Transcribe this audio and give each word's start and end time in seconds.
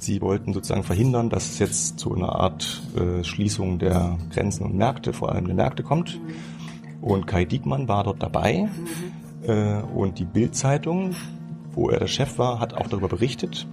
Sie 0.00 0.22
wollten 0.22 0.54
sozusagen 0.54 0.82
verhindern, 0.82 1.28
dass 1.28 1.50
es 1.50 1.58
jetzt 1.58 1.98
zu 1.98 2.14
einer 2.14 2.34
Art 2.34 2.82
äh, 2.96 3.22
Schließung 3.22 3.78
der 3.78 4.18
Grenzen 4.32 4.64
und 4.64 4.74
Märkte, 4.74 5.12
vor 5.12 5.30
allem 5.30 5.44
der 5.44 5.54
Märkte 5.54 5.82
kommt. 5.82 6.18
Und 7.02 7.26
Kai 7.26 7.44
Diekmann 7.44 7.86
war 7.86 8.04
dort 8.04 8.22
dabei. 8.22 8.68
Äh, 9.46 9.82
und 9.94 10.18
die 10.18 10.24
Bild-Zeitung, 10.24 11.14
wo 11.72 11.90
er 11.90 11.98
der 11.98 12.06
Chef 12.06 12.38
war, 12.38 12.60
hat 12.60 12.74
auch 12.74 12.88
darüber 12.88 13.08
berichtet. 13.08 13.66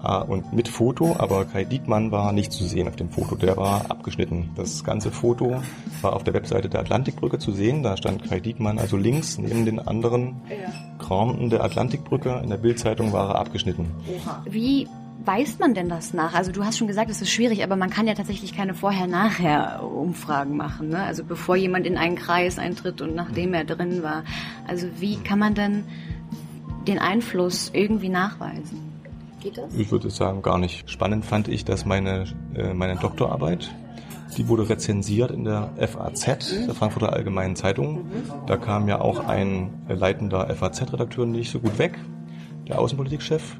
Ah, 0.00 0.18
und 0.18 0.52
mit 0.52 0.68
Foto, 0.68 1.16
aber 1.18 1.44
Kai 1.44 1.64
Diekmann 1.64 2.12
war 2.12 2.32
nicht 2.32 2.52
zu 2.52 2.64
sehen 2.64 2.86
auf 2.86 2.94
dem 2.94 3.10
Foto, 3.10 3.34
der 3.34 3.56
war 3.56 3.90
abgeschnitten. 3.90 4.50
Das 4.54 4.84
ganze 4.84 5.10
Foto 5.10 5.60
war 6.02 6.12
auf 6.12 6.22
der 6.22 6.34
Webseite 6.34 6.68
der 6.68 6.80
Atlantikbrücke 6.80 7.38
zu 7.38 7.50
sehen, 7.50 7.82
da 7.82 7.96
stand 7.96 8.22
Kai 8.28 8.38
Diekmann 8.38 8.78
also 8.78 8.96
links 8.96 9.38
neben 9.38 9.64
den 9.64 9.80
anderen 9.80 10.36
ja. 10.48 10.70
Kramten 11.04 11.50
der 11.50 11.64
Atlantikbrücke, 11.64 12.40
in 12.44 12.50
der 12.50 12.58
Bildzeitung 12.58 13.12
war 13.12 13.30
er 13.30 13.40
abgeschnitten. 13.40 13.86
Oha. 14.06 14.44
Wie 14.48 14.86
weist 15.28 15.60
man 15.60 15.74
denn 15.74 15.90
das 15.90 16.14
nach? 16.14 16.32
Also 16.32 16.52
du 16.52 16.64
hast 16.64 16.78
schon 16.78 16.88
gesagt, 16.88 17.10
es 17.10 17.20
ist 17.20 17.30
schwierig, 17.30 17.62
aber 17.62 17.76
man 17.76 17.90
kann 17.90 18.06
ja 18.06 18.14
tatsächlich 18.14 18.56
keine 18.56 18.72
Vorher-Nachher-Umfragen 18.72 20.56
machen. 20.56 20.88
Ne? 20.88 21.02
Also 21.02 21.22
bevor 21.22 21.54
jemand 21.54 21.86
in 21.86 21.98
einen 21.98 22.16
Kreis 22.16 22.58
eintritt 22.58 23.02
und 23.02 23.14
nachdem 23.14 23.52
er 23.52 23.64
drin 23.64 24.02
war. 24.02 24.24
Also 24.66 24.86
wie 24.98 25.16
kann 25.16 25.38
man 25.38 25.54
denn 25.54 25.84
den 26.86 26.98
Einfluss 26.98 27.70
irgendwie 27.74 28.08
nachweisen? 28.08 28.80
Geht 29.40 29.58
das? 29.58 29.74
Ich 29.74 29.92
würde 29.92 30.08
sagen, 30.08 30.40
gar 30.40 30.56
nicht. 30.56 30.90
Spannend 30.90 31.26
fand 31.26 31.48
ich, 31.48 31.66
dass 31.66 31.84
meine, 31.84 32.24
äh, 32.54 32.72
meine 32.72 32.96
Doktorarbeit, 32.96 33.70
die 34.38 34.48
wurde 34.48 34.66
rezensiert 34.70 35.30
in 35.30 35.44
der 35.44 35.72
FAZ, 35.76 36.66
der 36.66 36.74
Frankfurter 36.74 37.12
Allgemeinen 37.12 37.54
Zeitung. 37.54 38.06
Da 38.46 38.56
kam 38.56 38.88
ja 38.88 39.02
auch 39.02 39.26
ein 39.26 39.74
leitender 39.88 40.48
FAZ-Redakteur 40.54 41.26
nicht 41.26 41.50
so 41.50 41.60
gut 41.60 41.78
weg, 41.78 41.98
der 42.68 42.78
Außenpolitikchef. 42.78 43.56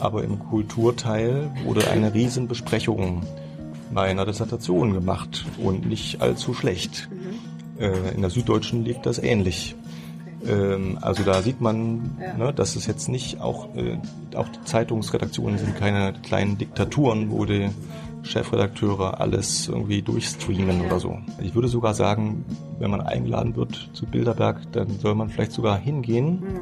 Aber 0.00 0.24
im 0.24 0.38
Kulturteil 0.38 1.50
wurde 1.64 1.90
eine 1.90 2.14
Riesenbesprechung 2.14 3.22
meiner 3.90 4.26
Dissertation 4.26 4.92
gemacht 4.92 5.46
und 5.62 5.86
nicht 5.86 6.20
allzu 6.20 6.54
schlecht. 6.54 7.08
Äh, 7.78 8.14
in 8.14 8.20
der 8.20 8.30
Süddeutschen 8.30 8.84
lief 8.84 8.98
das 9.02 9.18
ähnlich. 9.18 9.76
Ähm, 10.46 10.98
also 11.00 11.22
da 11.22 11.42
sieht 11.42 11.60
man, 11.60 12.16
ja. 12.20 12.34
ne, 12.36 12.52
dass 12.52 12.76
es 12.76 12.86
jetzt 12.86 13.08
nicht 13.08 13.40
auch, 13.40 13.74
äh, 13.76 13.98
auch 14.36 14.48
die 14.48 14.62
Zeitungsredaktionen 14.64 15.58
sind 15.58 15.76
keine 15.76 16.12
kleinen 16.12 16.58
Diktaturen, 16.58 17.30
wo 17.30 17.44
die 17.44 17.70
Chefredakteure 18.22 19.20
alles 19.20 19.68
irgendwie 19.68 20.02
durchstreamen 20.02 20.80
ja. 20.80 20.86
oder 20.86 21.00
so. 21.00 21.18
Ich 21.40 21.54
würde 21.54 21.68
sogar 21.68 21.94
sagen, 21.94 22.44
wenn 22.78 22.90
man 22.90 23.00
eingeladen 23.00 23.56
wird 23.56 23.90
zu 23.92 24.06
Bilderberg, 24.06 24.60
dann 24.72 24.98
soll 24.98 25.14
man 25.14 25.28
vielleicht 25.28 25.52
sogar 25.52 25.78
hingehen, 25.78 26.40
mhm. 26.40 26.60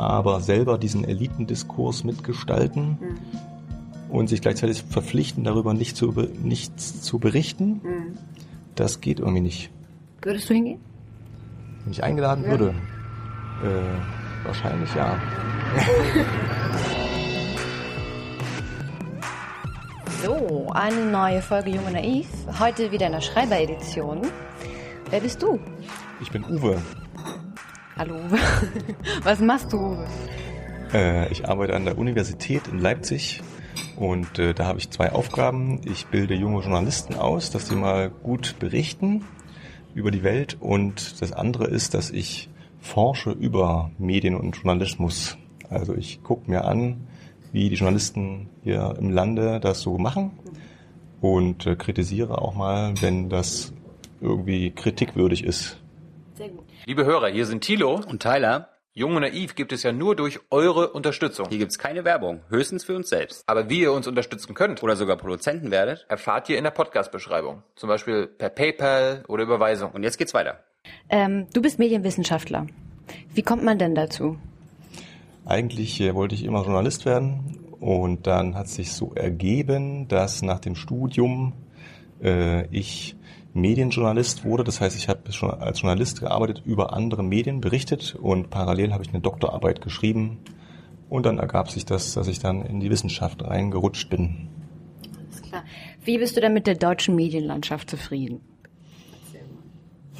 Aber 0.00 0.40
selber 0.40 0.78
diesen 0.78 1.04
Elitendiskurs 1.04 2.04
mitgestalten 2.04 2.98
mhm. 3.00 3.18
und 4.10 4.28
sich 4.28 4.40
gleichzeitig 4.40 4.82
verpflichten, 4.82 5.44
darüber 5.44 5.74
nicht 5.74 5.96
zu, 5.96 6.12
nichts 6.42 7.02
zu 7.02 7.18
berichten. 7.18 7.80
Mhm. 7.82 8.18
Das 8.74 9.00
geht 9.00 9.20
irgendwie 9.20 9.42
nicht. 9.42 9.70
Würdest 10.22 10.48
du 10.48 10.54
hingehen? 10.54 10.80
Wenn 11.84 11.92
ich 11.92 12.02
eingeladen 12.02 12.44
ja. 12.44 12.50
würde? 12.50 12.74
Äh, 13.62 14.44
wahrscheinlich 14.44 14.94
ja. 14.94 15.18
so, 20.24 20.68
eine 20.72 21.10
neue 21.10 21.42
Folge 21.42 21.70
Junge 21.70 21.90
Naiv. 21.92 22.28
Heute 22.58 22.90
wieder 22.90 23.06
in 23.06 23.12
der 23.12 23.20
Schreiberedition. 23.20 24.22
Wer 25.10 25.20
bist 25.20 25.42
du? 25.42 25.58
Ich 26.20 26.30
bin 26.30 26.44
Uwe. 26.44 26.78
Hallo. 28.00 28.16
Was 29.24 29.40
machst 29.40 29.74
du? 29.74 29.98
Äh, 30.90 31.30
ich 31.30 31.46
arbeite 31.46 31.76
an 31.76 31.84
der 31.84 31.98
Universität 31.98 32.66
in 32.66 32.78
Leipzig 32.78 33.42
und 33.96 34.38
äh, 34.38 34.54
da 34.54 34.64
habe 34.64 34.78
ich 34.78 34.88
zwei 34.88 35.12
Aufgaben. 35.12 35.82
Ich 35.84 36.06
bilde 36.06 36.34
junge 36.34 36.62
Journalisten 36.62 37.14
aus, 37.14 37.50
dass 37.50 37.68
sie 37.68 37.76
mal 37.76 38.08
gut 38.08 38.58
berichten 38.58 39.26
über 39.94 40.10
die 40.10 40.22
Welt 40.22 40.56
und 40.60 41.20
das 41.20 41.34
andere 41.34 41.66
ist, 41.66 41.92
dass 41.92 42.10
ich 42.10 42.48
forsche 42.78 43.32
über 43.32 43.90
Medien 43.98 44.34
und 44.34 44.56
Journalismus. 44.56 45.36
Also 45.68 45.94
ich 45.94 46.22
gucke 46.22 46.50
mir 46.50 46.64
an, 46.64 47.06
wie 47.52 47.68
die 47.68 47.76
Journalisten 47.76 48.48
hier 48.62 48.96
im 48.98 49.10
Lande 49.10 49.60
das 49.60 49.82
so 49.82 49.98
machen 49.98 50.30
und 51.20 51.66
äh, 51.66 51.76
kritisiere 51.76 52.40
auch 52.40 52.54
mal, 52.54 52.94
wenn 53.02 53.28
das 53.28 53.74
irgendwie 54.22 54.70
kritikwürdig 54.70 55.44
ist. 55.44 55.79
Liebe 56.90 57.04
Hörer, 57.04 57.28
hier 57.28 57.46
sind 57.46 57.60
Thilo 57.60 58.00
und 58.08 58.20
Tyler. 58.20 58.68
Jung 58.94 59.14
und 59.14 59.22
Naiv 59.22 59.54
gibt 59.54 59.70
es 59.70 59.84
ja 59.84 59.92
nur 59.92 60.16
durch 60.16 60.40
eure 60.50 60.90
Unterstützung. 60.90 61.46
Hier 61.48 61.58
gibt 61.58 61.70
es 61.70 61.78
keine 61.78 62.04
Werbung, 62.04 62.40
höchstens 62.48 62.82
für 62.82 62.96
uns 62.96 63.08
selbst. 63.08 63.44
Aber 63.46 63.70
wie 63.70 63.82
ihr 63.82 63.92
uns 63.92 64.08
unterstützen 64.08 64.54
könnt 64.54 64.82
oder 64.82 64.96
sogar 64.96 65.16
Produzenten 65.16 65.70
werdet, 65.70 66.04
erfahrt 66.08 66.48
ihr 66.48 66.58
in 66.58 66.64
der 66.64 66.72
Podcast-Beschreibung. 66.72 67.62
Zum 67.76 67.88
Beispiel 67.88 68.26
per 68.26 68.48
PayPal 68.48 69.22
oder 69.28 69.44
Überweisung. 69.44 69.92
Und 69.92 70.02
jetzt 70.02 70.18
geht's 70.18 70.34
weiter. 70.34 70.64
Ähm, 71.08 71.46
du 71.52 71.62
bist 71.62 71.78
Medienwissenschaftler. 71.78 72.66
Wie 73.34 73.42
kommt 73.42 73.62
man 73.62 73.78
denn 73.78 73.94
dazu? 73.94 74.36
Eigentlich 75.46 76.00
äh, 76.00 76.16
wollte 76.16 76.34
ich 76.34 76.42
immer 76.42 76.64
Journalist 76.64 77.06
werden 77.06 77.60
und 77.78 78.26
dann 78.26 78.56
hat 78.56 78.66
sich 78.66 78.94
so 78.94 79.12
ergeben, 79.14 80.08
dass 80.08 80.42
nach 80.42 80.58
dem 80.58 80.74
Studium 80.74 81.52
äh, 82.20 82.66
ich 82.76 83.14
Medienjournalist 83.52 84.44
wurde. 84.44 84.64
Das 84.64 84.80
heißt, 84.80 84.96
ich 84.96 85.08
habe 85.08 85.32
schon 85.32 85.50
als 85.50 85.80
Journalist 85.80 86.20
gearbeitet, 86.20 86.62
über 86.64 86.92
andere 86.92 87.22
Medien 87.22 87.60
berichtet 87.60 88.14
und 88.14 88.50
parallel 88.50 88.92
habe 88.92 89.02
ich 89.02 89.10
eine 89.10 89.20
Doktorarbeit 89.20 89.80
geschrieben. 89.80 90.38
Und 91.08 91.26
dann 91.26 91.38
ergab 91.38 91.70
sich 91.70 91.84
das, 91.84 92.14
dass 92.14 92.28
ich 92.28 92.38
dann 92.38 92.64
in 92.64 92.78
die 92.78 92.90
Wissenschaft 92.90 93.42
reingerutscht 93.44 94.08
bin. 94.08 94.48
Alles 95.18 95.42
klar. 95.42 95.64
Wie 96.04 96.18
bist 96.18 96.36
du 96.36 96.40
denn 96.40 96.54
mit 96.54 96.66
der 96.66 96.76
deutschen 96.76 97.16
Medienlandschaft 97.16 97.90
zufrieden? 97.90 98.40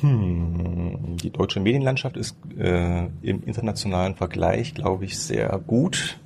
Hm, 0.01 1.17
die 1.23 1.31
deutsche 1.31 1.61
Medienlandschaft 1.61 2.17
ist 2.17 2.37
äh, 2.57 3.07
im 3.23 3.43
internationalen 3.45 4.15
Vergleich, 4.15 4.75
glaube 4.75 5.05
ich, 5.05 5.19
sehr 5.19 5.61
gut. 5.67 6.20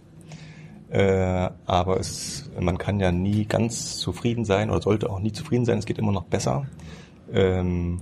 Äh, 0.91 1.51
aber 1.67 1.99
es, 1.99 2.51
man 2.61 2.79
kann 2.79 3.01
ja 3.01 3.11
nie 3.11 3.47
ganz 3.47 3.97
zufrieden 3.97 4.45
sein 4.45 4.71
oder 4.71 4.83
sollte 4.83 5.11
auch 5.11 5.21
nie 5.21 5.33
zufrieden 5.33 5.65
sein. 5.65 5.79
Es 5.79 5.87
geht 5.87 5.99
immer 5.99 6.13
noch 6.13 6.25
besser. 6.25 6.67
Ähm, 7.33 8.01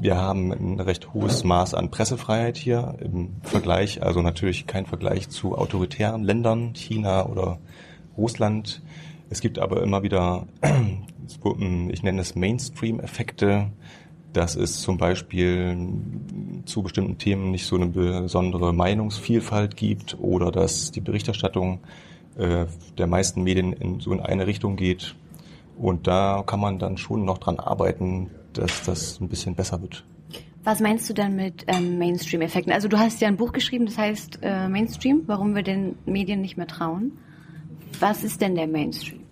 wir 0.00 0.16
haben 0.16 0.52
ein 0.52 0.80
recht 0.80 1.14
hohes 1.14 1.44
Maß 1.44 1.74
an 1.74 1.90
Pressefreiheit 1.90 2.56
hier 2.56 2.96
im 3.00 3.36
Vergleich, 3.42 4.02
also 4.02 4.22
natürlich 4.22 4.66
kein 4.66 4.86
Vergleich 4.86 5.28
zu 5.28 5.56
autoritären 5.56 6.24
Ländern, 6.24 6.74
China 6.74 7.26
oder 7.26 7.58
Russland. 8.16 8.82
Es 9.30 9.40
gibt 9.40 9.58
aber 9.58 9.82
immer 9.82 10.02
wieder, 10.02 10.46
ich 11.88 12.02
nenne 12.02 12.20
es 12.20 12.34
Mainstream-Effekte, 12.34 13.70
dass 14.34 14.56
es 14.56 14.80
zum 14.82 14.98
Beispiel 14.98 15.76
zu 16.66 16.82
bestimmten 16.82 17.18
Themen 17.18 17.50
nicht 17.50 17.66
so 17.66 17.76
eine 17.76 17.86
besondere 17.86 18.74
Meinungsvielfalt 18.74 19.76
gibt 19.76 20.18
oder 20.20 20.50
dass 20.50 20.90
die 20.90 21.00
Berichterstattung 21.00 21.80
äh, 22.36 22.66
der 22.98 23.06
meisten 23.06 23.42
Medien 23.42 23.72
in, 23.72 24.00
so 24.00 24.12
in 24.12 24.20
eine 24.20 24.46
Richtung 24.46 24.76
geht. 24.76 25.14
Und 25.78 26.06
da 26.06 26.42
kann 26.46 26.60
man 26.60 26.78
dann 26.78 26.98
schon 26.98 27.24
noch 27.24 27.38
dran 27.38 27.58
arbeiten, 27.58 28.30
dass 28.52 28.82
das 28.82 29.20
ein 29.20 29.28
bisschen 29.28 29.54
besser 29.54 29.80
wird. 29.80 30.04
Was 30.64 30.80
meinst 30.80 31.08
du 31.10 31.14
dann 31.14 31.36
mit 31.36 31.64
ähm, 31.66 31.98
Mainstream-Effekten? 31.98 32.72
Also 32.72 32.88
du 32.88 32.98
hast 32.98 33.20
ja 33.20 33.28
ein 33.28 33.36
Buch 33.36 33.52
geschrieben, 33.52 33.86
das 33.86 33.98
heißt 33.98 34.38
äh, 34.42 34.68
Mainstream, 34.68 35.22
warum 35.26 35.54
wir 35.54 35.62
den 35.62 35.96
Medien 36.06 36.40
nicht 36.40 36.56
mehr 36.56 36.66
trauen. 36.66 37.12
Was 38.00 38.24
ist 38.24 38.40
denn 38.40 38.54
der 38.54 38.66
Mainstream? 38.66 39.23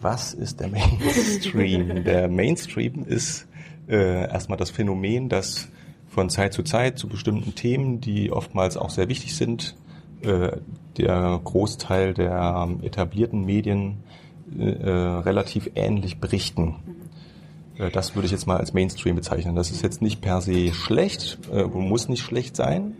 Was 0.00 0.32
ist 0.32 0.60
der 0.60 0.68
Mainstream? 0.68 2.04
der 2.04 2.28
Mainstream 2.28 3.04
ist 3.04 3.46
äh, 3.88 4.28
erstmal 4.28 4.58
das 4.58 4.70
Phänomen, 4.70 5.28
dass 5.28 5.68
von 6.08 6.30
Zeit 6.30 6.52
zu 6.52 6.62
Zeit 6.62 6.98
zu 6.98 7.08
bestimmten 7.08 7.54
Themen, 7.54 8.00
die 8.00 8.32
oftmals 8.32 8.76
auch 8.76 8.90
sehr 8.90 9.08
wichtig 9.08 9.36
sind, 9.36 9.76
äh, 10.22 10.52
der 10.96 11.40
Großteil 11.44 12.14
der 12.14 12.68
etablierten 12.82 13.44
Medien 13.44 13.98
äh, 14.58 14.64
relativ 14.64 15.70
ähnlich 15.74 16.18
berichten. 16.18 16.76
Äh, 17.78 17.90
das 17.90 18.14
würde 18.14 18.26
ich 18.26 18.32
jetzt 18.32 18.46
mal 18.46 18.56
als 18.56 18.72
Mainstream 18.72 19.16
bezeichnen. 19.16 19.54
Das 19.54 19.70
ist 19.70 19.82
jetzt 19.82 20.02
nicht 20.02 20.20
per 20.20 20.40
se 20.40 20.72
schlecht, 20.74 21.38
äh, 21.52 21.64
muss 21.64 22.08
nicht 22.08 22.22
schlecht 22.22 22.56
sein, 22.56 22.96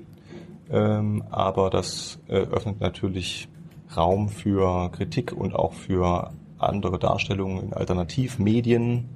ähm, 0.71 1.25
aber 1.31 1.71
das 1.71 2.19
äh, 2.29 2.35
öffnet 2.37 2.81
natürlich 2.81 3.49
Raum 3.97 4.29
für 4.29 4.91
Kritik 4.93 5.33
und 5.33 5.55
auch 5.55 5.73
für 5.73 6.31
andere 6.61 6.99
Darstellungen 6.99 7.63
in 7.63 7.73
Alternativmedien, 7.73 9.09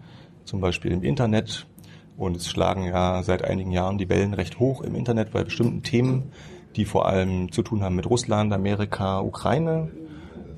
zum 0.45 0.61
Beispiel 0.61 0.93
im 0.93 1.03
Internet. 1.03 1.67
Und 2.17 2.37
es 2.37 2.49
schlagen 2.49 2.85
ja 2.85 3.23
seit 3.23 3.43
einigen 3.43 3.73
Jahren 3.73 3.99
die 3.99 4.09
Wellen 4.09 4.35
recht 4.35 4.59
hoch 4.59 4.83
im 4.83 4.95
Internet 4.95 5.33
bei 5.33 5.43
bestimmten 5.43 5.83
Themen, 5.83 6.31
die 6.77 6.85
vor 6.85 7.07
allem 7.07 7.51
zu 7.51 7.63
tun 7.63 7.83
haben 7.83 7.97
mit 7.97 8.09
Russland, 8.09 8.53
Amerika, 8.53 9.21
Ukraine. 9.21 9.91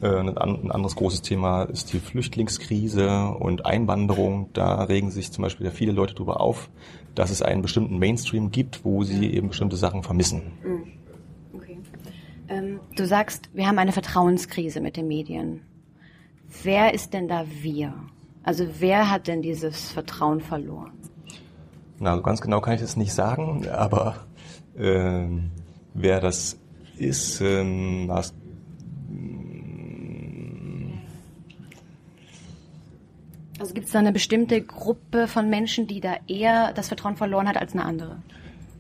Äh, 0.03 0.09
ein 0.09 0.71
anderes 0.71 0.97
großes 0.97 1.23
Thema 1.23 1.65
ist 1.65 1.93
die 1.93 1.99
Flüchtlingskrise 1.99 3.29
und 3.29 3.65
Einwanderung. 3.65 4.51
Da 4.53 4.85
regen 4.85 5.11
sich 5.11 5.33
zum 5.33 5.43
Beispiel 5.43 5.67
ja 5.67 5.73
viele 5.73 5.93
Leute 5.93 6.15
darüber 6.15 6.41
auf, 6.41 6.69
dass 7.15 7.31
es 7.31 7.43
einen 7.43 7.63
bestimmten 7.63 7.99
Mainstream 7.99 8.51
gibt, 8.51 8.85
wo 8.85 9.05
sie 9.05 9.33
eben 9.33 9.49
bestimmte 9.49 9.77
Sachen 9.77 10.03
vermissen. 10.03 10.53
Mhm. 10.63 10.93
Okay. 11.55 11.79
Ähm 12.49 12.81
du 12.97 13.07
sagst, 13.07 13.49
wir 13.55 13.67
haben 13.67 13.79
eine 13.79 13.93
Vertrauenskrise 13.93 14.81
mit 14.81 14.97
den 14.97 15.09
Medien. 15.09 15.63
Wer 16.63 16.95
ist 16.95 17.13
denn 17.13 17.29
da 17.29 17.45
wir? 17.63 17.95
Also 18.43 18.67
wer 18.79 19.11
hat 19.11 19.27
denn 19.27 19.43
dieses 19.43 19.91
Vertrauen 19.91 20.41
verloren? 20.41 20.93
Na, 21.99 22.17
ganz 22.17 22.41
genau 22.41 22.61
kann 22.61 22.75
ich 22.75 22.81
das 22.81 22.97
nicht 22.97 23.13
sagen, 23.13 23.69
aber 23.69 24.27
ähm, 24.77 25.51
wer 25.95 26.21
das 26.21 26.59
ist, 26.99 27.41
ähm, 27.41 28.07
das, 28.09 28.35
Also 33.59 33.73
gibt 33.73 33.87
es 33.87 33.93
da 33.93 34.01
eine 34.01 34.13
bestimmte 34.13 34.61
Gruppe 34.61 35.29
von 35.29 35.49
Menschen, 35.49 35.87
die 35.87 36.01
da 36.01 36.17
eher 36.29 36.73
das 36.75 36.89
Vertrauen 36.89 37.17
verloren 37.17 37.49
hat 37.49 37.57
als 37.57 37.73
eine 37.73 37.85
andere? 37.85 38.19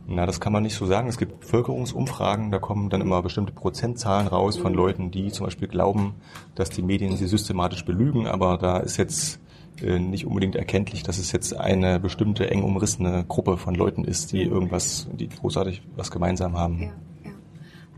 Na, 0.08 0.24
das 0.24 0.40
kann 0.40 0.52
man 0.52 0.62
nicht 0.62 0.76
so 0.76 0.86
sagen. 0.86 1.08
Es 1.08 1.18
gibt 1.18 1.40
Bevölkerungsumfragen, 1.40 2.52
da 2.52 2.58
kommen 2.58 2.90
dann 2.90 3.00
immer 3.00 3.22
bestimmte 3.22 3.52
Prozentzahlen 3.52 4.28
raus 4.28 4.56
von 4.56 4.72
Leuten, 4.72 5.10
die 5.10 5.32
zum 5.32 5.46
Beispiel 5.46 5.66
glauben, 5.66 6.14
dass 6.54 6.70
die 6.70 6.82
Medien 6.82 7.16
sie 7.16 7.26
systematisch 7.26 7.84
belügen, 7.84 8.28
aber 8.28 8.56
da 8.56 8.78
ist 8.78 8.98
jetzt 8.98 9.40
äh, 9.82 9.98
nicht 9.98 10.26
unbedingt 10.26 10.54
erkenntlich, 10.54 11.02
dass 11.02 11.18
es 11.18 11.32
jetzt 11.32 11.56
eine 11.56 11.98
bestimmte 11.98 12.48
eng 12.50 12.62
umrissene 12.62 13.24
Gruppe 13.26 13.56
von 13.56 13.74
Leuten 13.74 14.04
ist, 14.04 14.32
die 14.32 14.42
irgendwas, 14.42 15.08
die 15.12 15.28
großartig 15.28 15.82
was 15.96 16.10
gemeinsam 16.10 16.56
haben. 16.56 16.82
Ja, 16.82 16.92
ja. 17.24 17.32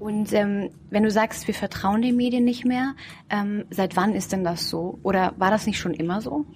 Und 0.00 0.32
ähm, 0.32 0.70
wenn 0.90 1.02
du 1.02 1.10
sagst, 1.10 1.46
wir 1.46 1.54
vertrauen 1.54 2.02
den 2.02 2.16
Medien 2.16 2.44
nicht 2.44 2.64
mehr, 2.64 2.94
ähm, 3.30 3.64
seit 3.70 3.96
wann 3.96 4.14
ist 4.14 4.32
denn 4.32 4.44
das 4.44 4.68
so? 4.68 4.98
Oder 5.02 5.34
war 5.36 5.50
das 5.50 5.66
nicht 5.66 5.78
schon 5.78 5.92
immer 5.92 6.20
so? 6.20 6.46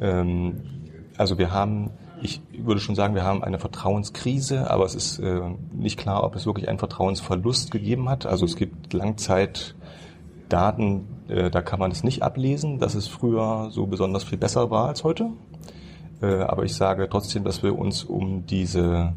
Ähm, 0.00 0.60
also 1.16 1.38
wir 1.38 1.50
haben, 1.50 1.90
ich 2.22 2.40
würde 2.56 2.80
schon 2.80 2.94
sagen, 2.94 3.14
wir 3.14 3.24
haben 3.24 3.42
eine 3.42 3.58
Vertrauenskrise, 3.58 4.70
aber 4.70 4.84
es 4.84 4.94
ist 4.94 5.18
äh, 5.18 5.40
nicht 5.72 5.98
klar, 5.98 6.22
ob 6.22 6.36
es 6.36 6.46
wirklich 6.46 6.68
einen 6.68 6.78
Vertrauensverlust 6.78 7.70
gegeben 7.70 8.08
hat. 8.08 8.26
Also 8.26 8.44
es 8.44 8.56
gibt 8.56 8.92
Langzeitdaten, 8.92 11.06
äh, 11.28 11.50
da 11.50 11.62
kann 11.62 11.80
man 11.80 11.90
es 11.90 12.04
nicht 12.04 12.22
ablesen, 12.22 12.78
dass 12.78 12.94
es 12.94 13.08
früher 13.08 13.70
so 13.70 13.86
besonders 13.86 14.24
viel 14.24 14.38
besser 14.38 14.70
war 14.70 14.88
als 14.88 15.02
heute. 15.02 15.30
Äh, 16.22 16.42
aber 16.42 16.64
ich 16.64 16.74
sage 16.74 17.08
trotzdem, 17.10 17.42
dass 17.42 17.64
wir 17.64 17.76
uns 17.76 18.04
um 18.04 18.46
diese 18.46 19.14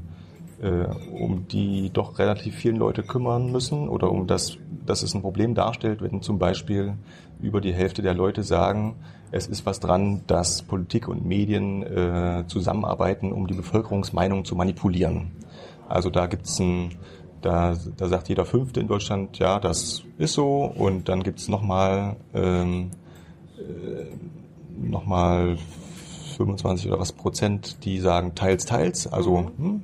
um 0.62 1.48
die 1.48 1.90
doch 1.92 2.18
relativ 2.18 2.56
vielen 2.56 2.78
Leute 2.78 3.04
kümmern 3.04 3.52
müssen 3.52 3.90
oder 3.90 4.12
um 4.12 4.26
das, 4.26 4.58
dass 4.86 5.04
es 5.04 5.14
ein 5.14 5.22
Problem 5.22 5.54
darstellt, 5.54 6.02
wenn 6.02 6.22
zum 6.22 6.40
Beispiel 6.40 6.94
über 7.42 7.62
die 7.62 7.74
Hälfte 7.74 8.02
der 8.02 8.14
Leute 8.14 8.44
sagen, 8.44 8.96
es 9.32 9.48
ist 9.48 9.66
was 9.66 9.80
dran, 9.80 10.22
dass 10.28 10.62
Politik 10.62 11.08
und 11.08 11.26
Medien 11.26 11.84
äh, 11.84 12.46
zusammenarbeiten, 12.48 13.32
um 13.32 13.48
die 13.48 13.54
Bevölkerungsmeinung 13.54 14.46
zu 14.46 14.56
manipulieren. 14.56 15.32
Also 15.90 16.10
da 16.10 16.28
gibt's 16.28 16.60
ein, 16.60 16.96
da, 17.42 17.76
da 17.98 18.08
sagt 18.08 18.30
jeder 18.30 18.46
Fünfte 18.46 18.80
in 18.80 18.88
Deutschland, 18.88 19.38
ja, 19.38 19.60
das 19.60 20.04
ist 20.18 20.34
so. 20.34 20.64
Und 20.64 21.10
dann 21.10 21.24
gibt's 21.24 21.48
nochmal 21.48 22.16
ähm, 22.34 22.92
äh, 23.58 24.06
noch 24.78 25.06
25 26.38 26.88
oder 26.88 27.00
was 27.00 27.14
Prozent, 27.14 27.84
die 27.86 28.00
sagen 28.00 28.36
teils, 28.36 28.66
teils. 28.66 29.08
Also 29.08 29.52
hm, 29.58 29.84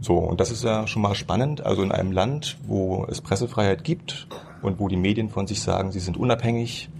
so, 0.00 0.18
und 0.18 0.40
das 0.40 0.50
ist 0.50 0.62
ja 0.62 0.86
schon 0.86 1.02
mal 1.02 1.14
spannend. 1.14 1.64
Also 1.64 1.82
in 1.82 1.92
einem 1.92 2.12
Land, 2.12 2.58
wo 2.66 3.06
es 3.08 3.20
Pressefreiheit 3.20 3.84
gibt 3.84 4.28
und 4.62 4.78
wo 4.78 4.88
die 4.88 4.96
Medien 4.96 5.30
von 5.30 5.46
sich 5.46 5.60
sagen, 5.62 5.92
sie 5.92 6.00
sind 6.00 6.16
unabhängig 6.16 6.90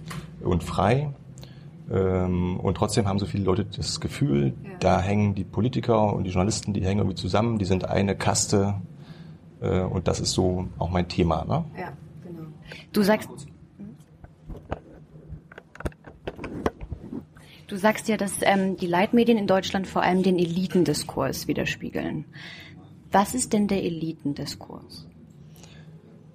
und 0.41 0.63
frei, 0.63 1.11
ähm, 1.89 2.59
und 2.59 2.75
trotzdem 2.75 3.07
haben 3.07 3.19
so 3.19 3.25
viele 3.25 3.43
Leute 3.43 3.65
das 3.65 3.99
Gefühl, 3.99 4.53
ja. 4.63 4.71
da 4.79 5.01
hängen 5.01 5.35
die 5.35 5.43
Politiker 5.43 6.13
und 6.13 6.25
die 6.25 6.31
Journalisten, 6.31 6.73
die 6.73 6.83
hängen 6.83 6.99
irgendwie 6.99 7.15
zusammen, 7.15 7.57
die 7.57 7.65
sind 7.65 7.85
eine 7.85 8.15
Kaste. 8.15 8.75
Äh, 9.61 9.81
und 9.81 10.07
das 10.07 10.19
ist 10.19 10.31
so 10.31 10.67
auch 10.77 10.89
mein 10.89 11.07
Thema. 11.07 11.45
Ne? 11.45 11.63
Ja, 11.79 11.93
genau. 12.23 12.47
Du 12.91 13.03
sagst. 13.03 13.29
Du 17.67 17.75
sagst 17.75 18.07
ja, 18.07 18.15
dass 18.15 18.39
ähm, 18.41 18.77
die 18.77 18.87
Leitmedien 18.87 19.37
in 19.37 19.45
Deutschland 19.45 19.87
vor 19.87 20.01
allem 20.01 20.23
den 20.23 20.39
Elitendiskurs 20.39 21.47
widerspiegeln. 21.47 22.25
Was 23.11 23.33
ist 23.33 23.53
denn 23.53 23.67
der 23.67 23.83
Elitendiskurs? 23.83 25.07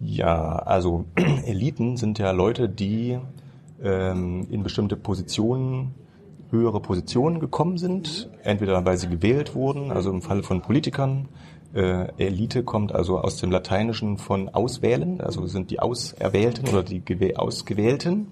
Ja, 0.00 0.56
also 0.56 1.04
Eliten 1.16 1.96
sind 1.96 2.18
ja 2.18 2.30
Leute, 2.32 2.68
die 2.68 3.18
ähm, 3.82 4.46
in 4.50 4.62
bestimmte 4.62 4.96
Positionen, 4.96 5.94
höhere 6.50 6.80
Positionen 6.80 7.40
gekommen 7.40 7.78
sind, 7.78 8.28
entweder 8.42 8.84
weil 8.84 8.98
sie 8.98 9.08
gewählt 9.08 9.54
wurden, 9.54 9.90
also 9.90 10.10
im 10.10 10.20
Falle 10.20 10.42
von 10.42 10.60
Politikern. 10.60 11.28
Äh, 11.74 12.08
Elite 12.18 12.62
kommt 12.62 12.92
also 12.92 13.18
aus 13.18 13.38
dem 13.38 13.50
Lateinischen 13.50 14.18
von 14.18 14.50
auswählen, 14.50 15.20
also 15.22 15.46
sind 15.46 15.70
die 15.70 15.80
Auserwählten 15.80 16.68
oder 16.68 16.82
die 16.82 17.36
Ausgewählten. 17.36 18.26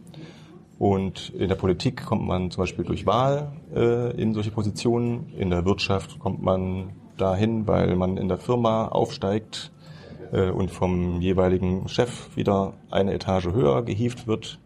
Und 0.78 1.30
in 1.30 1.48
der 1.48 1.56
Politik 1.56 2.04
kommt 2.04 2.26
man 2.26 2.50
zum 2.50 2.62
Beispiel 2.62 2.84
durch 2.84 3.06
Wahl 3.06 3.52
äh, 3.74 4.18
in 4.20 4.34
solche 4.34 4.50
Positionen. 4.50 5.32
In 5.36 5.50
der 5.50 5.64
Wirtschaft 5.64 6.18
kommt 6.18 6.42
man 6.42 6.92
dahin, 7.20 7.66
weil 7.66 7.96
man 7.96 8.16
in 8.16 8.28
der 8.28 8.38
Firma 8.38 8.88
aufsteigt 8.88 9.70
äh, 10.32 10.50
und 10.50 10.70
vom 10.70 11.20
jeweiligen 11.20 11.88
Chef 11.88 12.36
wieder 12.36 12.74
eine 12.90 13.14
Etage 13.14 13.46
höher 13.46 13.82
gehievt 13.82 14.26
wird. 14.26 14.58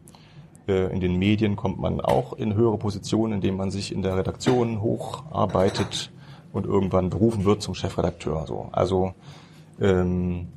Äh, 0.69 0.93
in 0.93 1.01
den 1.01 1.17
Medien 1.17 1.57
kommt 1.57 1.79
man 1.79 2.01
auch 2.01 2.35
in 2.35 2.55
höhere 2.55 2.79
Positionen, 2.79 3.35
indem 3.35 3.57
man 3.57 3.71
sich 3.71 3.93
in 3.93 4.03
der 4.03 4.17
Redaktion 4.17 4.81
hocharbeitet 4.81 6.11
und 6.53 6.67
irgendwann 6.67 7.11
berufen 7.11 7.45
wird 7.45 7.63
zum 7.63 7.75
Chefredakteur. 7.75 8.47
So. 8.47 8.69
Also 8.73 9.15
ähm, 9.81 10.49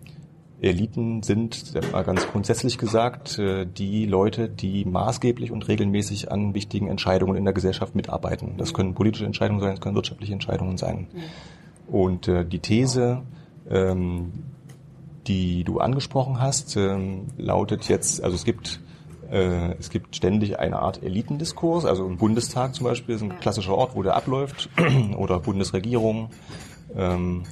Eliten 0.59 1.21
sind, 1.21 1.73
mal 1.91 2.03
ganz 2.03 2.27
grundsätzlich 2.27 2.77
gesagt, 2.77 3.37
äh, 3.37 3.65
die 3.65 4.05
Leute, 4.05 4.49
die 4.49 4.85
maßgeblich 4.85 5.51
und 5.51 5.67
regelmäßig 5.67 6.31
an 6.31 6.55
wichtigen 6.55 6.87
Entscheidungen 6.87 7.35
in 7.35 7.43
der 7.43 7.53
Gesellschaft 7.53 7.95
mitarbeiten. 7.95 8.55
Das 8.57 8.73
können 8.73 8.95
politische 8.95 9.25
Entscheidungen 9.25 9.59
sein, 9.59 9.71
das 9.71 9.81
können 9.81 9.95
wirtschaftliche 9.95 10.33
Entscheidungen 10.33 10.77
sein. 10.77 11.07
Und 11.87 12.27
äh, 12.27 12.45
die 12.45 12.59
These, 12.59 13.23
ähm, 13.69 14.33
die 15.27 15.63
du 15.63 15.79
angesprochen 15.79 16.39
hast, 16.39 16.75
ähm, 16.75 17.27
lautet 17.37 17.87
jetzt, 17.87 18.23
also 18.23 18.35
es 18.35 18.45
gibt 18.45 18.81
äh, 19.31 19.75
es 19.77 19.89
gibt 19.89 20.15
ständig 20.15 20.59
eine 20.59 20.79
Art 20.79 21.03
Elitendiskurs, 21.03 21.85
also 21.85 22.05
im 22.05 22.17
Bundestag 22.17 22.75
zum 22.75 22.85
Beispiel 22.85 23.15
ist 23.15 23.21
ein 23.21 23.39
klassischer 23.39 23.75
Ort, 23.75 23.95
wo 23.95 24.03
der 24.03 24.15
abläuft, 24.15 24.69
oder 25.17 25.39
Bundesregierung. 25.39 26.29
Ähm, 26.95 27.43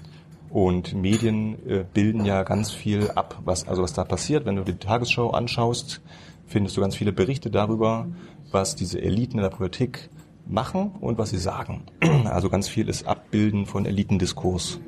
und 0.49 0.93
Medien 0.93 1.67
äh, 1.67 1.83
bilden 1.93 2.23
ja 2.23 2.43
ganz 2.43 2.71
viel 2.71 3.11
ab, 3.11 3.41
was, 3.43 3.67
also 3.67 3.83
was 3.83 3.91
da 3.91 4.05
passiert. 4.05 4.45
Wenn 4.45 4.55
du 4.55 4.63
die 4.63 4.77
Tagesschau 4.77 5.31
anschaust, 5.31 6.01
findest 6.45 6.77
du 6.77 6.81
ganz 6.81 6.95
viele 6.95 7.11
Berichte 7.11 7.49
darüber, 7.49 8.07
was 8.51 8.75
diese 8.75 9.01
Eliten 9.01 9.37
in 9.37 9.43
der 9.43 9.49
Politik 9.49 10.09
machen 10.47 10.91
und 10.99 11.17
was 11.17 11.29
sie 11.29 11.37
sagen. 11.37 11.83
Also 12.25 12.49
ganz 12.49 12.67
viel 12.67 12.89
ist 12.89 13.07
Abbilden 13.07 13.65
von 13.65 13.85
Elitendiskurs. 13.85 14.79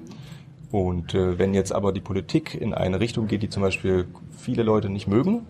Und 0.72 1.14
äh, 1.14 1.38
wenn 1.38 1.54
jetzt 1.54 1.72
aber 1.72 1.94
die 1.94 2.02
Politik 2.02 2.56
in 2.56 2.74
eine 2.74 3.00
Richtung 3.00 3.28
geht, 3.28 3.42
die 3.42 3.50
zum 3.50 3.62
Beispiel 3.64 4.08
viele 4.38 4.64
Leute 4.64 4.90
nicht 4.90 5.08
mögen, 5.08 5.46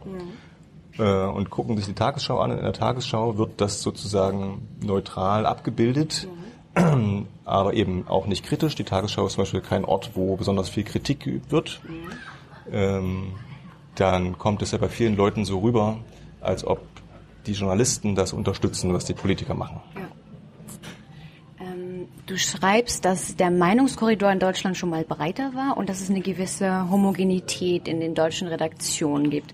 äh, 0.98 1.26
und 1.26 1.50
gucken 1.50 1.78
sich 1.78 1.86
die 1.86 1.94
Tagesschau 1.94 2.40
an. 2.40 2.52
In 2.52 2.62
der 2.62 2.74
Tagesschau 2.74 3.38
wird 3.38 3.62
das 3.62 3.82
sozusagen 3.82 4.68
neutral 4.84 5.46
abgebildet, 5.46 6.28
mhm. 6.76 7.28
aber 7.46 7.74
eben 7.74 8.08
auch 8.08 8.28
nicht 8.28 8.44
kritisch. 8.44 8.76
Die 8.76 8.84
Tagesschau 8.84 9.26
ist 9.26 9.34
zum 9.34 9.44
Beispiel 9.44 9.62
kein 9.62 9.86
Ort, 9.86 10.12
wo 10.16 10.36
besonders 10.36 10.70
viel 10.70 10.84
Kritik 10.84 11.22
geübt 11.22 11.52
wird. 11.52 11.82
Mhm. 11.88 12.74
Ähm, 12.74 13.24
dann 13.96 14.38
kommt 14.38 14.62
es 14.62 14.72
ja 14.72 14.78
bei 14.78 14.90
vielen 14.90 15.16
Leuten 15.16 15.46
so 15.46 15.60
rüber, 15.60 15.98
als 16.42 16.66
ob 16.66 16.82
die 17.48 17.54
Journalisten 17.54 18.16
das 18.16 18.34
unterstützen, 18.34 18.94
was 18.94 19.06
die 19.06 19.14
Politiker 19.14 19.54
machen. 19.54 19.82
Ja. 19.96 21.66
Ähm, 21.66 22.08
du 22.26 22.38
schreibst, 22.38 23.06
dass 23.06 23.36
der 23.36 23.50
Meinungskorridor 23.50 24.32
in 24.32 24.40
Deutschland 24.40 24.78
schon 24.78 24.90
mal 24.90 25.04
breiter 25.04 25.54
war 25.56 25.78
und 25.78 25.90
dass 25.90 26.02
es 26.02 26.10
eine 26.10 26.22
gewisse 26.22 26.90
Homogenität 26.90 27.88
in 27.88 28.00
den 28.00 28.14
deutschen 28.14 28.48
Redaktionen 28.48 29.30
gibt. 29.30 29.54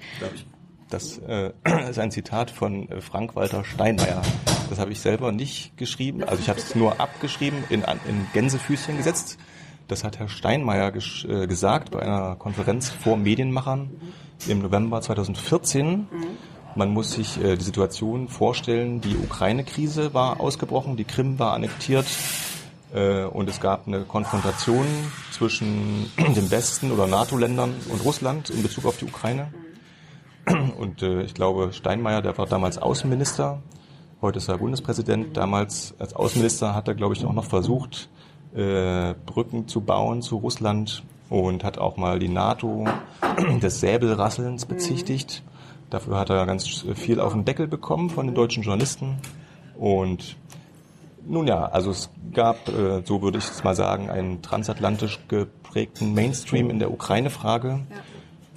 Das 0.90 1.18
äh, 1.20 1.52
ist 1.90 2.00
ein 2.00 2.12
Zitat 2.12 2.52
von 2.52 2.90
äh, 2.90 3.02
Frank-Walter 3.02 3.64
Steinmeier. 3.64 4.22
Das 4.70 4.80
habe 4.80 4.92
ich 4.92 5.00
selber 5.00 5.32
nicht 5.32 5.78
geschrieben. 5.78 6.24
Also 6.24 6.42
ich 6.42 6.50
habe 6.50 6.60
es 6.60 6.76
nur 6.76 7.00
abgeschrieben, 7.00 7.64
in, 7.70 7.82
in 7.82 8.28
Gänsefüßchen 8.34 8.98
gesetzt. 8.98 9.38
Das 9.88 10.04
hat 10.04 10.18
Herr 10.18 10.30
Steinmeier 10.30 10.92
ges 10.92 11.26
äh, 11.26 11.48
gesagt 11.48 11.92
bei 11.92 12.02
einer 12.02 12.36
Konferenz 12.36 12.90
vor 12.90 13.18
Medienmachern 13.18 13.92
im 14.48 14.60
November 14.60 15.02
2014. 15.02 16.08
Man 16.76 16.92
muss 16.92 17.12
sich 17.12 17.40
äh, 17.44 17.56
die 17.56 17.64
Situation 17.64 18.28
vorstellen, 18.28 19.00
die 19.00 19.16
Ukraine-Krise 19.16 20.14
war 20.14 20.40
ausgebrochen, 20.40 20.98
die 20.98 21.04
Krim 21.04 21.38
war 21.38 21.54
annektiert 21.54 22.08
äh, 22.94 23.26
und 23.26 23.48
es 23.48 23.60
gab 23.60 23.88
eine 23.88 24.02
Konfrontation 24.02 24.86
zwischen 25.32 26.12
dem 26.18 26.50
Westen 26.50 26.92
oder 26.92 27.06
NATO-Ländern 27.06 27.76
und 27.90 28.04
Russland 28.04 28.50
in 28.50 28.64
Bezug 28.64 28.86
auf 28.86 28.98
die 28.98 29.06
Ukraine. 29.06 29.54
Und 30.78 31.02
äh, 31.02 31.22
ich 31.22 31.34
glaube, 31.34 31.72
Steinmeier, 31.72 32.22
der 32.22 32.38
war 32.38 32.46
damals 32.46 32.78
Außenminister, 32.78 33.62
heute 34.22 34.40
ist 34.40 34.50
er 34.50 34.58
Bundespräsident. 34.58 35.38
Damals 35.38 35.94
als 36.00 36.14
Außenminister 36.14 36.76
hat 36.76 36.90
er, 36.90 36.96
glaube 36.96 37.14
ich, 37.14 37.24
auch 37.24 37.32
noch 37.32 37.46
versucht, 37.46 38.10
äh, 38.54 39.14
Brücken 39.26 39.70
zu 39.70 39.80
bauen 39.80 40.22
zu 40.22 40.38
Russland. 40.38 41.04
und 41.30 41.64
hat 41.64 41.78
auch 41.78 41.96
mal 41.96 42.20
die 42.20 42.28
NATO 42.28 42.86
des 43.62 43.80
Säbelrasselns 43.80 44.66
bezichtigt. 44.66 45.44
Dafür 45.94 46.18
hat 46.18 46.32
er 46.32 46.48
ganz 46.48 46.86
viel 46.96 47.20
auf 47.20 47.34
den 47.34 47.46
Deckel 47.46 47.68
bekommen 47.68 48.10
von 48.10 48.26
den 48.26 48.34
deutschen 48.34 48.64
Journalisten. 48.64 49.18
Und 49.78 50.38
nun 51.24 51.46
ja, 51.46 51.68
also 51.68 51.92
es 51.92 52.10
gab, 52.34 52.68
äh, 52.68 53.04
so 53.06 53.22
würde 53.22 53.38
ich 53.38 53.44
es 53.44 53.64
mal 53.64 53.76
sagen, 53.76 54.10
einen 54.10 54.42
transatlantisch 54.42 55.20
geprägten 55.28 56.16
Mainstream 56.16 56.72
in 56.72 56.80
der 56.80 56.92
Ukraine-Frage. 56.92 57.82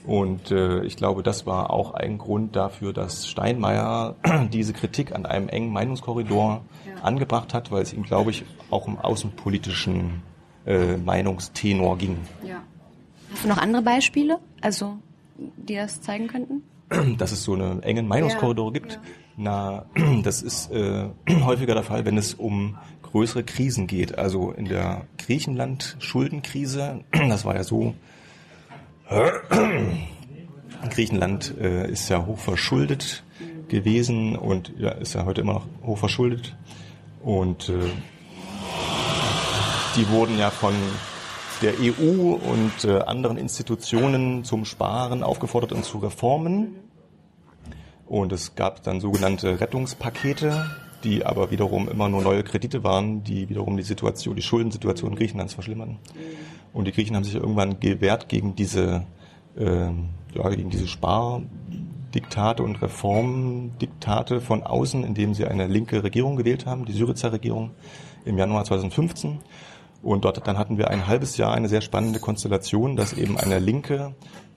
Und 0.06 0.50
äh, 0.50 0.82
ich 0.84 0.96
glaube, 0.96 1.22
das 1.22 1.44
war 1.44 1.68
auch 1.68 1.92
ein 1.92 2.16
Grund 2.16 2.56
dafür, 2.56 2.94
dass 2.94 3.28
Steinmeier 3.28 4.14
diese 4.50 4.72
Kritik 4.72 5.14
an 5.14 5.26
einem 5.26 5.50
engen 5.50 5.74
Meinungskorridor 5.74 6.64
angebracht 7.02 7.52
hat, 7.52 7.70
weil 7.70 7.82
es 7.82 7.92
ihm, 7.92 8.04
glaube 8.04 8.30
ich, 8.30 8.46
auch 8.70 8.86
um 8.86 8.98
außenpolitischen 8.98 10.22
äh, 10.64 10.96
Meinungstenor 10.96 11.98
ging. 11.98 12.16
Ja. 12.42 12.62
Hast 13.30 13.44
du 13.44 13.48
noch 13.48 13.58
andere 13.58 13.82
Beispiele, 13.82 14.38
also 14.62 14.96
die 15.36 15.74
das 15.74 16.00
zeigen 16.00 16.28
könnten? 16.28 16.62
Dass 17.18 17.32
es 17.32 17.42
so 17.42 17.54
einen 17.54 17.82
engen 17.82 18.06
Meinungskorridor 18.08 18.72
gibt. 18.72 18.92
Ja. 18.92 19.00
Na, 19.36 19.86
das 20.22 20.42
ist 20.42 20.70
äh, 20.70 21.08
häufiger 21.44 21.74
der 21.74 21.82
Fall, 21.82 22.04
wenn 22.04 22.16
es 22.16 22.34
um 22.34 22.78
größere 23.02 23.44
Krisen 23.44 23.86
geht. 23.86 24.18
Also 24.18 24.52
in 24.52 24.66
der 24.66 25.06
Griechenland-Schuldenkrise, 25.18 27.04
das 27.12 27.44
war 27.44 27.54
ja 27.54 27.64
so, 27.64 27.94
Griechenland 30.90 31.54
äh, 31.58 31.90
ist 31.90 32.08
ja 32.08 32.26
hoch 32.26 32.38
verschuldet 32.38 33.22
gewesen 33.68 34.36
und 34.36 34.72
ja, 34.78 34.90
ist 34.90 35.14
ja 35.14 35.24
heute 35.24 35.40
immer 35.40 35.54
noch 35.54 35.66
hoch 35.84 35.98
verschuldet. 35.98 36.56
Und 37.22 37.68
äh, 37.68 37.90
die 39.96 40.08
wurden 40.08 40.38
ja 40.38 40.50
von 40.50 40.74
der 41.62 41.74
EU 41.80 42.34
und 42.34 42.84
äh, 42.84 42.98
anderen 43.00 43.36
Institutionen 43.38 44.44
zum 44.44 44.64
Sparen 44.64 45.22
aufgefordert 45.22 45.72
und 45.72 45.84
zu 45.84 45.98
Reformen. 45.98 46.76
Und 48.06 48.32
es 48.32 48.54
gab 48.54 48.82
dann 48.82 49.00
sogenannte 49.00 49.60
Rettungspakete, 49.60 50.70
die 51.02 51.24
aber 51.24 51.50
wiederum 51.50 51.88
immer 51.88 52.08
nur 52.08 52.22
neue 52.22 52.42
Kredite 52.42 52.84
waren, 52.84 53.24
die 53.24 53.48
wiederum 53.48 53.76
die 53.76 53.82
Situation, 53.82 54.36
die 54.36 54.42
Schuldensituation 54.42 55.14
Griechenlands 55.16 55.54
verschlimmern. 55.54 55.98
Und 56.72 56.86
die 56.86 56.92
Griechen 56.92 57.16
haben 57.16 57.24
sich 57.24 57.34
irgendwann 57.34 57.80
gewehrt 57.80 58.28
gegen 58.28 58.54
diese, 58.54 59.06
äh, 59.56 59.86
ja, 60.34 60.48
gegen 60.50 60.70
diese 60.70 60.86
Spardiktate 60.86 62.62
und 62.62 62.82
Reformdiktate 62.82 64.40
von 64.40 64.62
außen, 64.62 65.04
indem 65.04 65.34
sie 65.34 65.46
eine 65.46 65.66
linke 65.66 66.02
Regierung 66.04 66.36
gewählt 66.36 66.66
haben, 66.66 66.84
die 66.84 66.92
Syriza 66.92 67.28
Regierung 67.28 67.70
im 68.24 68.36
Januar 68.36 68.64
2015. 68.64 69.38
Und 70.02 70.24
dort 70.24 70.46
dann 70.46 70.58
hatten 70.58 70.78
wir 70.78 70.90
ein 70.90 71.06
halbes 71.06 71.36
Jahr 71.36 71.52
eine 71.52 71.68
sehr 71.68 71.80
spannende 71.80 72.20
Konstellation, 72.20 72.96
dass 72.96 73.12
eben 73.12 73.36
eine 73.38 73.58
linke 73.58 74.14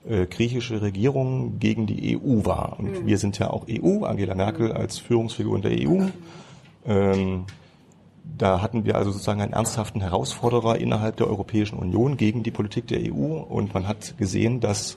äh, 0.08 0.26
griechische 0.26 0.80
Regierung 0.80 1.58
gegen 1.58 1.86
die 1.86 2.16
EU 2.16 2.44
war. 2.44 2.78
Und 2.78 3.06
wir 3.06 3.18
sind 3.18 3.38
ja 3.38 3.50
auch 3.50 3.66
EU, 3.68 4.04
Angela 4.04 4.34
Merkel 4.34 4.72
als 4.72 4.98
Führungsfigur 4.98 5.56
in 5.56 5.62
der 5.62 5.72
EU. 5.72 6.06
Ähm, 6.86 7.44
da 8.38 8.62
hatten 8.62 8.84
wir 8.84 8.96
also 8.96 9.10
sozusagen 9.10 9.40
einen 9.40 9.52
ernsthaften 9.52 10.00
Herausforderer 10.00 10.78
innerhalb 10.78 11.16
der 11.16 11.26
Europäischen 11.26 11.78
Union 11.78 12.16
gegen 12.16 12.42
die 12.42 12.50
Politik 12.50 12.86
der 12.86 13.00
EU. 13.12 13.40
Und 13.40 13.74
man 13.74 13.86
hat 13.86 14.16
gesehen, 14.18 14.60
dass 14.60 14.96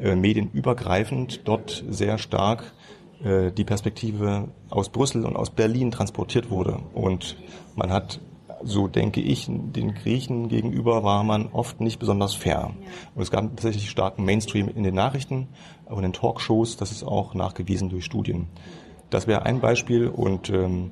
äh, 0.00 0.14
medienübergreifend 0.14 1.48
dort 1.48 1.84
sehr 1.88 2.18
stark 2.18 2.72
äh, 3.24 3.50
die 3.50 3.64
Perspektive 3.64 4.48
aus 4.70 4.88
Brüssel 4.90 5.24
und 5.24 5.36
aus 5.36 5.50
Berlin 5.50 5.90
transportiert 5.90 6.50
wurde. 6.50 6.78
Und 6.92 7.36
man 7.74 7.90
hat 7.90 8.20
so 8.62 8.88
denke 8.88 9.20
ich, 9.20 9.46
den 9.48 9.94
Griechen 9.94 10.48
gegenüber 10.48 11.02
war 11.02 11.24
man 11.24 11.48
oft 11.52 11.80
nicht 11.80 11.98
besonders 11.98 12.34
fair. 12.34 12.70
Und 13.14 13.22
es 13.22 13.30
gab 13.30 13.44
tatsächlich 13.48 13.90
starken 13.90 14.24
Mainstream 14.24 14.68
in 14.68 14.82
den 14.82 14.94
Nachrichten, 14.94 15.48
aber 15.86 15.96
in 15.96 16.04
den 16.04 16.12
Talkshows, 16.12 16.76
das 16.76 16.90
ist 16.90 17.04
auch 17.04 17.34
nachgewiesen 17.34 17.88
durch 17.88 18.04
Studien. 18.04 18.48
Das 19.10 19.26
wäre 19.26 19.44
ein 19.44 19.60
Beispiel 19.60 20.08
und 20.08 20.50
ähm, 20.50 20.90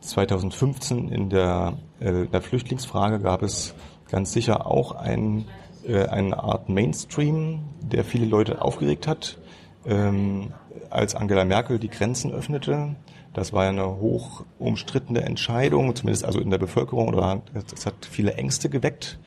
2015 0.00 1.08
in 1.08 1.30
der, 1.30 1.78
äh, 2.00 2.26
der 2.26 2.42
Flüchtlingsfrage 2.42 3.20
gab 3.20 3.42
es 3.42 3.74
ganz 4.10 4.32
sicher 4.32 4.66
auch 4.66 4.92
ein, 4.92 5.46
äh, 5.86 6.06
eine 6.06 6.42
Art 6.42 6.68
Mainstream, 6.68 7.60
der 7.80 8.04
viele 8.04 8.26
Leute 8.26 8.62
aufgeregt 8.62 9.06
hat. 9.06 9.38
Ähm, 9.86 10.52
als 10.90 11.14
Angela 11.14 11.44
Merkel 11.44 11.78
die 11.78 11.88
Grenzen 11.88 12.32
öffnete, 12.32 12.96
das 13.34 13.52
war 13.52 13.64
ja 13.64 13.70
eine 13.70 13.96
hoch 13.96 14.44
umstrittene 14.58 15.22
Entscheidung, 15.22 15.94
zumindest 15.94 16.24
also 16.24 16.40
in 16.40 16.50
der 16.50 16.58
Bevölkerung, 16.58 17.08
oder 17.08 17.42
es 17.74 17.84
hat 17.84 18.06
viele 18.10 18.34
Ängste 18.34 18.70
geweckt. 18.70 19.18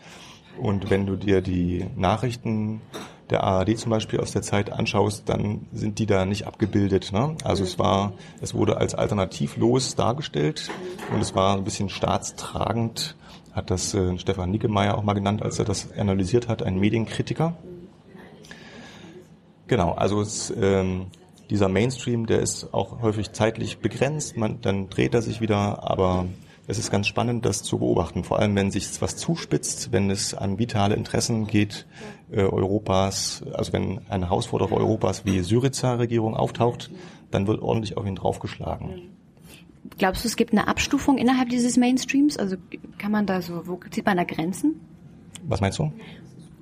Und 0.59 0.89
wenn 0.89 1.05
du 1.05 1.15
dir 1.15 1.41
die 1.41 1.85
Nachrichten 1.95 2.81
der 3.29 3.43
ARD 3.43 3.77
zum 3.77 3.91
Beispiel 3.91 4.19
aus 4.19 4.31
der 4.31 4.41
Zeit 4.41 4.71
anschaust, 4.71 5.27
dann 5.27 5.67
sind 5.73 5.99
die 5.99 6.05
da 6.05 6.25
nicht 6.25 6.47
abgebildet. 6.47 7.11
Ne? 7.11 7.35
Also 7.43 7.63
es 7.63 7.77
war, 7.77 8.13
es 8.41 8.53
wurde 8.53 8.77
als 8.77 8.95
alternativlos 8.95 9.95
dargestellt 9.95 10.71
und 11.13 11.19
es 11.19 11.35
war 11.35 11.57
ein 11.57 11.63
bisschen 11.63 11.89
staatstragend, 11.89 13.15
hat 13.51 13.69
das 13.69 13.93
äh, 13.93 14.17
Stefan 14.17 14.51
Nickemeyer 14.51 14.97
auch 14.97 15.03
mal 15.03 15.13
genannt, 15.13 15.43
als 15.43 15.59
er 15.59 15.65
das 15.65 15.91
analysiert 15.91 16.47
hat, 16.47 16.63
ein 16.63 16.79
Medienkritiker. 16.79 17.57
Genau, 19.67 19.91
also 19.91 20.21
es, 20.21 20.53
ähm, 20.57 21.07
dieser 21.49 21.69
Mainstream, 21.69 22.25
der 22.25 22.39
ist 22.39 22.73
auch 22.73 23.01
häufig 23.01 23.31
zeitlich 23.31 23.79
begrenzt, 23.79 24.37
man, 24.37 24.61
dann 24.61 24.89
dreht 24.89 25.13
er 25.13 25.21
sich 25.21 25.41
wieder, 25.41 25.83
aber 25.89 26.25
es 26.67 26.77
ist 26.77 26.91
ganz 26.91 27.07
spannend, 27.07 27.45
das 27.45 27.63
zu 27.63 27.79
beobachten, 27.79 28.25
vor 28.25 28.39
allem 28.39 28.55
wenn 28.55 28.71
sich 28.71 29.01
was 29.01 29.15
zuspitzt, 29.15 29.93
wenn 29.93 30.09
es 30.09 30.33
an 30.33 30.59
vitale 30.59 30.95
Interessen 30.95 31.47
geht 31.47 31.87
äh, 32.29 32.41
Europas, 32.41 33.43
also 33.53 33.71
wenn 33.71 34.01
eine 34.09 34.25
Herausforderung 34.25 34.77
Europas 34.77 35.25
wie 35.25 35.39
Syriza-Regierung 35.39 36.35
auftaucht, 36.35 36.91
dann 37.31 37.47
wird 37.47 37.61
ordentlich 37.61 37.95
auf 37.95 38.05
ihn 38.05 38.15
draufgeschlagen. 38.15 39.09
Glaubst 39.97 40.25
du, 40.25 40.27
es 40.27 40.35
gibt 40.35 40.51
eine 40.51 40.67
Abstufung 40.67 41.17
innerhalb 41.17 41.49
dieses 41.49 41.77
Mainstreams? 41.77 42.37
Also 42.37 42.57
kann 42.97 43.11
man 43.13 43.25
da 43.25 43.41
so, 43.41 43.65
wo 43.65 43.79
zieht 43.89 44.05
man 44.05 44.17
da 44.17 44.25
Grenzen? 44.25 44.81
Was 45.47 45.61
meinst 45.61 45.79
du? 45.79 45.91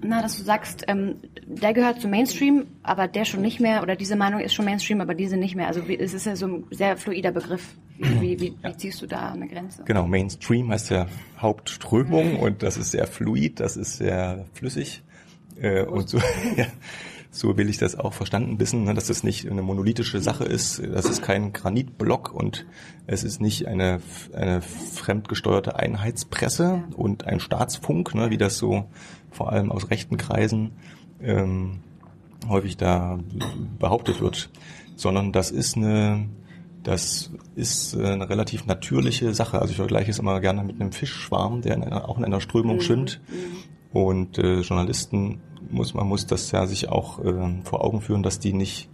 Na, 0.07 0.21
dass 0.21 0.37
du 0.37 0.43
sagst, 0.43 0.85
ähm, 0.87 1.15
der 1.45 1.73
gehört 1.73 2.01
zum 2.01 2.11
Mainstream, 2.11 2.67
aber 2.83 3.07
der 3.07 3.25
schon 3.25 3.41
nicht 3.41 3.59
mehr, 3.59 3.81
oder 3.81 3.95
diese 3.95 4.15
Meinung 4.15 4.39
ist 4.39 4.53
schon 4.53 4.65
Mainstream, 4.65 5.01
aber 5.01 5.13
diese 5.13 5.37
nicht 5.37 5.55
mehr. 5.55 5.67
Also 5.67 5.87
wie, 5.87 5.97
es 5.97 6.13
ist 6.13 6.25
ja 6.25 6.35
so 6.35 6.47
ein 6.47 6.63
sehr 6.71 6.97
fluider 6.97 7.31
Begriff. 7.31 7.75
Wie, 7.97 8.21
wie, 8.21 8.39
wie, 8.39 8.53
wie 8.61 8.77
ziehst 8.77 9.01
du 9.01 9.07
da 9.07 9.31
eine 9.31 9.47
Grenze? 9.47 9.83
Genau, 9.85 10.05
Mainstream 10.05 10.69
heißt 10.69 10.89
ja 10.91 11.07
Hauptströmung 11.39 12.39
und 12.39 12.61
das 12.61 12.77
ist 12.77 12.91
sehr 12.91 13.07
fluid, 13.07 13.59
das 13.59 13.77
ist 13.77 13.97
sehr 13.97 14.45
flüssig. 14.53 15.03
Äh, 15.59 15.83
und 15.83 16.09
so, 16.09 16.17
ja, 16.57 16.65
so 17.35 17.57
will 17.57 17.69
ich 17.69 17.77
das 17.77 17.97
auch 17.97 18.13
verstanden 18.13 18.59
wissen, 18.59 18.83
ne, 18.85 18.93
dass 18.93 19.09
es 19.09 19.23
nicht 19.23 19.49
eine 19.49 19.61
monolithische 19.61 20.21
Sache 20.21 20.45
ist, 20.45 20.81
das 20.81 21.05
ist 21.05 21.21
kein 21.21 21.53
Granitblock 21.53 22.33
und 22.33 22.65
es 23.07 23.23
ist 23.23 23.41
nicht 23.41 23.67
eine, 23.67 24.01
eine 24.33 24.61
fremdgesteuerte 24.61 25.75
Einheitspresse 25.75 26.83
und 26.95 27.25
ein 27.25 27.39
Staatsfunk, 27.39 28.15
ne, 28.15 28.29
wie 28.29 28.37
das 28.37 28.57
so 28.57 28.85
vor 29.35 29.51
allem 29.51 29.71
aus 29.71 29.89
rechten 29.89 30.17
Kreisen 30.17 30.71
ähm, 31.21 31.81
häufig 32.47 32.77
da 32.77 33.19
behauptet 33.79 34.21
wird, 34.21 34.49
sondern 34.95 35.31
das 35.31 35.51
ist 35.51 35.75
eine 35.77 36.27
das 36.83 37.31
ist 37.55 37.97
eine 37.97 38.29
relativ 38.29 38.67
natürliche 38.67 39.33
Sache. 39.33 39.59
Also 39.59 39.71
ich 39.71 39.77
vergleiche 39.77 40.11
es 40.11 40.19
immer 40.19 40.39
gerne 40.39 40.63
mit 40.63 40.79
einem 40.79 40.91
Fischschwarm, 40.91 41.61
der 41.61 41.73
in 41.73 41.83
einer, 41.83 42.07
auch 42.07 42.19
in 42.19 42.23
einer 42.23 42.41
Strömung 42.41 42.75
mhm. 42.75 42.81
schwimmt. 42.81 43.21
Und 43.91 44.37
äh, 44.37 44.59
Journalisten 44.59 45.41
muss 45.71 45.95
man 45.95 46.07
muss 46.07 46.27
das 46.27 46.51
ja 46.51 46.67
sich 46.67 46.89
auch 46.89 47.19
äh, 47.23 47.61
vor 47.63 47.83
Augen 47.83 48.01
führen, 48.01 48.21
dass 48.21 48.37
die 48.37 48.53
nicht 48.53 48.89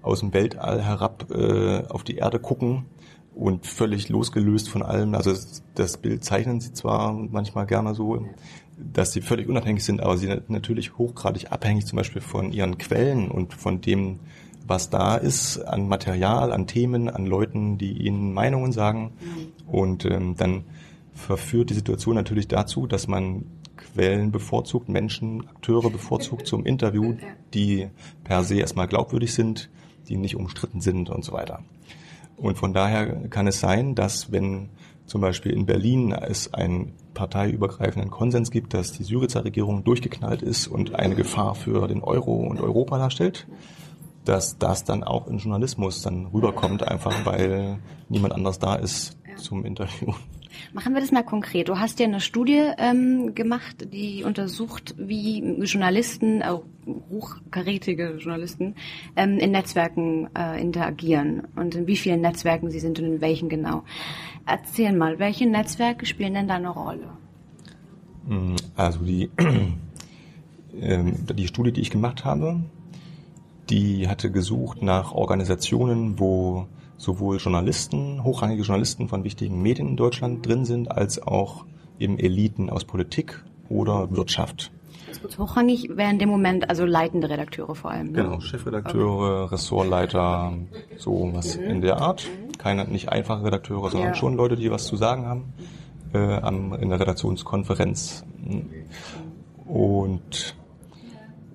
aus 0.00 0.20
dem 0.20 0.32
Weltall 0.32 0.82
herab 0.82 1.26
äh, 1.30 1.82
auf 1.88 2.04
die 2.04 2.16
Erde 2.16 2.38
gucken 2.38 2.86
und 3.36 3.66
völlig 3.66 4.08
losgelöst 4.08 4.68
von 4.68 4.82
allem. 4.82 5.14
Also 5.14 5.34
das 5.74 5.98
Bild 5.98 6.24
zeichnen 6.24 6.60
sie 6.60 6.72
zwar 6.72 7.12
manchmal 7.12 7.66
gerne 7.66 7.94
so, 7.94 8.26
dass 8.78 9.12
sie 9.12 9.20
völlig 9.20 9.48
unabhängig 9.48 9.84
sind, 9.84 10.00
aber 10.00 10.16
sie 10.16 10.26
sind 10.26 10.48
natürlich 10.48 10.96
hochgradig 10.96 11.52
abhängig 11.52 11.86
zum 11.86 11.98
Beispiel 11.98 12.22
von 12.22 12.50
ihren 12.52 12.78
Quellen 12.78 13.30
und 13.30 13.52
von 13.52 13.82
dem, 13.82 14.20
was 14.66 14.88
da 14.88 15.16
ist 15.16 15.58
an 15.58 15.86
Material, 15.86 16.50
an 16.50 16.66
Themen, 16.66 17.10
an 17.10 17.26
Leuten, 17.26 17.76
die 17.76 17.92
ihnen 17.92 18.32
Meinungen 18.32 18.72
sagen. 18.72 19.12
Und 19.66 20.06
ähm, 20.06 20.34
dann 20.36 20.64
verführt 21.12 21.70
die 21.70 21.74
Situation 21.74 22.14
natürlich 22.14 22.48
dazu, 22.48 22.86
dass 22.86 23.06
man 23.06 23.44
Quellen 23.76 24.32
bevorzugt, 24.32 24.88
Menschen, 24.88 25.46
Akteure 25.46 25.90
bevorzugt 25.90 26.46
zum 26.46 26.64
Interview, 26.64 27.16
die 27.52 27.88
per 28.24 28.44
se 28.44 28.56
erstmal 28.56 28.88
glaubwürdig 28.88 29.34
sind, 29.34 29.68
die 30.08 30.16
nicht 30.16 30.36
umstritten 30.36 30.80
sind 30.80 31.10
und 31.10 31.22
so 31.22 31.32
weiter. 31.32 31.62
Und 32.36 32.58
von 32.58 32.72
daher 32.72 33.28
kann 33.28 33.46
es 33.46 33.60
sein, 33.60 33.94
dass 33.94 34.30
wenn 34.30 34.68
zum 35.06 35.20
Beispiel 35.20 35.52
in 35.52 35.66
Berlin 35.66 36.12
es 36.12 36.52
einen 36.52 36.92
parteiübergreifenden 37.14 38.10
Konsens 38.10 38.50
gibt, 38.50 38.74
dass 38.74 38.92
die 38.92 39.04
Syriza-Regierung 39.04 39.84
durchgeknallt 39.84 40.42
ist 40.42 40.66
und 40.66 40.94
eine 40.94 41.14
Gefahr 41.14 41.54
für 41.54 41.86
den 41.88 42.02
Euro 42.02 42.34
und 42.34 42.60
Europa 42.60 42.98
darstellt, 42.98 43.46
dass 44.24 44.58
das 44.58 44.84
dann 44.84 45.04
auch 45.04 45.28
im 45.28 45.38
Journalismus 45.38 46.02
dann 46.02 46.26
rüberkommt, 46.26 46.86
einfach 46.86 47.24
weil 47.24 47.78
niemand 48.08 48.34
anders 48.34 48.58
da 48.58 48.74
ist 48.74 49.16
zum 49.36 49.64
Interview. 49.64 50.12
Machen 50.72 50.94
wir 50.94 51.00
das 51.00 51.12
mal 51.12 51.22
konkret. 51.22 51.68
Du 51.68 51.78
hast 51.78 51.98
ja 52.00 52.06
eine 52.06 52.20
Studie 52.20 52.62
ähm, 52.78 53.34
gemacht, 53.34 53.88
die 53.92 54.24
untersucht, 54.24 54.94
wie 54.98 55.40
Journalisten, 55.62 56.42
auch 56.42 56.64
hochkarätige 57.10 58.16
Journalisten, 58.18 58.74
ähm, 59.16 59.38
in 59.38 59.50
Netzwerken 59.52 60.28
äh, 60.36 60.60
interagieren 60.60 61.48
und 61.56 61.74
in 61.74 61.86
wie 61.86 61.96
vielen 61.96 62.20
Netzwerken 62.20 62.70
sie 62.70 62.80
sind 62.80 62.98
und 62.98 63.06
in 63.06 63.20
welchen 63.20 63.48
genau. 63.48 63.84
Erzähl 64.46 64.92
mal, 64.92 65.18
welche 65.18 65.46
Netzwerke 65.46 66.06
spielen 66.06 66.34
denn 66.34 66.48
da 66.48 66.54
eine 66.54 66.68
Rolle? 66.68 67.08
Mm, 68.26 68.56
also 68.76 69.00
die, 69.00 69.30
ähm, 70.80 71.14
die 71.34 71.46
Studie, 71.48 71.72
die 71.72 71.80
ich 71.80 71.90
gemacht 71.90 72.24
habe, 72.24 72.60
die 73.70 74.08
hatte 74.08 74.30
gesucht 74.30 74.82
nach 74.82 75.12
Organisationen, 75.12 76.18
wo 76.18 76.68
sowohl 76.96 77.38
Journalisten, 77.38 78.24
hochrangige 78.24 78.62
Journalisten 78.62 79.08
von 79.08 79.24
wichtigen 79.24 79.62
Medien 79.62 79.88
in 79.88 79.96
Deutschland 79.96 80.46
drin 80.46 80.64
sind, 80.64 80.90
als 80.90 81.22
auch 81.22 81.64
eben 81.98 82.18
Eliten 82.18 82.70
aus 82.70 82.84
Politik 82.84 83.44
oder 83.68 84.10
Wirtschaft. 84.10 84.70
Kurz 85.20 85.38
hochrangig 85.38 85.96
wären 85.96 86.18
dem 86.18 86.28
Moment 86.28 86.68
also 86.68 86.84
leitende 86.84 87.30
Redakteure 87.30 87.74
vor 87.74 87.90
allem. 87.90 88.12
Ne? 88.12 88.22
Genau, 88.22 88.40
Chefredakteure, 88.40 89.44
okay. 89.44 89.54
Ressortleiter, 89.54 90.52
so 90.98 91.30
was 91.32 91.56
mhm. 91.56 91.64
in 91.64 91.80
der 91.80 91.98
Art. 91.98 92.28
Keine, 92.58 92.84
nicht 92.84 93.08
einfache 93.08 93.44
Redakteure, 93.44 93.90
sondern 93.90 94.10
ja. 94.10 94.14
schon 94.14 94.36
Leute, 94.36 94.56
die 94.56 94.70
was 94.70 94.86
zu 94.86 94.96
sagen 94.96 95.26
haben 95.26 95.54
äh, 96.12 96.18
am, 96.18 96.74
in 96.74 96.90
der 96.90 97.00
Redaktionskonferenz. 97.00 98.24
Und 99.64 100.56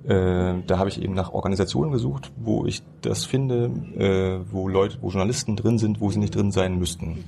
äh, 0.04 0.54
da 0.66 0.80
habe 0.80 0.90
ich 0.90 1.02
eben 1.02 1.14
nach 1.14 1.32
Organisationen 1.32 1.92
gesucht, 1.92 2.32
wo 2.38 2.66
ich 2.66 2.82
das 3.02 3.26
finde, 3.26 3.66
äh, 3.98 4.40
wo 4.52 4.68
Leute, 4.68 4.98
wo 5.02 5.10
Journalisten 5.10 5.56
drin 5.56 5.78
sind, 5.78 6.02
wo 6.02 6.10
sie 6.10 6.20
nicht 6.20 6.36
drin 6.36 6.52
sein 6.52 6.80
müssten. 6.80 7.24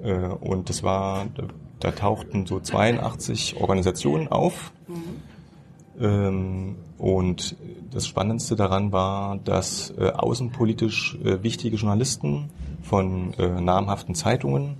Mhm. 0.00 0.06
Äh, 0.06 0.28
und 0.28 0.68
das 0.68 0.82
war, 0.82 1.26
da, 1.36 1.44
da, 1.78 1.90
tauchten 1.92 2.46
so 2.46 2.58
82 2.58 3.60
Organisationen 3.60 4.28
auf. 4.28 4.72
Mhm. 4.88 6.04
Ähm, 6.04 6.76
und 6.98 7.56
das 7.92 8.08
Spannendste 8.08 8.56
daran 8.56 8.92
war, 8.92 9.38
dass 9.38 9.92
äh, 9.96 10.10
außenpolitisch 10.10 11.16
äh, 11.24 11.42
wichtige 11.42 11.76
Journalisten 11.76 12.50
von 12.82 13.34
namhaften 13.38 14.14
Zeitungen 14.14 14.78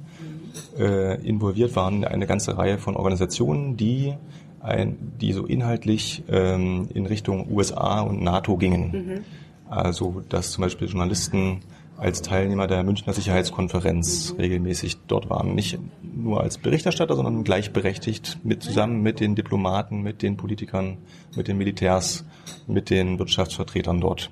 involviert 1.23 1.77
waren 1.77 1.99
in 1.99 2.05
eine 2.07 2.27
ganze 2.27 2.57
Reihe 2.57 2.79
von 2.79 2.97
Organisationen, 2.97 3.77
die 3.77 4.15
ein, 4.61 5.13
die 5.21 5.33
so 5.33 5.47
inhaltlich 5.47 6.23
ähm, 6.29 6.89
in 6.95 7.07
Richtung 7.07 7.51
USA 7.51 8.01
und 8.01 8.23
NATO 8.23 8.57
gingen. 8.57 8.91
Mhm. 8.91 9.25
Also 9.69 10.23
dass 10.29 10.53
zum 10.53 10.63
Beispiel 10.63 10.89
Journalisten 10.89 11.61
als 11.97 12.23
Teilnehmer 12.23 12.67
der 12.67 12.83
Münchner 12.83 13.13
Sicherheitskonferenz 13.13 14.33
mhm. 14.33 14.41
regelmäßig 14.41 14.99
dort 15.07 15.29
waren. 15.29 15.55
Nicht 15.55 15.79
nur 16.03 16.41
als 16.41 16.59
Berichterstatter, 16.59 17.15
sondern 17.15 17.45
gleichberechtigt 17.45 18.39
mit 18.43 18.63
zusammen 18.63 19.03
mit 19.03 19.21
den 19.21 19.35
Diplomaten, 19.35 20.03
mit 20.03 20.23
den 20.23 20.37
Politikern, 20.37 20.99
mit 21.37 21.47
den 21.47 21.59
Militärs, 21.59 22.25
mit 22.67 22.91
den 22.91 23.19
Wirtschaftsvertretern 23.19 24.01
dort. 24.01 24.31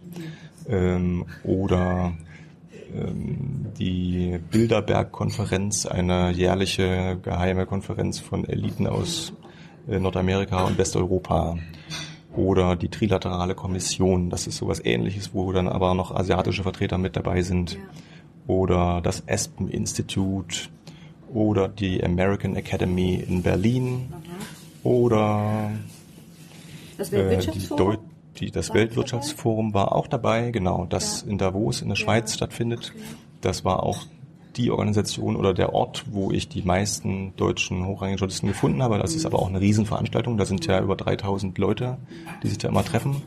Mhm. 0.67 0.73
Ähm, 0.73 1.27
oder 1.45 2.13
ähm, 2.95 3.67
die 3.79 4.39
Bilderberg-Konferenz, 4.51 5.87
eine 5.87 6.31
jährliche 6.31 7.19
geheime 7.23 7.67
Konferenz 7.67 8.19
von 8.19 8.45
Eliten 8.47 8.87
aus 8.87 9.33
Nordamerika 9.89 10.65
und 10.65 10.79
Westeuropa. 10.79 11.59
Oder 12.37 12.77
die 12.77 12.89
Trilaterale 12.89 13.55
Kommission, 13.55 14.31
das 14.31 14.47
ist 14.47 14.59
sowas 14.59 14.85
ähnliches, 14.85 15.35
wo 15.35 15.51
dann 15.53 15.67
aber 15.67 15.95
noch 15.95 16.15
asiatische 16.15 16.63
Vertreter 16.63 16.99
mit 16.99 17.17
dabei 17.17 17.43
sind. 17.43 17.79
Oder 18.47 19.01
das 19.03 19.27
Aspen 19.27 19.69
Institute 19.69 20.69
oder 21.33 21.69
die 21.69 22.03
American 22.05 22.57
Academy 22.57 23.15
in 23.15 23.43
Berlin. 23.43 24.13
Oder 24.83 25.71
das 26.97 27.11
Weltwirtschaftsforum? 27.11 27.95
Äh, 27.95 27.99
die, 28.39 28.45
die, 28.47 28.51
das 28.51 28.73
Weltwirtschaftsforum 28.73 29.75
war 29.75 29.93
auch 29.93 30.07
dabei, 30.07 30.51
genau, 30.51 30.87
das 30.89 31.23
in 31.23 31.39
Davos 31.39 31.83
in 31.83 31.89
der 31.89 31.97
Schweiz 31.97 32.35
stattfindet. 32.35 32.93
Das 33.41 33.65
war 33.65 33.83
auch 33.83 34.05
die 34.59 34.71
Organisation 34.71 35.37
oder 35.37 35.55
der 35.55 35.73
Ort, 35.73 36.05
wo 36.11 36.31
ich 36.31 36.49
die 36.49 36.63
meisten 36.63 37.33
deutschen 37.37 37.87
hochrangigen 37.87 38.19
Journalisten 38.19 38.49
gefunden 38.49 38.83
habe. 38.83 38.99
Das 38.99 39.15
ist 39.15 39.25
aber 39.25 39.39
auch 39.39 39.49
eine 39.49 39.61
Riesenveranstaltung. 39.61 40.37
Da 40.37 40.45
sind 40.45 40.67
ja 40.67 40.83
über 40.83 40.97
3000 40.97 41.57
Leute, 41.59 41.97
die 42.43 42.49
sich 42.49 42.59
da 42.59 42.69
immer 42.69 42.85
treffen. 42.85 43.23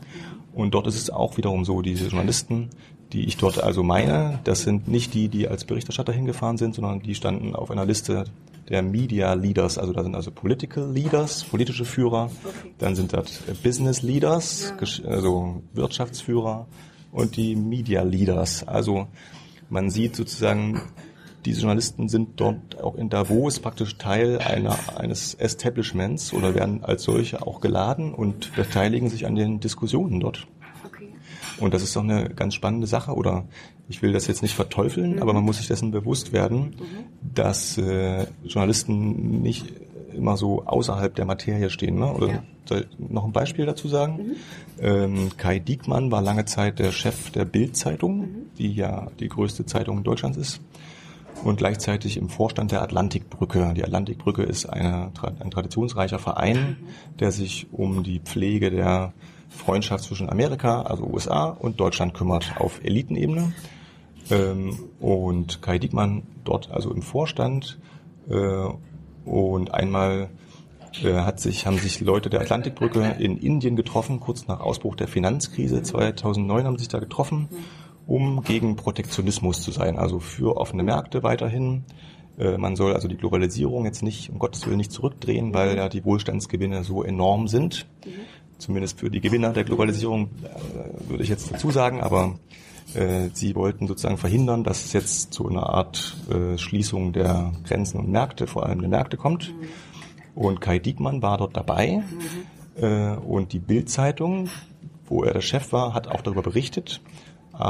Und 0.54 0.74
dort 0.74 0.86
ist 0.86 0.96
es 0.96 1.10
auch 1.10 1.38
wiederum 1.38 1.64
so, 1.64 1.80
diese 1.80 2.08
Journalisten, 2.08 2.68
die 3.12 3.24
ich 3.24 3.38
dort 3.38 3.62
also 3.62 3.82
meine, 3.82 4.38
das 4.44 4.62
sind 4.62 4.88
nicht 4.88 5.14
die, 5.14 5.28
die 5.28 5.48
als 5.48 5.64
Berichterstatter 5.64 6.12
hingefahren 6.12 6.58
sind, 6.58 6.74
sondern 6.74 7.00
die 7.00 7.14
standen 7.14 7.54
auf 7.54 7.70
einer 7.70 7.86
Liste 7.86 8.24
der 8.68 8.82
Media 8.82 9.34
Leaders. 9.34 9.78
Also 9.78 9.92
da 9.92 10.02
sind 10.02 10.14
also 10.14 10.30
Political 10.30 10.90
Leaders, 10.92 11.44
politische 11.44 11.84
Führer. 11.84 12.30
Dann 12.78 12.94
sind 12.94 13.12
das 13.12 13.42
Business 13.62 14.02
Leaders, 14.02 14.72
also 15.06 15.62
Wirtschaftsführer 15.72 16.66
und 17.10 17.36
die 17.36 17.56
Media 17.56 18.02
Leaders. 18.02 18.66
Also 18.66 19.08
man 19.68 19.90
sieht 19.90 20.16
sozusagen 20.16 20.80
diese 21.44 21.60
Journalisten 21.60 22.08
sind 22.08 22.40
dort 22.40 22.80
auch 22.80 22.94
in 22.94 23.08
Davos 23.08 23.58
praktisch 23.58 23.98
Teil 23.98 24.38
einer, 24.38 24.76
eines 24.96 25.34
Establishments 25.34 26.32
oder 26.32 26.54
werden 26.54 26.84
als 26.84 27.02
solche 27.02 27.44
auch 27.46 27.60
geladen 27.60 28.14
und 28.14 28.54
beteiligen 28.54 29.10
sich 29.10 29.26
an 29.26 29.34
den 29.34 29.60
Diskussionen 29.60 30.20
dort. 30.20 30.46
Und 31.58 31.74
das 31.74 31.82
ist 31.82 31.94
doch 31.94 32.02
eine 32.02 32.30
ganz 32.30 32.54
spannende 32.54 32.86
Sache, 32.86 33.12
oder 33.12 33.44
ich 33.88 34.02
will 34.02 34.12
das 34.12 34.26
jetzt 34.26 34.42
nicht 34.42 34.54
verteufeln, 34.54 35.16
mhm. 35.16 35.22
aber 35.22 35.32
man 35.32 35.44
muss 35.44 35.58
sich 35.58 35.68
dessen 35.68 35.90
bewusst 35.90 36.32
werden, 36.32 36.60
mhm. 36.60 37.34
dass 37.34 37.78
äh, 37.78 38.26
Journalisten 38.42 39.42
nicht 39.42 39.66
immer 40.14 40.36
so 40.36 40.64
außerhalb 40.64 41.14
der 41.14 41.24
Materie 41.24 41.70
stehen. 41.70 41.98
Ne? 41.98 42.12
Oder 42.12 42.28
ja. 42.28 42.42
soll 42.64 42.86
ich 42.90 43.10
noch 43.10 43.24
ein 43.24 43.32
Beispiel 43.32 43.64
dazu 43.64 43.88
sagen? 43.88 44.16
Mhm. 44.16 44.34
Ähm, 44.80 45.30
Kai 45.36 45.58
Diekmann 45.58 46.10
war 46.10 46.20
lange 46.20 46.44
Zeit 46.44 46.78
der 46.78 46.92
Chef 46.92 47.30
der 47.30 47.44
Bild-Zeitung, 47.44 48.18
mhm. 48.18 48.26
die 48.58 48.72
ja 48.72 49.08
die 49.20 49.28
größte 49.28 49.64
Zeitung 49.66 50.02
Deutschlands 50.04 50.38
ist 50.38 50.60
und 51.44 51.56
gleichzeitig 51.56 52.16
im 52.16 52.28
Vorstand 52.28 52.72
der 52.72 52.82
Atlantikbrücke. 52.82 53.72
Die 53.74 53.84
Atlantikbrücke 53.84 54.42
ist 54.42 54.66
eine, 54.66 55.10
ein 55.40 55.50
traditionsreicher 55.50 56.18
Verein, 56.18 56.76
der 57.18 57.32
sich 57.32 57.66
um 57.72 58.02
die 58.02 58.20
Pflege 58.20 58.70
der 58.70 59.12
Freundschaft 59.48 60.04
zwischen 60.04 60.30
Amerika, 60.30 60.82
also 60.82 61.04
USA 61.04 61.46
und 61.46 61.78
Deutschland 61.80 62.14
kümmert 62.14 62.54
auf 62.58 62.82
Elitenebene. 62.84 63.52
Ähm, 64.30 64.78
und 65.00 65.62
Kai 65.62 65.78
Diekmann 65.78 66.22
dort 66.44 66.70
also 66.70 66.92
im 66.92 67.02
Vorstand 67.02 67.78
äh, 68.30 68.68
und 69.24 69.74
einmal 69.74 70.30
äh, 71.02 71.14
hat 71.14 71.40
sich, 71.40 71.66
haben 71.66 71.78
sich 71.78 72.00
Leute 72.00 72.30
der 72.30 72.40
Atlantikbrücke 72.40 73.16
in 73.18 73.36
Indien 73.36 73.76
getroffen, 73.76 74.20
kurz 74.20 74.46
nach 74.46 74.60
Ausbruch 74.60 74.94
der 74.96 75.08
Finanzkrise 75.08 75.82
2009 75.82 76.64
haben 76.64 76.78
sich 76.78 76.88
da 76.88 76.98
getroffen 76.98 77.48
um 78.06 78.42
gegen 78.42 78.76
Protektionismus 78.76 79.62
zu 79.62 79.70
sein, 79.70 79.98
also 79.98 80.18
für 80.18 80.56
offene 80.56 80.82
Märkte 80.82 81.22
weiterhin. 81.22 81.84
Äh, 82.38 82.58
man 82.58 82.76
soll 82.76 82.94
also 82.94 83.08
die 83.08 83.16
Globalisierung 83.16 83.84
jetzt 83.84 84.02
nicht, 84.02 84.30
um 84.30 84.38
Gottes 84.38 84.66
Willen, 84.66 84.78
nicht 84.78 84.92
zurückdrehen, 84.92 85.54
weil 85.54 85.76
ja 85.76 85.88
die 85.88 86.04
Wohlstandsgewinne 86.04 86.84
so 86.84 87.02
enorm 87.02 87.48
sind. 87.48 87.86
Mhm. 88.04 88.10
Zumindest 88.58 89.00
für 89.00 89.10
die 89.10 89.20
Gewinner 89.20 89.52
der 89.52 89.64
Globalisierung 89.64 90.30
äh, 90.42 91.10
würde 91.10 91.22
ich 91.22 91.28
jetzt 91.28 91.52
dazu 91.52 91.70
sagen, 91.70 92.00
aber 92.00 92.38
äh, 92.94 93.28
sie 93.32 93.54
wollten 93.54 93.86
sozusagen 93.86 94.18
verhindern, 94.18 94.64
dass 94.64 94.84
es 94.84 94.92
jetzt 94.92 95.32
zu 95.32 95.48
einer 95.48 95.68
Art 95.68 96.16
Schließung 96.56 97.12
der 97.12 97.52
Grenzen 97.64 97.98
und 97.98 98.10
Märkte, 98.10 98.46
vor 98.46 98.66
allem 98.66 98.80
der 98.80 98.88
Märkte 98.88 99.16
kommt. 99.16 99.52
Mhm. 99.52 99.68
Und 100.34 100.60
Kai 100.60 100.78
Diekmann 100.78 101.20
war 101.20 101.36
dort 101.36 101.56
dabei 101.56 102.02
mhm. 102.80 103.18
und 103.18 103.52
die 103.52 103.58
Bild-Zeitung, 103.58 104.48
wo 105.06 105.24
er 105.24 105.34
der 105.34 105.42
Chef 105.42 105.72
war, 105.72 105.92
hat 105.92 106.08
auch 106.08 106.22
darüber 106.22 106.40
berichtet 106.40 107.02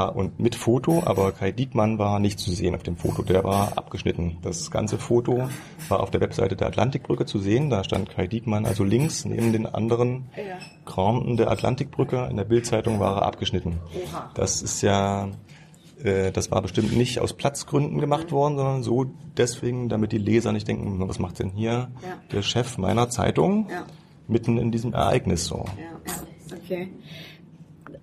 und 0.01 0.39
mit 0.39 0.55
Foto, 0.55 1.03
aber 1.05 1.31
Kai 1.31 1.51
Diekmann 1.51 1.99
war 1.99 2.19
nicht 2.19 2.39
zu 2.39 2.51
sehen 2.51 2.75
auf 2.75 2.83
dem 2.83 2.97
Foto, 2.97 3.21
der 3.21 3.43
war 3.43 3.77
abgeschnitten. 3.77 4.37
Das 4.41 4.71
ganze 4.71 4.97
Foto 4.97 5.49
war 5.89 5.99
auf 5.99 6.09
der 6.09 6.21
Webseite 6.21 6.55
der 6.55 6.67
Atlantikbrücke 6.67 7.25
zu 7.25 7.39
sehen, 7.39 7.69
da 7.69 7.83
stand 7.83 8.09
Kai 8.09 8.27
Diekmann 8.27 8.65
also 8.65 8.83
links 8.83 9.25
neben 9.25 9.53
den 9.53 9.65
anderen 9.65 10.29
ja. 10.35 11.35
der 11.35 11.51
Atlantikbrücke, 11.51 12.27
in 12.29 12.37
der 12.37 12.45
Bildzeitung 12.45 12.99
war 12.99 13.17
er 13.17 13.23
abgeschnitten. 13.23 13.79
Oha. 13.93 14.31
Das 14.33 14.61
ist 14.61 14.81
ja, 14.81 15.29
äh, 16.03 16.31
das 16.31 16.49
war 16.49 16.61
bestimmt 16.61 16.95
nicht 16.95 17.19
aus 17.19 17.33
Platzgründen 17.33 17.99
gemacht 17.99 18.27
mhm. 18.27 18.35
worden, 18.35 18.57
sondern 18.57 18.83
so 18.83 19.05
deswegen, 19.37 19.89
damit 19.89 20.11
die 20.11 20.17
Leser 20.17 20.51
nicht 20.51 20.67
denken, 20.67 21.07
was 21.07 21.19
macht 21.19 21.39
denn 21.39 21.51
hier 21.51 21.71
ja. 21.71 21.89
der 22.31 22.41
Chef 22.41 22.77
meiner 22.77 23.09
Zeitung 23.09 23.67
ja. 23.69 23.85
mitten 24.27 24.57
in 24.57 24.71
diesem 24.71 24.93
Ereignis 24.93 25.45
so. 25.45 25.65
Ja, 25.77 26.55
okay 26.57 26.89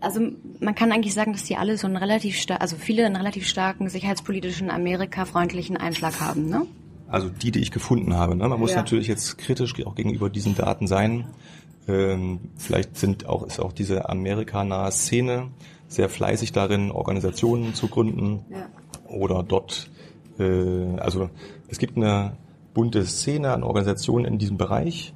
also 0.00 0.20
man 0.60 0.74
kann 0.74 0.92
eigentlich 0.92 1.14
sagen, 1.14 1.32
dass 1.32 1.44
die 1.44 1.56
alle 1.56 1.76
so 1.76 1.86
einen 1.86 1.96
relativ 1.96 2.36
stark, 2.36 2.60
also 2.60 2.76
viele 2.76 3.06
einen 3.06 3.16
relativ 3.16 3.46
starken 3.46 3.88
sicherheitspolitischen, 3.88 4.70
amerikafreundlichen 4.70 5.76
Einschlag 5.76 6.20
haben, 6.20 6.48
ne? 6.48 6.66
Also 7.08 7.28
die, 7.28 7.50
die 7.50 7.58
ich 7.58 7.72
gefunden 7.72 8.14
habe. 8.14 8.36
Ne? 8.36 8.48
Man 8.48 8.60
muss 8.60 8.70
ja. 8.70 8.76
natürlich 8.76 9.08
jetzt 9.08 9.36
kritisch 9.36 9.74
auch 9.84 9.96
gegenüber 9.96 10.30
diesen 10.30 10.54
Daten 10.54 10.86
sein. 10.86 11.26
Ähm, 11.88 12.38
vielleicht 12.56 12.96
sind 12.96 13.26
auch, 13.26 13.44
ist 13.44 13.58
auch 13.58 13.72
diese 13.72 14.08
amerikanahe 14.08 14.92
Szene 14.92 15.48
sehr 15.88 16.08
fleißig 16.08 16.52
darin, 16.52 16.92
Organisationen 16.92 17.74
zu 17.74 17.88
gründen 17.88 18.44
ja. 18.48 18.66
oder 19.08 19.42
dort, 19.42 19.90
äh, 20.38 20.96
also 20.98 21.30
es 21.68 21.78
gibt 21.78 21.96
eine 21.96 22.36
bunte 22.74 23.04
Szene 23.04 23.52
an 23.52 23.64
Organisationen 23.64 24.24
in 24.24 24.38
diesem 24.38 24.56
Bereich. 24.56 25.12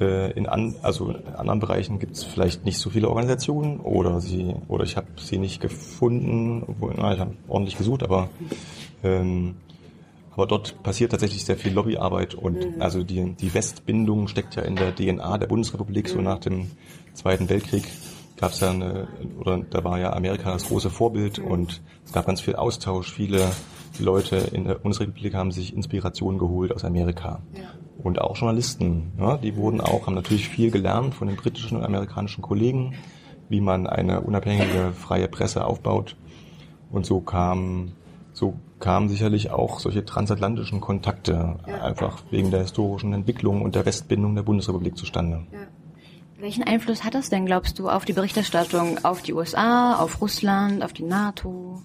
Äh, 0.00 0.32
in, 0.32 0.46
an, 0.46 0.74
also 0.82 1.10
in 1.10 1.34
anderen 1.36 1.60
Bereichen 1.60 2.00
gibt 2.00 2.16
es 2.16 2.24
vielleicht 2.24 2.64
nicht 2.64 2.78
so 2.78 2.90
viele 2.90 3.08
Organisationen 3.08 3.78
oder 3.78 4.20
sie 4.20 4.54
oder 4.66 4.82
ich 4.82 4.96
habe 4.96 5.06
sie 5.16 5.38
nicht 5.38 5.60
gefunden, 5.60 6.64
obwohl 6.66 6.94
na, 6.96 7.14
ich 7.14 7.20
habe 7.20 7.34
ordentlich 7.46 7.76
gesucht, 7.76 8.02
aber 8.02 8.28
ähm, 9.04 9.54
aber 10.34 10.46
dort 10.48 10.82
passiert 10.82 11.12
tatsächlich 11.12 11.44
sehr 11.44 11.56
viel 11.56 11.72
Lobbyarbeit 11.72 12.34
und 12.34 12.56
mhm. 12.56 12.82
also 12.82 13.04
die, 13.04 13.34
die 13.34 13.54
Westbindung 13.54 14.26
steckt 14.26 14.56
ja 14.56 14.62
in 14.62 14.74
der 14.74 14.94
DNA 14.94 15.38
der 15.38 15.46
Bundesrepublik. 15.46 16.08
So 16.08 16.18
mhm. 16.18 16.24
nach 16.24 16.40
dem 16.40 16.72
Zweiten 17.12 17.48
Weltkrieg 17.48 17.84
gab 18.36 18.50
es 18.50 18.60
ja 18.60 18.70
eine, 18.70 19.06
oder 19.38 19.58
da 19.58 19.84
war 19.84 20.00
ja 20.00 20.12
Amerika 20.12 20.52
das 20.52 20.66
große 20.66 20.90
Vorbild 20.90 21.38
mhm. 21.38 21.46
und 21.46 21.82
es 22.04 22.12
gab 22.12 22.26
ganz 22.26 22.40
viel 22.40 22.56
Austausch. 22.56 23.12
Viele 23.12 23.48
Leute 23.98 24.36
in 24.36 24.64
der 24.64 24.74
Bundesrepublik 24.74 25.34
haben 25.34 25.52
sich 25.52 25.74
Inspiration 25.74 26.38
geholt 26.38 26.72
aus 26.72 26.84
Amerika. 26.84 27.40
Ja. 27.54 27.62
Und 28.02 28.20
auch 28.20 28.36
Journalisten, 28.36 29.12
ja, 29.18 29.36
die 29.36 29.56
wurden 29.56 29.80
auch, 29.80 30.06
haben 30.06 30.14
natürlich 30.14 30.48
viel 30.48 30.70
gelernt 30.70 31.14
von 31.14 31.28
den 31.28 31.36
britischen 31.36 31.78
und 31.78 31.84
amerikanischen 31.84 32.42
Kollegen, 32.42 32.94
wie 33.48 33.60
man 33.60 33.86
eine 33.86 34.20
unabhängige, 34.20 34.92
freie 34.92 35.28
Presse 35.28 35.64
aufbaut. 35.64 36.16
Und 36.90 37.06
so 37.06 37.20
kam, 37.20 37.92
so 38.32 38.54
kamen 38.80 39.08
sicherlich 39.08 39.50
auch 39.50 39.78
solche 39.78 40.04
transatlantischen 40.04 40.80
Kontakte 40.80 41.56
ja. 41.66 41.82
einfach 41.82 42.22
wegen 42.30 42.50
der 42.50 42.60
historischen 42.60 43.12
Entwicklung 43.12 43.62
und 43.62 43.74
der 43.74 43.86
Westbindung 43.86 44.34
der 44.34 44.42
Bundesrepublik 44.42 44.96
zustande. 44.96 45.46
Ja. 45.52 45.60
Welchen 46.38 46.64
Einfluss 46.64 47.04
hat 47.04 47.14
das 47.14 47.30
denn, 47.30 47.46
glaubst 47.46 47.78
du, 47.78 47.88
auf 47.88 48.04
die 48.04 48.12
Berichterstattung 48.12 49.02
auf 49.02 49.22
die 49.22 49.32
USA, 49.32 49.96
auf 49.96 50.20
Russland, 50.20 50.84
auf 50.84 50.92
die 50.92 51.04
NATO? 51.04 51.80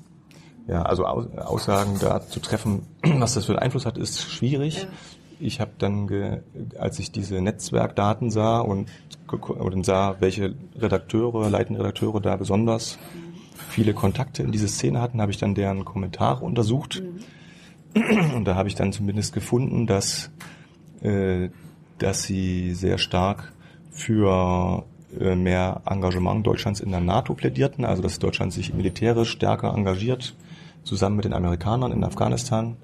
Ja, 0.70 0.84
also 0.84 1.06
Aussagen 1.06 1.98
da 2.00 2.22
zu 2.22 2.40
treffen, 2.40 2.84
was 3.04 3.34
das 3.34 3.46
für 3.46 3.54
einen 3.54 3.60
Einfluss 3.60 3.86
hat, 3.86 3.98
ist 3.98 4.22
schwierig. 4.22 4.84
Ja. 4.84 4.88
Ich 5.40 5.62
habe 5.62 5.72
dann, 5.78 6.08
ge, 6.08 6.42
als 6.78 7.00
ich 7.00 7.12
diese 7.12 7.42
Netzwerkdaten 7.42 8.30
sah 8.30 8.60
und, 8.60 8.90
und 9.30 9.86
sah, 9.86 10.18
welche 10.20 10.54
Redakteure, 10.78 11.50
leitende 11.50 11.80
Redakteure 11.80 12.20
da 12.20 12.36
besonders 12.36 13.00
viele 13.70 13.94
Kontakte 13.94 14.44
in 14.44 14.52
diese 14.52 14.68
Szene 14.68 15.02
hatten, 15.02 15.22
habe 15.22 15.32
ich 15.32 15.38
dann 15.38 15.56
deren 15.56 15.86
Kommentare 15.86 16.44
untersucht. 16.44 17.02
Mhm. 17.02 18.36
Und 18.36 18.46
da 18.46 18.56
habe 18.56 18.68
ich 18.68 18.76
dann 18.76 18.92
zumindest 18.92 19.34
gefunden, 19.34 19.88
dass, 19.88 20.30
äh, 21.02 21.50
dass 21.98 22.24
sie 22.24 22.74
sehr 22.74 22.98
stark 22.98 23.54
für 23.92 24.86
äh, 25.20 25.36
mehr 25.36 25.82
Engagement 25.86 26.46
Deutschlands 26.46 26.80
in 26.80 26.92
der 26.92 27.00
NATO 27.00 27.34
plädierten, 27.34 27.86
also 27.86 28.02
dass 28.04 28.20
Deutschland 28.20 28.54
sich 28.54 28.74
militärisch 28.74 29.32
stärker 29.32 29.74
engagiert, 29.74 30.36
zusammen 30.84 31.16
mit 31.16 31.26
den 31.26 31.34
Amerikanern 31.34 31.92
in 31.92 32.04
Afghanistan, 32.04 32.78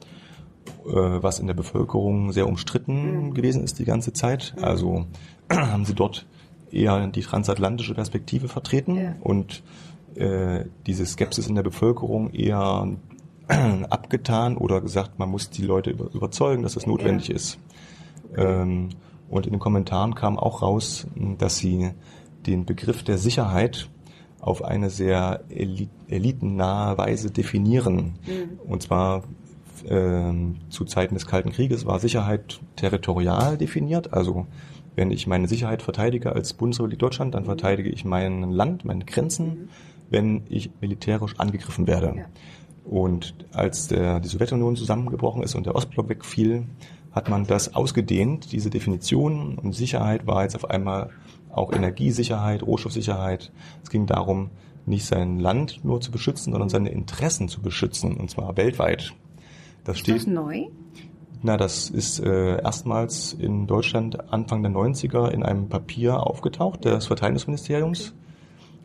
äh, 0.85 0.91
was 0.91 1.39
in 1.39 1.47
der 1.47 1.53
Bevölkerung 1.53 2.31
sehr 2.31 2.47
umstritten 2.47 3.27
mhm. 3.27 3.33
gewesen 3.33 3.63
ist 3.63 3.79
die 3.79 3.85
ganze 3.85 4.13
Zeit. 4.13 4.53
Mhm. 4.57 4.63
Also 4.63 5.05
haben 5.51 5.85
sie 5.85 5.95
dort 5.95 6.25
eher 6.71 7.07
die 7.07 7.21
transatlantische 7.21 7.93
Perspektive 7.93 8.47
vertreten 8.47 8.95
ja. 8.95 9.15
und 9.21 9.63
äh, 10.15 10.65
diese 10.85 11.05
Skepsis 11.05 11.47
in 11.47 11.55
der 11.55 11.63
Bevölkerung 11.63 12.31
eher 12.31 12.87
abgetan 13.89 14.57
oder 14.57 14.81
gesagt, 14.81 15.19
man 15.19 15.29
muss 15.29 15.49
die 15.49 15.63
Leute 15.63 15.91
überzeugen, 15.91 16.63
dass 16.63 16.73
das 16.73 16.87
notwendig 16.87 17.29
ja. 17.29 17.35
ist. 17.35 17.59
Ähm, 18.35 18.89
und 19.29 19.45
in 19.45 19.53
den 19.53 19.59
Kommentaren 19.59 20.15
kam 20.15 20.37
auch 20.37 20.61
raus, 20.61 21.07
dass 21.37 21.57
sie 21.57 21.91
den 22.45 22.65
Begriff 22.65 23.03
der 23.03 23.17
Sicherheit 23.17 23.89
auf 24.45 24.63
eine 24.63 24.89
sehr 24.89 25.43
elitennahe 25.49 26.97
Weise 26.97 27.31
definieren. 27.31 28.13
Mhm. 28.25 28.59
Und 28.67 28.83
zwar 28.83 29.23
ähm, 29.87 30.57
zu 30.69 30.85
Zeiten 30.85 31.15
des 31.15 31.25
Kalten 31.25 31.51
Krieges 31.51 31.85
war 31.85 31.99
Sicherheit 31.99 32.59
territorial 32.75 33.57
definiert. 33.57 34.13
Also 34.13 34.47
wenn 34.95 35.11
ich 35.11 35.27
meine 35.27 35.47
Sicherheit 35.47 35.81
verteidige 35.81 36.31
als 36.33 36.53
Bundesrepublik 36.53 36.99
Deutschland, 36.99 37.35
dann 37.35 37.43
mhm. 37.43 37.47
verteidige 37.47 37.89
ich 37.89 38.05
mein 38.05 38.51
Land, 38.51 38.85
meine 38.85 39.03
Grenzen. 39.03 39.47
Mhm 39.47 39.69
wenn 40.09 40.43
ich 40.49 40.71
militärisch 40.81 41.33
angegriffen 41.37 41.87
werde. 41.87 42.13
Ja. 42.17 42.25
Und 42.83 43.33
als 43.51 43.87
der, 43.87 44.19
die 44.19 44.27
Sowjetunion 44.27 44.75
zusammengebrochen 44.75 45.43
ist 45.43 45.55
und 45.55 45.65
der 45.65 45.75
Ostblock 45.75 46.09
wegfiel, 46.09 46.65
hat 47.15 47.29
man 47.29 47.47
das 47.47 47.73
ausgedehnt, 47.73 48.51
diese 48.51 48.69
Definition. 48.69 49.57
Und 49.57 49.73
Sicherheit 49.73 50.27
war 50.27 50.43
jetzt 50.43 50.55
auf 50.55 50.69
einmal 50.69 51.11
auch 51.49 51.71
Energiesicherheit, 51.71 52.61
Rohstoffsicherheit. 52.61 53.53
Es 53.81 53.89
ging 53.89 54.05
darum, 54.05 54.51
nicht 54.85 55.05
sein 55.05 55.39
Land 55.39 55.83
nur 55.83 56.01
zu 56.01 56.11
beschützen, 56.11 56.51
sondern 56.51 56.69
seine 56.69 56.89
Interessen 56.89 57.47
zu 57.47 57.61
beschützen, 57.61 58.17
und 58.17 58.29
zwar 58.29 58.57
weltweit. 58.57 59.13
Das 59.85 59.95
ist 59.95 60.01
steht, 60.01 60.17
das 60.17 60.27
neu? 60.27 60.65
Na, 61.41 61.57
das 61.57 61.89
ist 61.89 62.19
äh, 62.19 62.61
erstmals 62.61 63.33
in 63.33 63.65
Deutschland 63.65 64.31
Anfang 64.33 64.61
der 64.61 64.71
90er 64.71 65.29
in 65.29 65.43
einem 65.43 65.69
Papier 65.69 66.27
aufgetaucht, 66.27 66.85
des 66.85 67.05
Verteidigungsministeriums. 67.07 68.13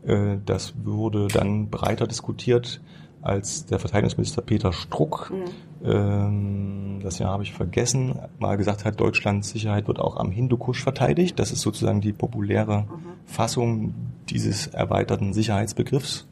Äh, 0.04 0.36
das 0.46 0.74
wurde 0.84 1.26
dann 1.28 1.68
breiter 1.68 2.06
diskutiert, 2.06 2.80
als 3.22 3.66
der 3.66 3.78
Verteidigungsminister 3.78 4.42
Peter 4.42 4.72
Struck, 4.72 5.30
mhm. 5.30 7.00
das 7.02 7.18
Jahr 7.18 7.32
habe 7.32 7.42
ich 7.42 7.52
vergessen, 7.52 8.18
mal 8.38 8.56
gesagt 8.56 8.84
hat, 8.84 9.00
Deutschlands 9.00 9.50
Sicherheit 9.50 9.88
wird 9.88 9.98
auch 9.98 10.16
am 10.16 10.30
Hindukusch 10.30 10.82
verteidigt. 10.82 11.38
Das 11.38 11.52
ist 11.52 11.60
sozusagen 11.60 12.00
die 12.00 12.12
populäre 12.12 12.82
mhm. 12.82 12.86
Fassung 13.26 13.94
dieses 14.28 14.68
erweiterten 14.68 15.32
Sicherheitsbegriffs. 15.32 16.26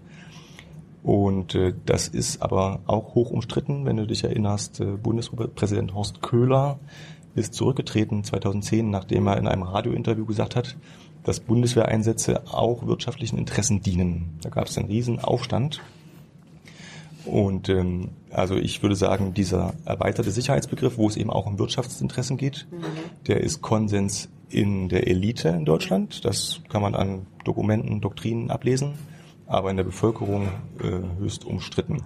Und 1.02 1.54
äh, 1.54 1.74
das 1.86 2.08
ist 2.08 2.42
aber 2.42 2.80
auch 2.86 3.14
hoch 3.14 3.30
umstritten, 3.30 3.86
wenn 3.86 3.96
du 3.96 4.06
dich 4.06 4.24
erinnerst, 4.24 4.80
äh, 4.80 4.84
Bundespräsident 4.84 5.94
Horst 5.94 6.22
Köhler 6.22 6.78
ist 7.34 7.54
zurückgetreten 7.54 8.24
2010, 8.24 8.90
nachdem 8.90 9.26
er 9.26 9.36
in 9.36 9.46
einem 9.46 9.62
Radiointerview 9.62 10.26
gesagt 10.26 10.56
hat, 10.56 10.76
dass 11.22 11.40
Bundeswehreinsätze 11.40 12.42
auch 12.52 12.86
wirtschaftlichen 12.86 13.38
Interessen 13.38 13.80
dienen. 13.80 14.38
Da 14.42 14.50
gab 14.50 14.66
es 14.66 14.76
einen 14.76 14.88
riesen 14.88 15.18
Aufstand. 15.18 15.80
Und 17.28 17.68
ähm, 17.68 18.10
also 18.30 18.56
ich 18.56 18.82
würde 18.82 18.96
sagen, 18.96 19.34
dieser 19.34 19.74
erweiterte 19.84 20.30
Sicherheitsbegriff, 20.30 20.96
wo 20.96 21.08
es 21.08 21.16
eben 21.16 21.30
auch 21.30 21.46
um 21.46 21.58
Wirtschaftsinteressen 21.58 22.36
geht, 22.36 22.66
mhm. 22.70 22.84
der 23.26 23.40
ist 23.40 23.60
Konsens 23.60 24.30
in 24.48 24.88
der 24.88 25.06
Elite 25.06 25.50
in 25.50 25.64
Deutschland. 25.64 26.24
Das 26.24 26.60
kann 26.70 26.80
man 26.80 26.94
an 26.94 27.26
Dokumenten, 27.44 28.00
Doktrinen 28.00 28.50
ablesen, 28.50 28.94
aber 29.46 29.70
in 29.70 29.76
der 29.76 29.84
Bevölkerung 29.84 30.48
äh, 30.80 31.20
höchst 31.20 31.44
umstritten. 31.44 32.02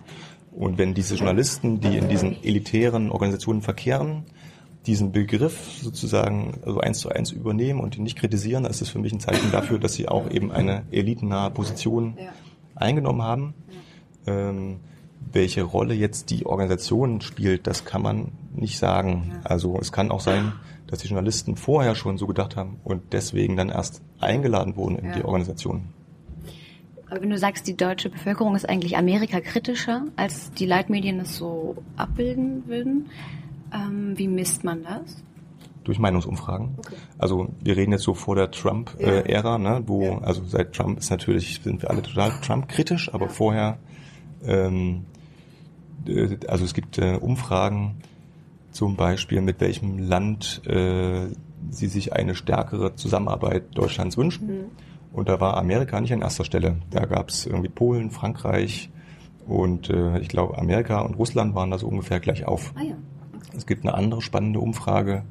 Und 0.51 0.77
wenn 0.77 0.93
diese 0.93 1.15
Journalisten, 1.15 1.81
die 1.81 1.97
in 1.97 2.09
diesen 2.09 2.43
elitären 2.43 3.11
Organisationen 3.11 3.63
verkehren, 3.63 4.25
diesen 4.87 5.13
Begriff 5.13 5.79
sozusagen 5.81 6.59
also 6.67 6.81
eins 6.81 6.99
zu 6.99 7.09
eins 7.09 7.31
übernehmen 7.31 7.81
und 7.81 7.97
ihn 7.97 8.03
nicht 8.03 8.19
kritisieren, 8.19 8.65
ist 8.65 8.83
es 8.83 8.89
für 8.89 8.99
mich 8.99 9.13
ein 9.13 9.21
Zeichen 9.21 9.53
dafür, 9.53 9.79
dass 9.79 9.95
sie 9.95 10.09
auch 10.09 10.29
eben 10.31 10.51
eine 10.51 10.83
elitennahe 10.91 11.51
Position 11.51 12.17
ja. 12.19 12.33
eingenommen 12.75 13.23
haben. 13.23 13.55
Ja. 14.27 14.51
Ähm, 14.51 14.81
welche 15.33 15.63
Rolle 15.63 15.95
jetzt 15.95 16.31
die 16.31 16.47
Organisation 16.47 17.21
spielt, 17.21 17.67
das 17.67 17.85
kann 17.85 18.03
man 18.03 18.33
nicht 18.55 18.79
sagen. 18.79 19.33
Ja. 19.33 19.51
Also 19.51 19.79
es 19.81 19.93
kann 19.93 20.11
auch 20.11 20.21
sein, 20.21 20.53
dass 20.87 21.01
die 21.01 21.09
Journalisten 21.09 21.57
vorher 21.57 21.95
schon 21.95 22.19
so 22.19 22.27
gedacht 22.27 22.57
haben 22.57 22.79
und 22.85 23.13
deswegen 23.13 23.57
dann 23.57 23.71
erst 23.71 24.03
eingeladen 24.21 24.77
wurden 24.77 24.97
in 24.97 25.13
die 25.13 25.25
Organisation. 25.25 25.85
Aber 27.13 27.21
wenn 27.21 27.31
du 27.31 27.39
sagst, 27.39 27.67
die 27.67 27.77
deutsche 27.77 28.09
Bevölkerung 28.09 28.57
ist 28.57 28.67
eigentlich 28.67 28.97
Amerika 28.97 29.41
kritischer, 29.41 30.05
als 30.17 30.51
die 30.53 30.65
Leitmedien 30.65 31.21
es 31.21 31.37
so 31.37 31.77
abbilden 31.97 32.67
würden, 32.67 33.11
ähm, 33.73 34.17
wie 34.17 34.29
misst 34.29 34.65
man 34.65 34.83
das? 34.83 35.23
Durch 35.85 35.99
Meinungsumfragen. 35.99 36.75
Okay. 36.79 36.95
Also 37.19 37.49
wir 37.61 37.77
reden 37.77 37.93
jetzt 37.93 38.05
so 38.05 38.15
vor 38.15 38.37
der 38.37 38.51
Trump-Ära, 38.51 39.53
ja. 39.53 39.59
ne, 39.59 39.83
wo, 39.87 40.03
ja. 40.05 40.19
also 40.21 40.43
seit 40.47 40.73
Trump 40.73 40.99
ist 40.99 41.11
natürlich, 41.11 41.61
sind 41.63 41.83
wir 41.83 41.91
alle 41.91 42.03
total 42.03 42.33
Trump-kritisch, 42.41 43.13
aber 43.13 43.27
ja. 43.27 43.33
vorher, 43.33 43.79
ähm, 44.45 45.05
äh, 45.05 45.22
also 46.49 46.65
es 46.65 46.75
gibt 46.75 46.99
äh, 46.99 47.17
Umfragen, 47.17 47.97
zum 48.71 48.97
Beispiel 48.97 49.41
mit 49.41 49.61
welchem 49.61 49.99
Land 49.99 50.63
äh, 50.67 51.29
sie 51.71 51.87
sich 51.87 52.13
eine 52.13 52.35
stärkere 52.35 52.95
Zusammenarbeit 52.95 53.65
Deutschlands 53.75 54.17
wünschen. 54.17 54.47
Mhm. 54.47 54.65
Und 55.13 55.29
da 55.29 55.41
war 55.41 55.59
Amerika 55.59 56.01
nicht 56.01 56.13
an 56.13 56.23
erster 56.23 56.45
Stelle. 56.45 56.77
Da 56.91 57.05
gab 57.05 57.29
es 57.29 57.47
irgendwie 57.47 57.69
Polen, 57.69 58.11
Frankreich 58.11 58.91
und 59.47 59.91
äh, 59.91 60.19
ich 60.21 60.29
glaube 60.29 60.57
Amerika 60.57 61.01
und 61.01 61.15
Russland 61.15 61.55
waren 61.55 61.71
da 61.71 61.79
so 61.79 61.87
ungefähr 61.87 62.21
gleich 62.21 62.47
auf. 62.47 62.73
Ah 62.77 62.83
ja. 62.83 62.95
Es 63.55 63.67
gibt 63.67 63.85
eine 63.85 63.95
andere 63.95 64.23
spannende 64.23 64.61
Umfrage 64.61 65.25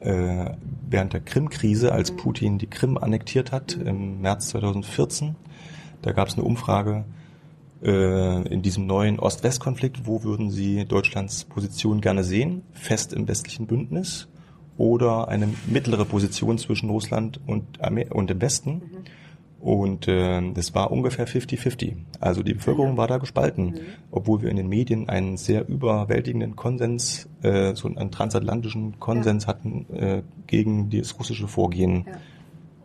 äh, 0.00 0.52
während 0.88 1.12
der 1.12 1.20
Krim-Krise, 1.20 1.92
als 1.92 2.12
mhm. 2.12 2.16
Putin 2.16 2.58
die 2.58 2.68
Krim 2.68 2.96
annektiert 2.96 3.52
hat 3.52 3.74
im 3.74 4.22
März 4.22 4.48
2014. 4.48 5.36
Da 6.00 6.12
gab 6.12 6.28
es 6.28 6.34
eine 6.34 6.44
Umfrage 6.44 7.04
äh, 7.04 7.19
in 7.82 8.60
diesem 8.62 8.86
neuen 8.86 9.18
Ost-West-Konflikt, 9.18 10.06
wo 10.06 10.22
würden 10.22 10.50
Sie 10.50 10.84
Deutschlands 10.84 11.44
Position 11.44 12.00
gerne 12.00 12.24
sehen? 12.24 12.62
Fest 12.72 13.12
im 13.14 13.26
westlichen 13.26 13.66
Bündnis 13.66 14.28
oder 14.76 15.28
eine 15.28 15.48
mittlere 15.66 16.04
Position 16.04 16.58
zwischen 16.58 16.90
Russland 16.90 17.40
und, 17.46 17.82
Amer 17.82 18.14
und 18.14 18.30
dem 18.30 18.40
Westen? 18.40 18.72
Mhm. 18.72 18.80
Und 19.60 20.08
äh, 20.08 20.40
das 20.54 20.74
war 20.74 20.90
ungefähr 20.90 21.28
50-50. 21.28 21.96
Also 22.18 22.42
die 22.42 22.54
Bevölkerung 22.54 22.96
war 22.96 23.06
da 23.06 23.18
gespalten, 23.18 23.78
obwohl 24.10 24.40
wir 24.40 24.48
in 24.48 24.56
den 24.56 24.68
Medien 24.68 25.10
einen 25.10 25.36
sehr 25.36 25.68
überwältigenden 25.68 26.56
Konsens, 26.56 27.28
äh, 27.42 27.74
so 27.74 27.88
einen 27.88 28.10
transatlantischen 28.10 28.98
Konsens 28.98 29.46
hatten 29.46 29.86
äh, 29.92 30.22
gegen 30.46 30.88
das 30.88 31.18
russische 31.18 31.46
Vorgehen 31.46 32.06
Ja. 32.06 32.12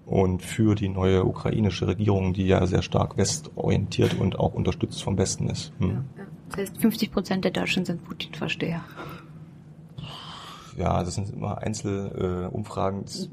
Und 0.06 0.42
für 0.42 0.76
die 0.76 0.90
neue 0.90 1.26
ukrainische 1.26 1.88
Regierung, 1.88 2.34
die 2.34 2.48
ja 2.48 2.66
sehr 2.68 2.82
stark 2.82 3.18
westorientiert 3.18 4.20
und 4.20 4.40
auch 4.40 4.54
unterstützt 4.54 5.04
vom 5.04 5.18
Westen 5.18 5.50
ist. 5.50 5.74
Hm. 5.80 5.90
Ja. 6.18 6.26
Das 6.50 6.58
heißt, 6.58 6.78
50 6.78 7.12
Prozent 7.12 7.44
der 7.44 7.52
Deutschen 7.52 7.86
sind 7.86 8.04
Putin-Versteher. 8.06 8.84
Ja, 10.78 11.04
das 11.04 11.16
sind 11.16 11.32
immer 11.32 11.58
Einzelumfragen. 11.60 12.44
Äh, 12.44 12.56
Umfragen. 12.56 13.02
das, 13.06 13.30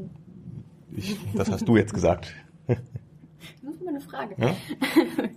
ich, 0.92 1.16
das 1.34 1.50
hast 1.50 1.68
du 1.68 1.76
jetzt 1.76 1.92
gesagt. 1.92 2.32
Das 2.66 3.74
ist 3.74 3.82
mal 3.82 3.90
eine 3.90 4.00
Frage. 4.00 4.34
Ja? 4.38 4.54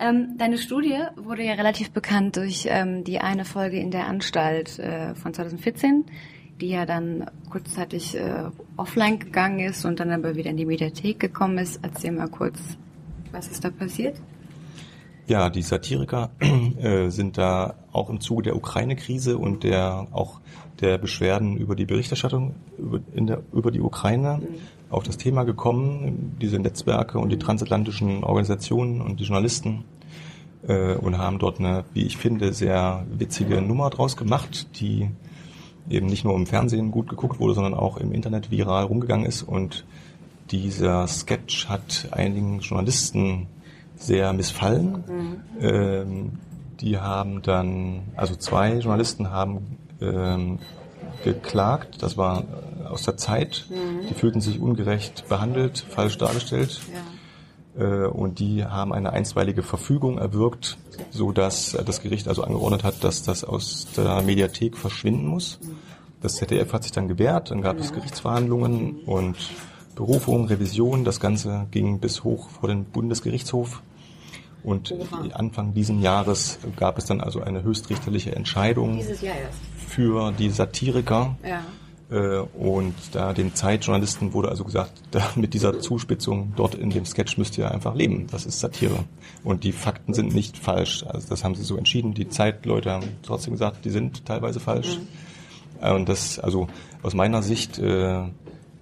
Ähm, 0.00 0.36
deine 0.38 0.58
Studie 0.58 0.96
wurde 1.16 1.42
ja 1.42 1.54
relativ 1.54 1.90
bekannt 1.90 2.36
durch 2.36 2.68
ähm, 2.68 3.02
die 3.02 3.18
eine 3.18 3.44
Folge 3.44 3.80
in 3.80 3.90
der 3.90 4.06
Anstalt 4.06 4.78
äh, 4.78 5.16
von 5.16 5.34
2014, 5.34 6.04
die 6.60 6.70
ja 6.70 6.86
dann 6.86 7.30
kurzzeitig 7.50 8.16
äh, 8.16 8.44
offline 8.76 9.18
gegangen 9.18 9.60
ist 9.60 9.84
und 9.84 10.00
dann 10.00 10.10
aber 10.10 10.36
wieder 10.36 10.50
in 10.50 10.56
die 10.56 10.66
Mediathek 10.66 11.20
gekommen 11.20 11.58
ist. 11.58 11.80
Erzähl 11.82 12.12
mal 12.12 12.28
kurz, 12.28 12.58
was 13.32 13.48
ist 13.48 13.64
da 13.64 13.70
passiert? 13.70 14.20
Ja, 15.26 15.50
die 15.50 15.62
Satiriker 15.62 16.30
äh, 16.80 17.10
sind 17.10 17.36
da 17.36 17.74
auch 17.92 18.08
im 18.08 18.20
Zuge 18.20 18.44
der 18.44 18.56
Ukraine-Krise 18.56 19.36
und 19.36 19.62
der 19.62 20.06
auch 20.10 20.40
der 20.80 20.96
Beschwerden 20.96 21.56
über 21.56 21.76
die 21.76 21.84
Berichterstattung 21.84 22.54
über, 22.78 23.00
in 23.14 23.26
der, 23.26 23.42
über 23.52 23.70
die 23.70 23.80
Ukraine 23.80 24.40
auf 24.90 25.02
das 25.02 25.18
Thema 25.18 25.44
gekommen, 25.44 26.36
diese 26.40 26.58
Netzwerke 26.58 27.18
und 27.18 27.30
die 27.30 27.38
transatlantischen 27.38 28.24
Organisationen 28.24 29.02
und 29.02 29.20
die 29.20 29.24
Journalisten 29.24 29.84
äh, 30.66 30.94
und 30.94 31.18
haben 31.18 31.38
dort 31.38 31.58
eine, 31.58 31.84
wie 31.92 32.04
ich 32.04 32.16
finde, 32.16 32.52
sehr 32.52 33.04
witzige 33.10 33.60
Nummer 33.60 33.90
draus 33.90 34.16
gemacht, 34.16 34.80
die 34.80 35.10
eben 35.90 36.06
nicht 36.06 36.24
nur 36.24 36.34
im 36.34 36.46
Fernsehen 36.46 36.90
gut 36.90 37.08
geguckt 37.08 37.40
wurde, 37.40 37.54
sondern 37.54 37.74
auch 37.74 37.96
im 37.96 38.12
Internet 38.12 38.50
viral 38.50 38.84
rumgegangen 38.84 39.26
ist. 39.26 39.42
Und 39.42 39.84
dieser 40.50 41.06
Sketch 41.06 41.68
hat 41.68 42.08
einigen 42.12 42.60
Journalisten 42.60 43.46
sehr 43.96 44.32
missfallen. 44.32 45.04
Ähm, 45.60 46.32
die 46.80 46.98
haben 46.98 47.42
dann, 47.42 48.02
also 48.16 48.36
zwei 48.36 48.74
Journalisten 48.74 49.30
haben 49.30 49.78
ähm, 50.00 50.58
geklagt, 51.24 52.02
das 52.02 52.16
war 52.16 52.44
aus 52.88 53.02
der 53.02 53.16
Zeit, 53.16 53.66
die 54.08 54.14
fühlten 54.14 54.40
sich 54.40 54.60
ungerecht 54.60 55.28
behandelt, 55.28 55.84
falsch 55.90 56.16
dargestellt. 56.18 56.80
Äh, 56.92 57.17
und 57.78 58.40
die 58.40 58.64
haben 58.64 58.92
eine 58.92 59.12
einstweilige 59.12 59.62
Verfügung 59.62 60.18
erwirkt, 60.18 60.78
so 61.10 61.30
dass 61.30 61.78
das 61.86 62.02
Gericht 62.02 62.26
also 62.26 62.42
angeordnet 62.42 62.82
hat, 62.82 63.04
dass 63.04 63.22
das 63.22 63.44
aus 63.44 63.86
der 63.96 64.20
Mediathek 64.22 64.76
verschwinden 64.76 65.26
muss. 65.26 65.60
Das 66.20 66.34
ZDF 66.36 66.72
hat 66.72 66.82
sich 66.82 66.90
dann 66.90 67.06
gewehrt, 67.06 67.52
dann 67.52 67.62
gab 67.62 67.78
es 67.78 67.92
Gerichtsverhandlungen 67.92 69.00
und 69.06 69.36
Berufung, 69.94 70.46
Revision. 70.46 71.04
Das 71.04 71.20
Ganze 71.20 71.66
ging 71.70 72.00
bis 72.00 72.24
hoch 72.24 72.48
vor 72.50 72.68
den 72.68 72.84
Bundesgerichtshof. 72.84 73.82
Und 74.64 74.92
Anfang 75.34 75.72
diesen 75.72 76.02
Jahres 76.02 76.58
gab 76.76 76.98
es 76.98 77.04
dann 77.04 77.20
also 77.20 77.40
eine 77.40 77.62
höchstrichterliche 77.62 78.34
Entscheidung 78.34 78.98
Jahr 78.98 79.36
für 79.86 80.32
die 80.32 80.50
Satiriker. 80.50 81.36
Ja. 81.48 81.62
Äh, 82.10 82.38
Und 82.58 82.94
da 83.12 83.32
den 83.32 83.54
Zeitjournalisten 83.54 84.32
wurde 84.32 84.48
also 84.48 84.64
gesagt, 84.64 84.92
mit 85.36 85.54
dieser 85.54 85.80
Zuspitzung 85.80 86.52
dort 86.56 86.74
in 86.74 86.90
dem 86.90 87.04
Sketch 87.04 87.36
müsst 87.38 87.58
ihr 87.58 87.70
einfach 87.70 87.94
leben. 87.94 88.26
Das 88.30 88.46
ist 88.46 88.60
Satire. 88.60 89.04
Und 89.44 89.64
die 89.64 89.72
Fakten 89.72 90.14
sind 90.14 90.34
nicht 90.34 90.56
falsch. 90.56 91.04
Also 91.06 91.28
das 91.28 91.44
haben 91.44 91.54
sie 91.54 91.64
so 91.64 91.76
entschieden. 91.76 92.14
Die 92.14 92.28
Zeitleute 92.28 92.90
haben 92.90 93.08
trotzdem 93.22 93.52
gesagt, 93.52 93.84
die 93.84 93.90
sind 93.90 94.24
teilweise 94.24 94.60
falsch. 94.60 94.98
Äh, 95.80 95.92
Und 95.92 96.08
das, 96.08 96.38
also 96.38 96.68
aus 97.02 97.14
meiner 97.14 97.42
Sicht 97.42 97.78
äh, 97.78 98.22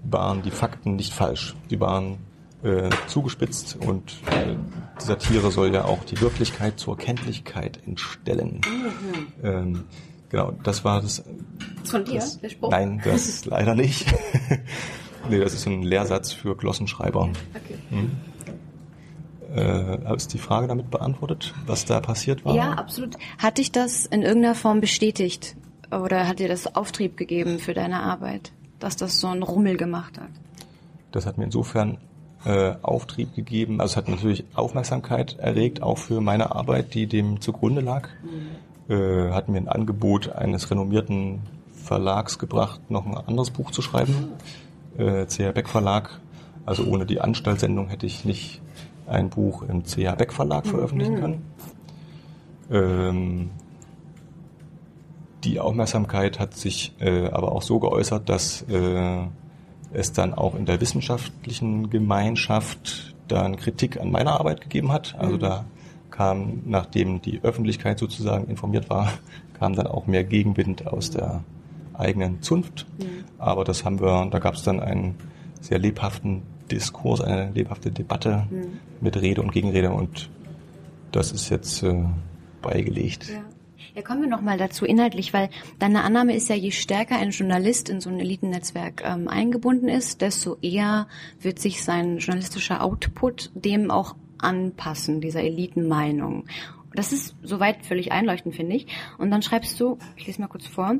waren 0.05 0.43
die 0.43 0.51
Fakten 0.53 0.97
nicht 0.97 1.13
falsch. 1.13 1.55
Die 1.71 1.81
waren 1.81 2.19
äh, 2.63 2.91
zugespitzt 3.09 3.77
und 3.81 4.15
äh, 4.31 4.55
die 5.01 5.05
Satire 5.05 5.51
soll 5.51 5.75
ja 5.75 5.85
auch 5.85 6.05
die 6.05 6.21
Wirklichkeit 6.21 6.79
zur 6.79 6.97
Kenntlichkeit 6.97 7.81
entstellen. 7.87 8.61
Ähm, 9.43 9.85
genau, 10.29 10.53
das 10.63 10.85
war 10.85 11.01
das 11.01 11.23
Von 11.85 12.05
dir, 12.05 12.21
das, 12.21 12.41
der 12.41 12.49
Spruch? 12.49 12.71
Nein, 12.71 13.01
das 13.05 13.45
leider 13.45 13.75
nicht. 13.75 14.07
nee, 15.31 15.39
das 15.39 15.55
ist 15.55 15.67
ein 15.67 15.83
Lehrsatz 15.83 16.33
für 16.33 16.57
Glossenschreiber. 16.57 17.23
Okay. 17.23 18.09
Äh, 19.55 20.15
ist 20.15 20.35
die 20.35 20.39
Frage 20.39 20.67
damit 20.67 20.91
beantwortet, 20.91 21.55
was 21.67 21.85
da 21.85 22.01
passiert 22.01 22.45
war? 22.45 22.55
Ja, 22.55 22.73
absolut. 22.73 23.17
Hat 23.39 23.59
dich 23.59 23.73
das 23.73 24.05
in 24.05 24.23
irgendeiner 24.23 24.55
Form 24.55 24.81
bestätigt? 24.81 25.57
Oder 25.91 26.27
hat 26.27 26.41
dir 26.41 26.49
das 26.49 26.75
Auftrieb 26.75 27.17
gegeben 27.17 27.59
für 27.59 27.73
deine 27.73 28.03
Arbeit? 28.03 28.53
Dass 28.79 28.97
das 28.97 29.19
so 29.21 29.29
einen 29.29 29.43
Rummel 29.43 29.77
gemacht 29.77 30.19
hat? 30.19 30.29
Das 31.13 31.25
hat 31.25 31.39
mir 31.39 31.45
insofern 31.45 31.99
äh, 32.45 32.75
Auftrieb 32.83 33.35
gegeben. 33.35 33.81
Also 33.81 33.93
es 33.93 33.97
hat 33.97 34.09
natürlich 34.09 34.45
Aufmerksamkeit 34.55 35.39
erregt, 35.39 35.83
auch 35.83 35.99
für 35.99 36.21
meine 36.21 36.55
Arbeit, 36.55 36.95
die 36.95 37.07
dem 37.07 37.41
zugrunde 37.41 37.81
lag. 37.81 38.09
Äh, 38.89 39.31
hat 39.33 39.49
mir 39.49 39.59
ein 39.59 39.69
Angebot 39.69 40.33
eines 40.33 40.71
renommierten 40.71 41.41
Verlags 41.73 42.39
gebracht, 42.39 42.91
noch 42.91 43.05
ein 43.07 43.17
anderes 43.17 43.51
Buch 43.51 43.71
zu 43.73 43.83
schreiben. 43.83 44.33
Äh, 44.97 45.27
C.H. 45.27 45.53
Beck 45.53 45.69
Verlag. 45.69 46.21
Also 46.65 46.85
ohne 46.85 47.07
die 47.07 47.21
Anstaltssendung 47.21 47.89
hätte 47.89 48.07
ich 48.07 48.25
nicht 48.25 48.61
ein 49.07 49.31
Buch 49.31 49.63
im 49.63 49.85
C.H. 49.85 50.15
Beck 50.15 50.33
Verlag 50.33 50.67
veröffentlichen 50.67 51.17
können. 51.17 51.43
Ähm, 52.71 53.51
die 55.45 55.61
Aufmerksamkeit 55.61 56.39
hat 56.39 56.55
sich 56.55 56.95
äh, 57.01 57.29
aber 57.29 57.53
auch 57.53 57.63
so 57.63 57.79
geäußert, 57.79 58.29
dass 58.29 58.63
äh, 58.63 59.27
es 59.93 60.13
dann 60.13 60.35
auch 60.35 60.55
in 60.55 60.67
der 60.67 60.81
wissenschaftlichen 60.81 61.91
Gemeinschaft 61.91 63.15
dann 63.29 63.57
Kritik 63.57 64.01
an 64.01 64.11
meiner 64.11 64.39
Arbeit 64.39 64.61
gegeben 64.61 64.93
hat. 64.93 65.15
Also 65.19 65.37
da 65.37 65.65
kam, 66.17 66.63
nachdem 66.65 67.21
die 67.21 67.41
Öffentlichkeit 67.43 67.99
sozusagen 67.99 68.47
informiert 68.49 68.91
war, 68.91 69.13
kam 69.59 69.75
dann 69.75 69.87
auch 69.87 70.07
mehr 70.07 70.25
Gegenwind 70.25 70.87
aus 70.87 71.11
der 71.11 71.45
eigenen 71.95 72.43
Zunft. 72.43 72.87
Aber 73.39 73.65
das 73.65 73.85
haben 73.85 74.01
wir, 74.01 74.29
da 74.31 74.39
gab 74.39 74.55
es 74.55 74.63
dann 74.63 74.81
einen 74.81 75.17
sehr 75.61 75.79
lebhaften 75.79 76.43
Diskurs, 76.71 77.21
eine 77.21 77.51
lebhafte 77.53 77.91
Debatte 77.91 78.47
mit 79.01 79.17
Rede 79.21 79.41
und 79.41 79.53
Gegenrede 79.53 79.91
und 79.91 80.31
das 81.13 81.33
ist 81.33 81.49
jetzt 81.49 81.83
äh, 81.83 82.05
beigelegt. 82.61 83.29
Ja. 83.29 83.43
Ja, 83.95 84.03
kommen 84.03 84.21
wir 84.21 84.29
nochmal 84.29 84.59
dazu 84.59 84.85
inhaltlich, 84.85 85.33
weil 85.33 85.49
deine 85.79 86.05
Annahme 86.05 86.37
ist 86.37 86.51
ja, 86.51 86.55
je 86.55 86.71
stärker 86.71 87.17
ein 87.17 87.31
Journalist 87.31 87.89
in 87.89 88.03
so 88.03 88.11
ein 88.11 88.21
Elitennetzwerk 88.21 89.03
ähm, 89.03 89.27
eingebunden 89.27 89.89
ist, 89.89 90.21
desto 90.21 90.59
eher 90.61 91.09
wird 91.41 91.59
sich 91.59 91.83
sein 91.83 92.19
journalistischer 92.19 92.83
Output 92.83 93.53
dem 93.55 93.91
auch 93.91 94.15
anpassen, 94.39 95.21
dieser 95.21 95.43
Elitenmeinung. 95.43 96.45
Das 96.95 97.13
ist 97.13 97.37
soweit 97.43 97.85
völlig 97.85 98.13
einleuchtend, 98.13 98.55
finde 98.55 98.77
ich. 98.77 98.87
Und 99.19 99.31
dann 99.31 99.43
schreibst 99.43 99.79
du, 99.81 99.99
ich 100.17 100.27
lese 100.27 100.41
mal 100.41 100.49
kurz 100.49 100.67
vor, 100.67 100.97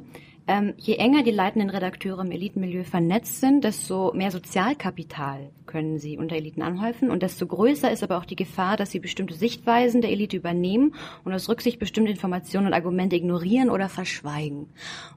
ähm, 0.49 0.75
je 0.77 0.95
enger 0.95 1.25
die 1.25 1.33
leitenden 1.33 1.71
Redakteure 1.71 2.21
im 2.21 2.31
Elitenmilieu 2.31 2.85
vernetzt 2.85 3.41
sind, 3.41 3.65
desto 3.65 4.13
mehr 4.13 4.31
Sozialkapital 4.31 5.51
können 5.67 5.99
sie 5.99 6.19
unter 6.19 6.37
Eliten 6.37 6.63
anhäufen 6.63 7.11
und 7.11 7.23
desto 7.23 7.47
größer 7.47 7.91
ist 7.91 8.05
aber 8.05 8.19
auch 8.19 8.25
die 8.25 8.37
Gefahr, 8.37 8.77
dass 8.77 8.93
sie 8.93 9.01
bestimmte 9.01 9.35
Sichtweisen 9.35 10.03
der 10.03 10.13
Elite 10.13 10.37
übernehmen 10.37 10.95
und 11.25 11.33
aus 11.33 11.49
Rücksicht 11.49 11.81
bestimmte 11.81 12.13
Informationen 12.13 12.69
und 12.69 12.75
Argumente 12.75 13.17
ignorieren 13.17 13.71
oder 13.71 13.89
verschweigen. 13.89 14.69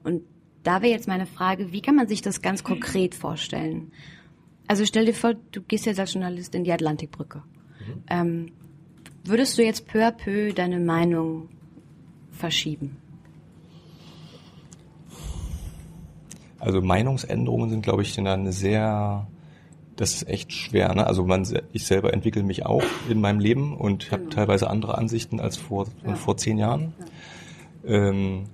Und 0.04 0.24
da 0.64 0.82
wäre 0.82 0.94
jetzt 0.94 1.08
meine 1.08 1.28
Frage, 1.28 1.72
wie 1.72 1.82
kann 1.82 1.96
man 1.96 2.08
sich 2.08 2.24
das 2.24 2.42
ganz 2.42 2.64
konkret 2.64 3.14
vorstellen? 3.14 3.92
Also 4.68 4.84
stell 4.86 5.06
dir 5.06 5.14
vor, 5.14 5.36
du 5.52 5.62
gehst 5.62 5.86
jetzt 5.86 6.00
als 6.00 6.14
Journalist 6.14 6.56
in 6.56 6.64
die 6.64 6.72
Atlantikbrücke. 6.72 7.44
Ähm, 8.10 8.52
würdest 9.24 9.58
du 9.58 9.64
jetzt 9.64 9.88
peu 9.88 10.06
à 10.06 10.12
peu 10.12 10.54
deine 10.54 10.80
Meinung 10.80 11.50
verschieben? 12.32 12.98
Also 16.60 16.82
Meinungsänderungen 16.82 17.70
sind, 17.70 17.82
glaube 17.84 18.02
ich, 18.02 18.16
dann 18.16 18.28
eine 18.28 18.52
sehr, 18.52 19.28
das 19.96 20.16
ist 20.16 20.28
echt 20.28 20.52
schwer. 20.52 20.94
Ne? 20.94 21.08
Also 21.08 21.26
man, 21.26 21.48
ich 21.72 21.86
selber 21.86 22.14
entwickle 22.14 22.44
mich 22.44 22.66
auch 22.66 22.84
in 23.10 23.22
meinem 23.22 23.40
Leben 23.40 23.78
und 23.78 24.12
habe 24.12 24.30
teilweise 24.30 24.70
andere 24.70 24.98
Ansichten 24.98 25.40
als 25.40 25.58
vor, 25.58 25.88
vor 26.16 26.38
zehn 26.38 26.58
Jahren. 26.58 26.94
Ähm, 27.86 28.46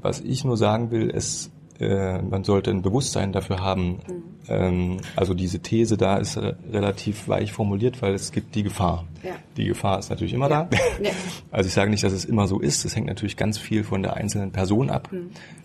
was 0.00 0.20
ich 0.20 0.44
nur 0.44 0.56
sagen 0.56 0.90
will, 0.90 1.10
ist, 1.10 1.50
äh, 1.80 2.20
man 2.20 2.44
sollte 2.44 2.70
ein 2.70 2.82
Bewusstsein 2.82 3.32
dafür 3.32 3.60
haben. 3.60 4.00
Ähm, 4.48 4.98
also 5.16 5.34
diese 5.34 5.60
These 5.60 5.96
da 5.96 6.18
ist 6.18 6.36
äh, 6.36 6.54
relativ 6.70 7.28
weich 7.28 7.52
formuliert, 7.52 8.02
weil 8.02 8.14
es 8.14 8.32
gibt 8.32 8.54
die 8.54 8.62
Gefahr. 8.62 9.04
Ja. 9.22 9.32
Die 9.56 9.64
Gefahr 9.66 9.98
ist 9.98 10.10
natürlich 10.10 10.34
immer 10.34 10.48
da. 10.48 10.68
Ja. 11.02 11.10
Also 11.50 11.66
ich 11.66 11.74
sage 11.74 11.90
nicht, 11.90 12.04
dass 12.04 12.12
es 12.12 12.24
immer 12.24 12.46
so 12.46 12.60
ist. 12.60 12.84
Es 12.84 12.94
hängt 12.94 13.06
natürlich 13.06 13.36
ganz 13.36 13.58
viel 13.58 13.82
von 13.82 14.02
der 14.02 14.14
einzelnen 14.14 14.52
Person 14.52 14.88
ab. 14.90 15.10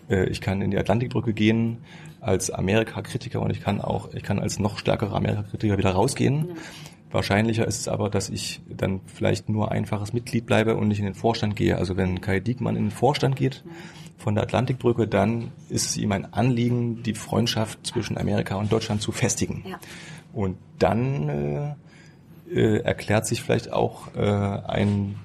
Äh, 0.08 0.26
ich 0.26 0.40
kann 0.40 0.62
in 0.62 0.70
die 0.70 0.78
Atlantikbrücke 0.78 1.32
gehen 1.32 1.78
als 2.20 2.50
Amerika-Kritiker 2.50 3.40
und 3.40 3.50
ich 3.50 3.60
kann 3.60 3.80
auch, 3.80 4.12
ich 4.14 4.22
kann 4.22 4.40
als 4.40 4.58
noch 4.58 4.78
stärkerer 4.78 5.14
Amerika-Kritiker 5.14 5.78
wieder 5.78 5.90
rausgehen. 5.90 6.56
Wahrscheinlicher 7.10 7.66
ist 7.66 7.80
es 7.80 7.88
aber, 7.88 8.10
dass 8.10 8.28
ich 8.28 8.60
dann 8.68 9.00
vielleicht 9.06 9.48
nur 9.48 9.70
einfaches 9.70 10.12
Mitglied 10.12 10.44
bleibe 10.46 10.76
und 10.76 10.88
nicht 10.88 10.98
in 10.98 11.04
den 11.04 11.14
Vorstand 11.14 11.56
gehe. 11.56 11.76
Also 11.78 11.96
wenn 11.96 12.20
Kai 12.20 12.40
Diekmann 12.40 12.76
in 12.76 12.84
den 12.84 12.90
Vorstand 12.90 13.36
geht 13.36 13.64
von 14.18 14.34
der 14.34 14.44
Atlantikbrücke, 14.44 15.06
dann 15.06 15.52
ist 15.68 15.90
es 15.90 15.96
ihm 15.96 16.12
ein 16.12 16.32
Anliegen, 16.32 17.02
die 17.02 17.14
Freundschaft 17.14 17.86
zwischen 17.86 18.18
Amerika 18.18 18.56
und 18.56 18.72
Deutschland 18.72 19.02
zu 19.02 19.12
festigen. 19.12 19.64
Ja. 19.66 19.78
Und 20.32 20.56
dann 20.78 21.28
äh, 21.28 21.74
äh, 22.52 22.78
erklärt 22.82 23.26
sich 23.26 23.42
vielleicht 23.42 23.72
auch 23.72 24.14
äh, 24.14 24.20
ein 24.20 25.16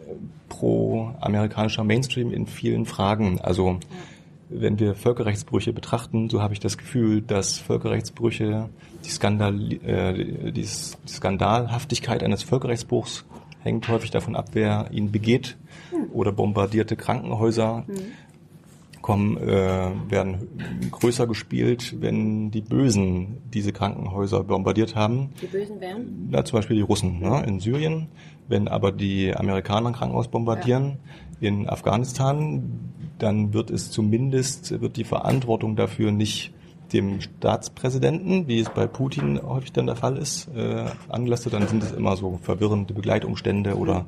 äh, 0.00 0.14
pro-amerikanischer 0.48 1.84
Mainstream 1.84 2.32
in 2.32 2.46
vielen 2.46 2.86
Fragen. 2.86 3.40
Also 3.40 3.80
wenn 4.48 4.78
wir 4.78 4.94
Völkerrechtsbrüche 4.94 5.72
betrachten, 5.72 6.28
so 6.30 6.42
habe 6.42 6.52
ich 6.52 6.60
das 6.60 6.78
Gefühl, 6.78 7.22
dass 7.22 7.58
Völkerrechtsbrüche, 7.58 8.68
die, 9.04 9.10
Skandal, 9.10 9.72
äh, 9.72 10.52
die, 10.52 10.64
Skandalhaftigkeit 10.64 12.22
eines 12.22 12.42
Völkerrechtsbruchs 12.42 13.24
hängt 13.62 13.88
häufig 13.88 14.10
davon 14.10 14.36
ab, 14.36 14.50
wer 14.52 14.90
ihn 14.92 15.10
begeht 15.10 15.56
oder 16.12 16.32
bombardierte 16.32 16.96
Krankenhäuser 16.96 17.84
kommen, 19.04 19.36
äh, 19.36 19.90
werden 20.08 20.48
größer 20.90 21.26
gespielt, 21.26 22.00
wenn 22.00 22.50
die 22.50 22.62
Bösen 22.62 23.42
diese 23.52 23.70
Krankenhäuser 23.70 24.42
bombardiert 24.44 24.96
haben. 24.96 25.28
Die 25.42 25.46
Bösen 25.46 25.78
wären? 25.78 26.28
Na, 26.30 26.42
zum 26.42 26.58
Beispiel 26.58 26.76
die 26.76 26.82
Russen 26.82 27.20
ne, 27.20 27.44
in 27.46 27.60
Syrien. 27.60 28.08
Wenn 28.48 28.68
aber 28.68 28.92
die 28.92 29.34
Amerikaner 29.34 29.88
ein 29.88 29.94
Krankenhaus 29.94 30.28
bombardieren 30.28 30.98
in 31.40 31.68
Afghanistan, 31.68 32.92
dann 33.18 33.54
wird 33.54 33.70
es 33.70 33.90
zumindest, 33.90 34.80
wird 34.80 34.96
die 34.96 35.04
Verantwortung 35.04 35.76
dafür 35.76 36.12
nicht 36.12 36.52
dem 36.92 37.20
Staatspräsidenten, 37.20 38.46
wie 38.46 38.60
es 38.60 38.70
bei 38.70 38.86
Putin 38.86 39.40
häufig 39.42 39.72
dann 39.72 39.86
der 39.86 39.96
Fall 39.96 40.16
ist, 40.16 40.48
äh, 40.54 40.84
angelastet. 41.08 41.52
Dann 41.52 41.66
sind 41.66 41.82
es 41.82 41.92
immer 41.92 42.16
so 42.16 42.38
verwirrende 42.42 42.94
Begleitumstände 42.94 43.76
oder 43.76 44.06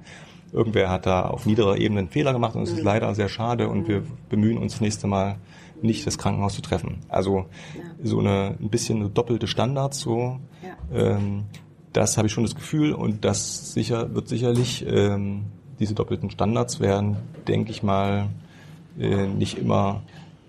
irgendwer 0.53 0.90
hat 0.90 1.07
da 1.07 1.22
auf 1.22 1.46
niederer 1.46 1.77
Ebene 1.79 2.01
einen 2.01 2.09
Fehler 2.09 2.33
gemacht 2.33 2.55
und 2.55 2.62
es 2.62 2.72
ist 2.72 2.83
leider 2.83 3.14
sehr 3.14 3.29
schade 3.29 3.68
und 3.68 3.88
wir 3.88 4.03
bemühen 4.29 4.59
uns 4.59 4.75
das 4.75 4.81
nächste 4.81 5.07
Mal 5.07 5.37
nicht 5.83 6.07
das 6.07 6.18
Krankenhaus 6.18 6.55
zu 6.55 6.62
treffen. 6.62 6.99
Also 7.09 7.46
so 8.03 8.20
eine 8.20 8.57
ein 8.61 8.70
bisschen 8.70 9.03
so 9.03 9.09
doppelte 9.09 9.46
Standards 9.46 10.01
so. 10.01 10.38
Ähm, 10.92 11.44
das 11.97 12.17
habe 12.17 12.27
ich 12.29 12.33
schon 12.33 12.45
das 12.45 12.55
Gefühl 12.55 12.93
und 12.93 13.25
das 13.25 13.73
sicher 13.73 14.15
wird 14.15 14.29
sicherlich 14.29 14.85
ähm, 14.87 15.45
diese 15.79 15.95
doppelten 15.95 16.31
Standards 16.31 16.79
werden, 16.81 17.17
denke 17.49 17.71
ich 17.71 17.83
mal, 17.83 18.29
äh, 18.99 19.27
nicht 19.27 19.59
immer 19.59 20.03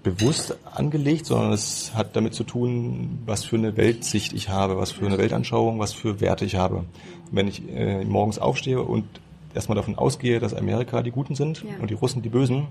bewusst 0.03 0.57
angelegt, 0.73 1.25
sondern 1.25 1.53
es 1.53 1.93
hat 1.93 2.15
damit 2.15 2.33
zu 2.33 2.43
tun, 2.43 3.19
was 3.25 3.43
für 3.45 3.55
eine 3.57 3.75
Weltsicht 3.77 4.33
ich 4.33 4.49
habe, 4.49 4.77
was 4.77 4.91
für 4.91 5.05
eine 5.05 5.17
Weltanschauung, 5.17 5.79
was 5.79 5.93
für 5.93 6.21
Werte 6.21 6.45
ich 6.45 6.55
habe. 6.55 6.85
Wenn 7.31 7.47
ich 7.47 7.61
äh, 7.69 8.03
morgens 8.05 8.39
aufstehe 8.39 8.81
und 8.81 9.05
erstmal 9.53 9.75
davon 9.75 9.95
ausgehe, 9.97 10.39
dass 10.39 10.53
Amerika 10.53 11.01
die 11.01 11.11
Guten 11.11 11.35
sind 11.35 11.63
Ja. 11.63 11.81
und 11.81 11.89
die 11.89 11.95
Russen 11.95 12.21
die 12.21 12.29
Bösen, 12.29 12.67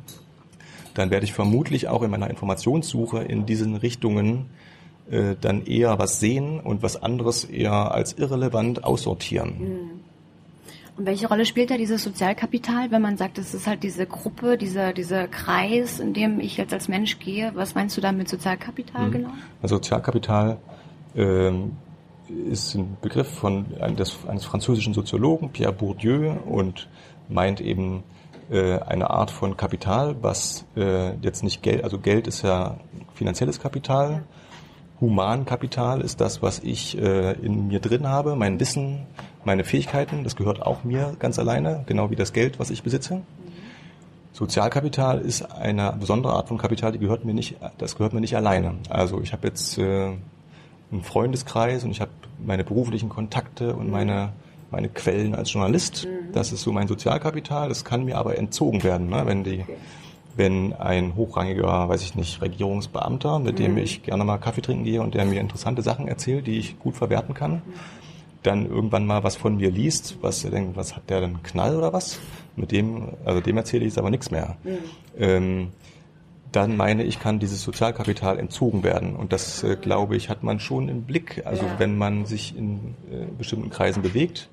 dann 0.95 1.11
werde 1.11 1.25
ich 1.25 1.33
vermutlich 1.35 1.89
auch 1.89 2.03
in 2.03 2.11
meiner 2.11 2.31
Informationssuche 2.31 3.23
in 3.23 3.45
diesen 3.45 3.77
Richtungen 3.77 4.47
äh, 5.11 5.37
dann 5.41 5.65
eher 5.65 5.99
was 5.99 6.21
sehen 6.21 6.61
und 6.61 6.83
was 6.83 7.01
anderes 7.03 7.45
eher 7.45 7.93
als 7.93 8.15
irrelevant 8.15 8.85
aussortieren. 8.85 10.03
Und 10.97 11.05
welche 11.05 11.29
Rolle 11.29 11.45
spielt 11.45 11.71
da 11.71 11.77
dieses 11.77 12.03
Sozialkapital, 12.03 12.91
wenn 12.91 13.03
man 13.03 13.17
sagt, 13.17 13.39
es 13.39 13.53
ist 13.53 13.67
halt 13.67 13.83
diese 13.83 14.07
Gruppe, 14.07 14.57
dieser, 14.57 14.95
dieser 14.95 15.29
Kreis, 15.29 16.01
in 16.01 16.15
dem 16.15 16.41
ich 16.41 16.57
jetzt 16.57 16.73
als 16.73 16.89
Mensch 16.89 17.19
gehe? 17.19 17.53
Was 17.55 17.75
meinst 17.75 17.97
du 17.97 18.01
da 18.01 18.13
mit 18.13 18.29
Sozialkapital 18.29 19.11
genau? 19.11 19.29
Also 19.61 19.77
Sozialkapital 19.77 20.57
ähm, 21.15 21.73
ist 22.51 22.75
ein 22.75 22.97
Begriff 23.03 23.29
von 23.29 23.67
einem, 23.79 23.97
des, 23.97 24.17
eines 24.27 24.45
französischen 24.45 24.95
Soziologen, 24.95 25.51
Pierre 25.51 25.73
Bourdieu, 25.73 26.33
und 26.47 26.89
meint 27.29 27.61
eben 27.61 28.03
äh, 28.51 28.79
eine 28.79 29.11
Art 29.11 29.31
von 29.31 29.57
Kapital, 29.57 30.17
was 30.23 30.65
äh, 30.77 31.15
jetzt 31.17 31.45
nicht 31.45 31.63
Geld, 31.63 31.85
also 31.85 31.99
Geld 31.99 32.27
ist 32.27 32.43
ja 32.43 32.79
finanzielles 33.15 33.61
Kapital, 33.61 34.25
Humankapital 35.01 36.01
ist 36.01 36.21
das, 36.21 36.43
was 36.43 36.61
ich 36.61 36.97
äh, 36.99 37.33
in 37.33 37.69
mir 37.69 37.81
drin 37.81 38.09
habe, 38.09 38.35
mein 38.37 38.59
Wissen, 38.61 39.07
meine 39.45 39.65
Fähigkeiten, 39.65 40.25
das 40.25 40.37
gehört 40.37 40.63
auch 40.63 40.85
mir 40.85 41.15
ganz 41.19 41.39
alleine, 41.39 41.85
genau 41.87 42.11
wie 42.11 42.17
das 42.17 42.33
Geld, 42.33 42.59
was 42.59 42.71
ich 42.71 42.83
besitze. 42.83 43.23
Sozialkapital 44.33 45.21
ist 45.21 45.43
eine 45.43 45.95
besondere 45.99 46.33
Art 46.35 46.49
von 46.49 46.59
Kapital, 46.59 46.93
die 46.93 46.99
gehört 46.99 47.25
mir 47.25 47.35
nicht, 47.35 47.57
das 47.79 47.97
gehört 47.97 48.13
mir 48.13 48.21
nicht 48.21 48.37
alleine. 48.37 48.75
Also 48.89 49.21
ich 49.21 49.33
habe 49.33 49.47
jetzt 49.47 49.79
äh, 49.79 50.13
einen 50.91 51.03
Freundeskreis 51.03 51.85
und 51.85 51.91
ich 51.91 52.01
habe 52.01 52.11
meine 52.45 52.65
beruflichen 52.65 53.09
Kontakte 53.09 53.75
und 53.75 53.91
meine 53.91 54.33
meine 54.71 54.89
Quellen 54.89 55.35
als 55.35 55.53
Journalist. 55.53 56.07
Das 56.33 56.53
ist 56.53 56.63
so 56.63 56.73
mein 56.73 56.89
Sozialkapital. 56.89 57.69
Das 57.69 57.85
kann 57.85 58.05
mir 58.05 58.19
aber 58.19 58.37
entzogen 58.37 58.83
werden, 58.83 59.09
ne? 59.09 59.23
wenn 59.25 59.45
die 59.45 59.65
wenn 60.37 60.73
ein 60.75 61.17
hochrangiger, 61.17 61.89
weiß 61.89 62.03
ich 62.03 62.15
nicht, 62.15 62.41
Regierungsbeamter, 62.43 63.39
mit 63.39 63.59
dem 63.59 63.77
ich 63.79 64.03
gerne 64.03 64.25
mal 64.25 64.39
Kaffee 64.39 64.61
trinken 64.61 64.85
gehe 64.85 65.01
und 65.01 65.15
der 65.15 65.25
mir 65.25 65.41
interessante 65.41 65.83
Sachen 65.83 66.09
erzählt, 66.09 66.47
die 66.47 66.59
ich 66.59 66.79
gut 66.79 66.95
verwerten 66.95 67.35
kann, 67.35 67.63
dann 68.43 68.67
irgendwann 68.67 69.07
mal 69.07 69.25
was 69.25 69.37
von 69.37 69.57
mir 69.57 69.71
liest, 69.71 70.19
was 70.21 70.45
er 70.45 70.51
denkt, 70.51 70.77
was 70.77 70.95
hat 70.95 71.09
der 71.11 71.21
denn 71.21 71.43
Knall 71.43 71.77
oder 71.77 71.93
was? 71.93 72.21
Mit 72.55 72.71
dem, 72.71 73.09
also 73.25 73.41
dem 73.41 73.57
erzähle 73.57 73.85
ich 73.85 73.93
jetzt 73.93 73.99
aber 73.99 74.11
nichts 74.11 74.31
mehr. 74.31 74.57
Ähm, 75.19 75.69
dann 76.53 76.77
meine 76.77 77.03
ich, 77.03 77.19
kann 77.19 77.39
dieses 77.39 77.63
Sozialkapital 77.63 78.39
entzogen 78.39 78.83
werden. 78.85 79.17
Und 79.17 79.33
das, 79.33 79.63
äh, 79.63 79.77
glaube 79.77 80.17
ich, 80.17 80.31
hat 80.31 80.43
man 80.43 80.61
schon 80.61 80.89
im 80.89 81.03
Blick. 81.03 81.43
Also 81.45 81.65
Ja. 81.65 81.79
wenn 81.79 81.99
man 81.99 82.25
sich 82.25 82.57
in 82.57 82.95
äh, 83.11 83.27
bestimmten 83.37 83.69
Kreisen 83.69 84.03
bewegt, 84.03 84.49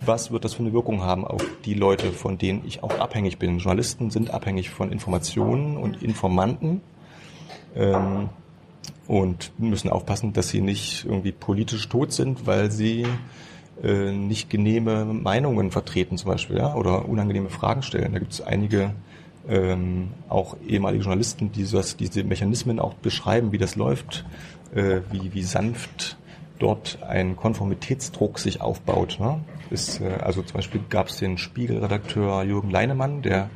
was 0.00 0.30
wird 0.30 0.44
das 0.44 0.54
für 0.54 0.62
eine 0.62 0.72
Wirkung 0.72 1.02
haben 1.02 1.26
auf 1.26 1.44
die 1.64 1.74
Leute, 1.74 2.12
von 2.12 2.38
denen 2.38 2.62
ich 2.66 2.82
auch 2.82 2.98
abhängig 2.98 3.38
bin? 3.38 3.58
Journalisten 3.58 4.10
sind 4.10 4.30
abhängig 4.30 4.70
von 4.70 4.92
Informationen 4.92 5.76
und 5.76 6.02
Informanten. 6.02 6.80
Ähm, 7.76 8.30
und 9.10 9.52
müssen 9.58 9.90
aufpassen, 9.90 10.32
dass 10.32 10.50
sie 10.50 10.60
nicht 10.60 11.04
irgendwie 11.04 11.32
politisch 11.32 11.88
tot 11.88 12.12
sind, 12.12 12.46
weil 12.46 12.70
sie 12.70 13.04
äh, 13.82 14.12
nicht 14.12 14.50
genehme 14.50 15.04
Meinungen 15.04 15.72
vertreten 15.72 16.16
zum 16.16 16.30
Beispiel 16.30 16.58
ja, 16.58 16.76
oder 16.76 17.08
unangenehme 17.08 17.50
Fragen 17.50 17.82
stellen. 17.82 18.12
Da 18.12 18.20
gibt 18.20 18.32
es 18.32 18.40
einige 18.40 18.92
ähm, 19.48 20.10
auch 20.28 20.56
ehemalige 20.64 21.02
Journalisten, 21.02 21.50
die 21.50 21.68
das, 21.68 21.96
diese 21.96 22.22
Mechanismen 22.22 22.78
auch 22.78 22.94
beschreiben, 22.94 23.50
wie 23.50 23.58
das 23.58 23.74
läuft, 23.74 24.24
äh, 24.74 25.00
wie, 25.10 25.34
wie 25.34 25.42
sanft 25.42 26.16
dort 26.60 27.02
ein 27.02 27.34
Konformitätsdruck 27.34 28.38
sich 28.38 28.60
aufbaut. 28.60 29.18
Ne? 29.18 29.40
Ist, 29.70 30.00
äh, 30.00 30.18
also 30.20 30.42
zum 30.42 30.54
Beispiel 30.54 30.80
gab 30.88 31.08
es 31.08 31.18
den 31.18 31.38
Spiegelredakteur 31.38 32.42
Jürgen 32.42 32.70
Leinemann, 32.70 33.22
der 33.22 33.50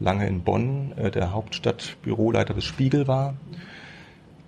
lange 0.00 0.26
in 0.26 0.42
Bonn 0.42 0.92
äh, 0.96 1.10
der 1.10 1.32
Hauptstadtbüroleiter 1.32 2.54
des 2.54 2.64
Spiegel 2.64 3.06
war. 3.06 3.34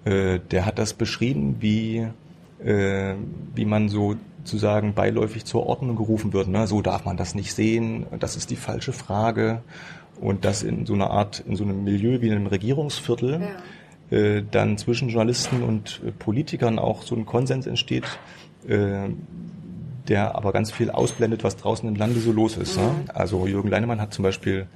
Äh, 0.04 0.40
der 0.50 0.64
hat 0.66 0.78
das 0.78 0.94
beschrieben, 0.94 1.56
wie, 1.61 2.06
wie 2.62 3.64
man 3.64 3.88
so 3.88 4.16
sozusagen 4.44 4.92
beiläufig 4.92 5.46
zur 5.46 5.66
Ordnung 5.66 5.96
gerufen 5.96 6.35
wird. 6.35 6.48
Ne? 6.48 6.66
So 6.66 6.83
darf 6.83 7.06
man 7.06 7.16
das 7.16 7.35
nicht 7.35 7.54
sehen, 7.54 8.06
das 8.18 8.37
ist 8.37 8.50
die 8.50 8.56
falsche 8.56 8.92
Frage. 8.92 9.62
Und 10.20 10.44
das 10.44 10.62
in 10.62 10.85
so 10.85 10.92
einer 10.92 11.11
Art, 11.11 11.40
in 11.46 11.56
so 11.56 11.64
einem 11.64 11.85
Milieu 11.85 12.20
wie 12.20 12.26
in 12.26 12.35
einem 12.35 12.46
Regierungsviertel, 12.46 13.40
äh, 14.11 14.42
dann 14.50 14.76
zwischen 14.76 15.09
Journalisten 15.09 15.62
und 15.62 16.02
Politikern 16.18 16.78
auch 16.78 17.02
so 17.02 17.14
ein 17.14 17.24
Konsens 17.24 17.66
entsteht, 17.66 18.04
der 20.10 20.34
aber 20.34 20.52
ganz 20.52 20.72
viel 20.72 20.90
ausblendet, 20.90 21.44
was 21.44 21.56
draußen 21.56 21.88
im 21.88 21.94
Lande 21.94 22.20
so 22.20 22.32
los 22.32 22.56
ist. 22.56 22.76
Ne? 22.76 22.90
Also 23.14 23.46
Jürgen 23.46 23.70
Leinemann 23.70 24.00
hat 24.00 24.12
zum 24.12 24.24
Beispiel 24.24 24.66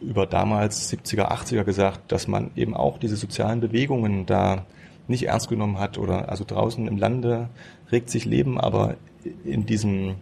über 0.00 0.26
damals 0.26 0.90
70er, 0.90 1.30
80er 1.32 1.64
gesagt, 1.64 2.12
dass 2.12 2.28
man 2.28 2.52
eben 2.54 2.74
auch 2.74 2.98
diese 2.98 3.16
sozialen 3.16 3.60
Bewegungen 3.60 4.24
da 4.24 4.64
nicht 5.08 5.26
ernst 5.26 5.48
genommen 5.48 5.78
hat 5.78 5.98
oder 5.98 6.28
also 6.28 6.44
draußen 6.46 6.86
im 6.86 6.96
Lande 6.96 7.48
regt 7.90 8.08
sich 8.08 8.24
Leben, 8.24 8.60
aber 8.60 8.94
in 9.44 9.66
diesem 9.66 10.14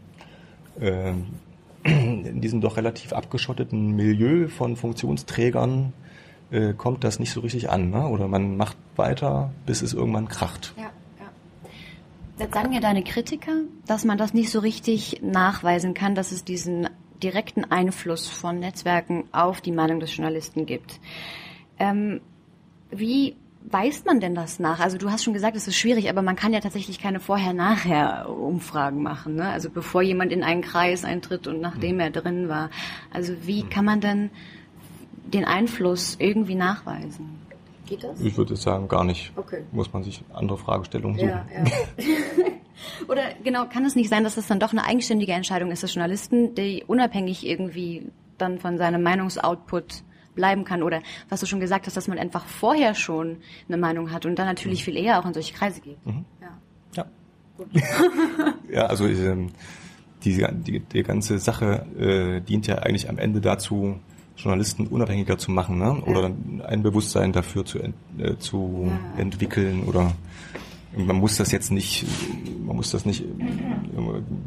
äh, 0.80 1.12
in 1.84 2.40
diesem 2.40 2.62
doch 2.62 2.78
relativ 2.78 3.12
abgeschotteten 3.12 3.96
Milieu 3.96 4.48
von 4.48 4.76
Funktionsträgern 4.76 5.92
äh, 6.50 6.72
kommt 6.72 7.04
das 7.04 7.18
nicht 7.18 7.32
so 7.32 7.40
richtig 7.40 7.70
an, 7.70 7.90
ne? 7.90 8.06
Oder 8.08 8.28
man 8.28 8.56
macht 8.56 8.76
weiter, 8.96 9.50
bis 9.66 9.82
es 9.82 9.94
irgendwann 9.94 10.28
kracht. 10.28 10.74
Ja. 10.76 10.90
Jetzt 12.40 12.54
sagen 12.54 12.72
ja 12.72 12.80
deine 12.80 13.04
Kritiker, 13.04 13.52
dass 13.86 14.06
man 14.06 14.16
das 14.16 14.32
nicht 14.32 14.50
so 14.50 14.60
richtig 14.60 15.20
nachweisen 15.22 15.92
kann, 15.92 16.14
dass 16.14 16.32
es 16.32 16.42
diesen 16.42 16.88
direkten 17.22 17.70
Einfluss 17.70 18.28
von 18.28 18.58
Netzwerken 18.58 19.24
auf 19.30 19.60
die 19.60 19.72
Meinung 19.72 20.00
des 20.00 20.16
Journalisten 20.16 20.64
gibt. 20.64 21.00
Ähm, 21.78 22.22
wie 22.90 23.36
weist 23.70 24.06
man 24.06 24.20
denn 24.20 24.34
das 24.34 24.58
nach? 24.58 24.80
Also 24.80 24.96
du 24.96 25.10
hast 25.10 25.22
schon 25.22 25.34
gesagt, 25.34 25.54
es 25.54 25.68
ist 25.68 25.76
schwierig, 25.76 26.08
aber 26.08 26.22
man 26.22 26.34
kann 26.34 26.54
ja 26.54 26.60
tatsächlich 26.60 26.98
keine 26.98 27.20
Vorher-Nachher-Umfragen 27.20 29.02
machen. 29.02 29.34
Ne? 29.34 29.50
Also 29.50 29.68
bevor 29.68 30.00
jemand 30.00 30.32
in 30.32 30.42
einen 30.42 30.62
Kreis 30.62 31.04
eintritt 31.04 31.46
und 31.46 31.60
nachdem 31.60 32.00
er 32.00 32.08
drin 32.08 32.48
war. 32.48 32.70
Also 33.12 33.34
wie 33.42 33.64
kann 33.64 33.84
man 33.84 34.00
denn 34.00 34.30
den 35.24 35.44
Einfluss 35.44 36.16
irgendwie 36.18 36.54
nachweisen? 36.54 37.39
Geht 37.90 38.04
das? 38.04 38.20
Ich 38.20 38.36
würde 38.36 38.54
sagen, 38.54 38.86
gar 38.86 39.02
nicht. 39.02 39.32
Okay. 39.34 39.64
Muss 39.72 39.92
man 39.92 40.04
sich 40.04 40.22
andere 40.32 40.56
Fragestellungen 40.56 41.18
suchen. 41.18 41.28
Ja, 41.28 41.44
ja. 41.52 41.64
Oder 43.08 43.22
genau, 43.42 43.66
kann 43.66 43.84
es 43.84 43.96
nicht 43.96 44.08
sein, 44.08 44.22
dass 44.22 44.36
das 44.36 44.46
dann 44.46 44.60
doch 44.60 44.70
eine 44.70 44.84
eigenständige 44.84 45.32
Entscheidung 45.32 45.72
ist 45.72 45.82
des 45.82 45.92
Journalisten, 45.92 46.54
die 46.54 46.84
unabhängig 46.86 47.44
irgendwie 47.44 48.06
dann 48.38 48.60
von 48.60 48.78
seinem 48.78 49.02
Meinungsoutput 49.02 50.04
bleiben 50.36 50.62
kann? 50.62 50.84
Oder 50.84 51.02
was 51.28 51.40
du 51.40 51.46
schon 51.46 51.58
gesagt 51.58 51.86
hast, 51.86 51.96
dass 51.96 52.06
man 52.06 52.16
einfach 52.16 52.46
vorher 52.46 52.94
schon 52.94 53.38
eine 53.66 53.76
Meinung 53.76 54.12
hat 54.12 54.24
und 54.24 54.38
dann 54.38 54.46
natürlich 54.46 54.84
viel 54.84 54.96
eher 54.96 55.18
auch 55.18 55.26
in 55.26 55.34
solche 55.34 55.52
Kreise 55.52 55.80
geht. 55.80 55.98
Mhm. 56.06 56.24
Ja. 56.40 56.58
Ja. 56.94 57.06
ja, 58.70 58.86
also 58.86 59.08
ähm, 59.08 59.50
die, 60.22 60.46
die, 60.52 60.78
die 60.78 61.02
ganze 61.02 61.40
Sache 61.40 61.86
äh, 61.98 62.40
dient 62.40 62.68
ja 62.68 62.76
eigentlich 62.76 63.08
am 63.10 63.18
Ende 63.18 63.40
dazu, 63.40 63.98
Journalisten 64.42 64.86
unabhängiger 64.86 65.38
zu 65.38 65.50
machen 65.50 65.78
ne? 65.78 66.02
oder 66.06 66.28
ja. 66.28 66.64
ein 66.66 66.82
Bewusstsein 66.82 67.32
dafür 67.32 67.64
zu, 67.64 67.78
ent, 67.78 67.94
äh, 68.18 68.36
zu 68.38 68.88
ja. 68.88 69.20
entwickeln 69.20 69.84
oder 69.84 70.12
man 70.96 71.16
muss 71.16 71.36
das 71.36 71.52
jetzt 71.52 71.70
nicht, 71.70 72.04
man 72.66 72.76
muss 72.76 72.90
das 72.90 73.04
nicht 73.06 73.24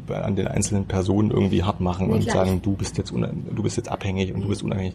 an 0.08 0.36
den 0.36 0.46
einzelnen 0.46 0.86
Personen 0.86 1.30
irgendwie 1.30 1.62
hart 1.62 1.80
machen 1.80 2.08
nee, 2.08 2.14
und 2.14 2.22
klar. 2.22 2.44
sagen, 2.44 2.60
du 2.60 2.74
bist 2.74 2.98
jetzt 2.98 3.12
du 3.12 3.62
bist 3.62 3.76
jetzt 3.76 3.88
abhängig 3.88 4.34
und 4.34 4.42
du 4.42 4.48
bist 4.48 4.62
unabhängig. 4.62 4.94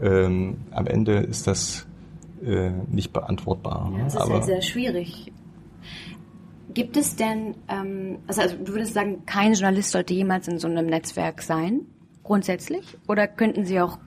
Genau. 0.00 0.12
Ähm, 0.12 0.56
am 0.72 0.86
Ende 0.86 1.18
ist 1.18 1.46
das 1.46 1.86
äh, 2.44 2.70
nicht 2.90 3.12
beantwortbar. 3.12 3.92
Ja, 3.96 4.04
das 4.04 4.14
ist 4.14 4.20
Aber, 4.20 4.34
halt 4.34 4.44
sehr 4.44 4.62
schwierig. 4.62 5.32
Gibt 6.74 6.96
es 6.96 7.16
denn, 7.16 7.54
ähm, 7.68 8.18
also, 8.26 8.42
also 8.42 8.56
du 8.56 8.72
würdest 8.72 8.94
sagen, 8.94 9.24
kein 9.24 9.54
Journalist 9.54 9.92
sollte 9.92 10.14
jemals 10.14 10.48
in 10.48 10.58
so 10.58 10.68
einem 10.68 10.86
Netzwerk 10.86 11.42
sein, 11.42 11.82
grundsätzlich? 12.22 12.96
Oder 13.06 13.26
könnten 13.26 13.64
sie 13.64 13.80
auch 13.80 13.98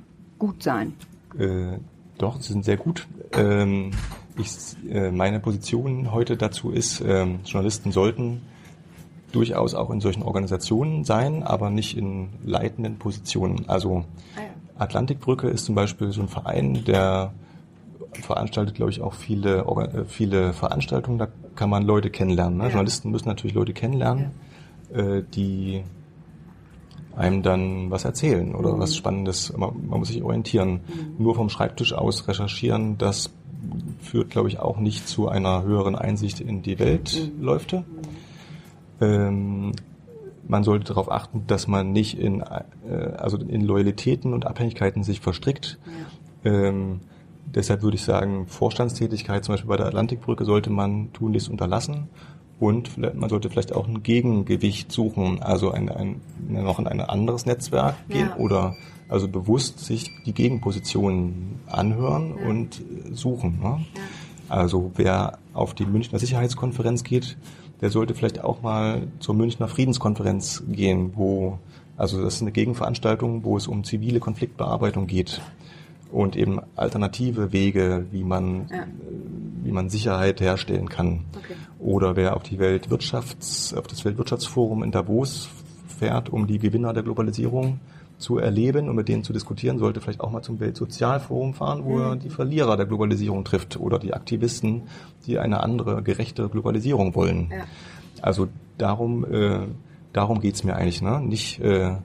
gut 0.42 0.64
sein? 0.64 0.96
Äh, 1.38 1.78
doch, 2.18 2.42
sie 2.42 2.52
sind 2.52 2.66
sehr 2.66 2.78
gut. 2.78 3.08
Ähm, 3.34 3.92
ich, 4.40 4.76
äh, 4.90 5.12
meine 5.12 5.40
Position 5.40 6.12
heute 6.12 6.36
dazu 6.36 6.72
ist, 6.72 7.00
ähm, 7.06 7.42
Journalisten 7.46 7.92
sollten 7.92 8.42
durchaus 9.32 9.76
auch 9.76 9.92
in 9.92 10.02
solchen 10.02 10.24
Organisationen 10.24 11.04
sein, 11.04 11.44
aber 11.44 11.70
nicht 11.70 11.96
in 11.96 12.30
leitenden 12.44 12.98
Positionen. 12.98 13.70
Also 13.70 14.04
ah 14.36 14.82
Atlantikbrücke 14.82 15.48
ist 15.48 15.66
zum 15.66 15.76
Beispiel 15.76 16.12
so 16.12 16.22
ein 16.22 16.28
Verein, 16.28 16.84
der 16.86 17.34
veranstaltet, 18.14 18.74
glaube 18.74 18.90
ich, 18.90 19.00
auch 19.02 19.14
viele, 19.14 19.60
äh, 19.60 20.06
viele 20.06 20.54
Veranstaltungen. 20.54 21.20
Da 21.20 21.28
kann 21.56 21.70
man 21.70 21.84
Leute 21.84 22.10
kennenlernen. 22.10 22.58
Ne? 22.58 22.64
Ja. 22.64 22.70
Journalisten 22.70 23.12
müssen 23.12 23.28
natürlich 23.28 23.54
Leute 23.54 23.74
kennenlernen, 23.74 24.32
ja. 24.92 25.02
äh, 25.02 25.24
die 25.36 25.84
einem 27.16 27.44
dann 27.44 27.92
was 27.92 28.06
erzählen 28.06 28.56
oder 28.56 28.76
mhm. 28.76 28.80
was 28.80 28.96
Spannendes. 28.96 29.54
Man, 29.56 29.88
man, 29.88 30.00
muss 30.00 30.10
sich 30.10 30.24
orientieren. 30.24 30.82
Mhm. 30.88 31.24
Nur 31.24 31.36
vom 31.36 31.50
Schreibtisch 31.50 31.94
aus 31.94 32.28
recherchieren, 32.28 32.98
das 32.98 33.32
führt, 34.02 34.30
glaube 34.30 34.50
ich, 34.50 34.60
auch 34.60 34.78
nicht 34.78 35.08
zu 35.08 35.28
einer 35.28 35.64
höheren 35.64 35.96
Einsicht 35.96 36.40
in 36.40 36.62
die 36.62 36.80
Welt 36.80 37.32
mhm. 37.38 37.44
läufte. 37.44 37.84
Ähm, 39.00 39.74
man 40.48 40.64
sollte 40.64 40.86
darauf 40.86 41.12
achten, 41.12 41.46
dass 41.48 41.68
man 41.68 41.92
nicht 41.92 42.18
in, 42.18 42.42
äh, 42.42 42.64
also 43.18 43.38
in 43.38 43.62
Loyalitäten 43.62 44.34
und 44.34 44.46
Abhängigkeiten 44.46 45.04
sich 45.04 45.22
verstrickt. 45.22 45.80
Ja. 46.44 46.52
Ähm, 46.52 47.02
deshalb 47.46 47.84
würde 47.84 47.96
ich 47.96 48.04
sagen, 48.04 48.48
Vorstandstätigkeit 48.48 49.46
zum 49.46 49.54
Beispiel 49.54 49.70
bei 49.70 49.78
der 49.78 49.88
Atlantikbrücke 49.88 50.46
sollte 50.46 50.70
man 50.70 51.14
tunlichst 51.14 51.50
unterlassen. 51.50 52.10
Und 52.62 52.96
man 53.00 53.28
sollte 53.28 53.50
vielleicht 53.50 53.74
auch 53.74 53.88
ein 53.88 54.04
Gegengewicht 54.04 54.92
suchen, 54.92 55.42
also 55.42 55.72
ein, 55.72 55.90
ein, 55.90 56.22
noch 56.48 56.78
in 56.78 56.86
ein 56.86 57.02
anderes 57.02 57.48
Netzwerk 57.48 57.96
gehen 58.08 58.30
ja. 58.30 58.38
oder 58.38 58.76
also 59.10 59.28
bewusst 59.28 59.80
sich 59.80 60.12
die 60.28 60.34
Gegenpositionen 60.34 61.60
anhören 61.66 62.36
ja. 62.40 62.48
und 62.48 62.80
suchen. 63.14 63.60
Ne? 63.64 63.84
Also 64.48 64.92
wer 64.96 65.40
auf 65.54 65.74
die 65.74 65.88
Münchner 65.88 66.20
Sicherheitskonferenz 66.20 67.04
geht, 67.04 67.36
der 67.82 67.90
sollte 67.90 68.14
vielleicht 68.14 68.44
auch 68.44 68.62
mal 68.62 69.08
zur 69.18 69.34
Münchner 69.34 69.68
Friedenskonferenz 69.68 70.62
gehen, 70.68 71.14
wo, 71.16 71.58
also 71.98 72.22
das 72.22 72.36
ist 72.36 72.42
eine 72.44 72.52
Gegenveranstaltung, 72.52 73.44
wo 73.44 73.58
es 73.58 73.66
um 73.66 73.84
zivile 73.84 74.20
Konfliktbearbeitung 74.20 75.08
geht 75.08 75.42
und 76.12 76.36
eben 76.36 76.60
alternative 76.76 77.54
Wege, 77.54 78.06
wie 78.12 78.24
man, 78.24 78.68
ja. 78.70 78.86
wie 79.64 79.72
man 79.72 79.90
Sicherheit 79.90 80.42
herstellen 80.42 80.90
kann. 80.90 81.26
Okay. 81.38 81.56
Oder 81.80 82.16
wer 82.16 82.36
auf 82.36 82.44
die 82.44 82.60
Weltwirtschafts, 82.60 83.74
auf 83.74 83.88
das 83.88 84.06
Weltwirtschaftsforum 84.06 84.84
in 84.84 84.92
Davos 84.92 85.50
fährt, 85.88 86.30
um 86.30 86.48
die 86.48 86.60
Gewinner 86.60 86.94
der 86.94 87.04
Globalisierung 87.04 87.80
zu 88.18 88.38
erleben 88.38 88.88
und 88.88 88.96
mit 88.96 89.08
denen 89.08 89.24
zu 89.24 89.34
diskutieren, 89.34 89.80
sollte 89.80 90.00
vielleicht 90.00 90.22
auch 90.22 90.32
mal 90.32 90.42
zum 90.42 90.60
Weltsozialforum 90.60 91.54
fahren, 91.54 91.84
wo 91.84 91.96
mhm. 91.96 92.02
er 92.02 92.16
die 92.16 92.30
Verlierer 92.30 92.78
der 92.78 92.86
Globalisierung 92.86 93.44
trifft 93.44 93.80
oder 93.80 94.00
die 94.00 94.14
Aktivisten, 94.14 94.84
die 95.26 95.40
eine 95.40 95.62
andere, 95.62 96.04
gerechte 96.04 96.48
Globalisierung 96.48 97.16
wollen. 97.16 97.50
Ja. 97.52 97.64
Also 98.22 98.48
darum, 98.78 99.26
äh, 99.26 99.60
darum 100.14 100.40
geht's 100.40 100.64
mir 100.64 100.76
eigentlich. 100.76 101.02
Ne? 101.02 101.20
Nicht, 101.20 101.60
äh, 101.62 101.96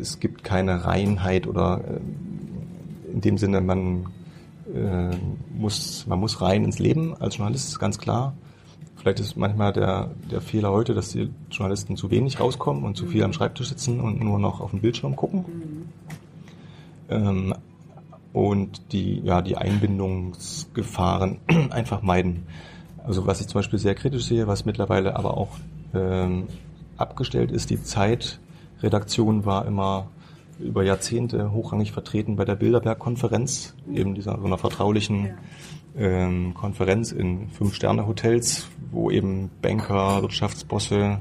es 0.00 0.18
gibt 0.18 0.42
keine 0.44 0.84
Reinheit 0.84 1.46
oder 1.46 1.80
äh, 1.84 2.00
in 3.12 3.20
dem 3.20 3.38
Sinne, 3.38 3.60
man 3.60 4.06
äh, 4.74 5.16
muss, 5.56 6.06
man 6.06 6.20
muss 6.20 6.40
rein 6.40 6.64
ins 6.64 6.78
Leben 6.78 7.14
als 7.16 7.36
Journalist, 7.36 7.78
ganz 7.78 7.98
klar. 7.98 8.34
Vielleicht 8.96 9.20
ist 9.20 9.36
manchmal 9.36 9.72
der, 9.72 10.10
der 10.30 10.42
Fehler 10.42 10.70
heute, 10.70 10.92
dass 10.92 11.08
die 11.08 11.30
Journalisten 11.50 11.96
zu 11.96 12.10
wenig 12.10 12.38
rauskommen 12.38 12.84
und 12.84 12.96
zu 12.96 13.06
viel 13.06 13.24
am 13.24 13.32
Schreibtisch 13.32 13.70
sitzen 13.70 13.98
und 13.98 14.22
nur 14.22 14.38
noch 14.38 14.60
auf 14.60 14.72
den 14.72 14.80
Bildschirm 14.80 15.16
gucken. 15.16 15.44
Ähm, 17.08 17.54
und 18.32 18.92
die, 18.92 19.20
ja, 19.20 19.40
die 19.40 19.56
Einbindungsgefahren 19.56 21.38
einfach 21.70 22.02
meiden. 22.02 22.46
Also 23.02 23.26
was 23.26 23.40
ich 23.40 23.48
zum 23.48 23.60
Beispiel 23.60 23.78
sehr 23.78 23.94
kritisch 23.94 24.24
sehe, 24.24 24.46
was 24.46 24.66
mittlerweile 24.66 25.16
aber 25.16 25.36
auch 25.36 25.56
ähm, 25.94 26.48
abgestellt 26.98 27.50
ist, 27.50 27.70
die 27.70 27.82
Zeitredaktion 27.82 29.46
war 29.46 29.66
immer 29.66 30.08
über 30.60 30.84
Jahrzehnte 30.84 31.52
hochrangig 31.52 31.92
vertreten 31.92 32.36
bei 32.36 32.44
der 32.44 32.54
Bilderberg-Konferenz, 32.54 33.74
eben 33.92 34.14
dieser 34.14 34.38
so 34.38 34.46
einer 34.46 34.58
vertraulichen 34.58 35.34
ähm, 35.96 36.54
Konferenz 36.54 37.12
in 37.12 37.48
Fünf-Sterne-Hotels, 37.48 38.68
wo 38.90 39.10
eben 39.10 39.50
Banker, 39.62 40.22
Wirtschaftsbosse 40.22 41.18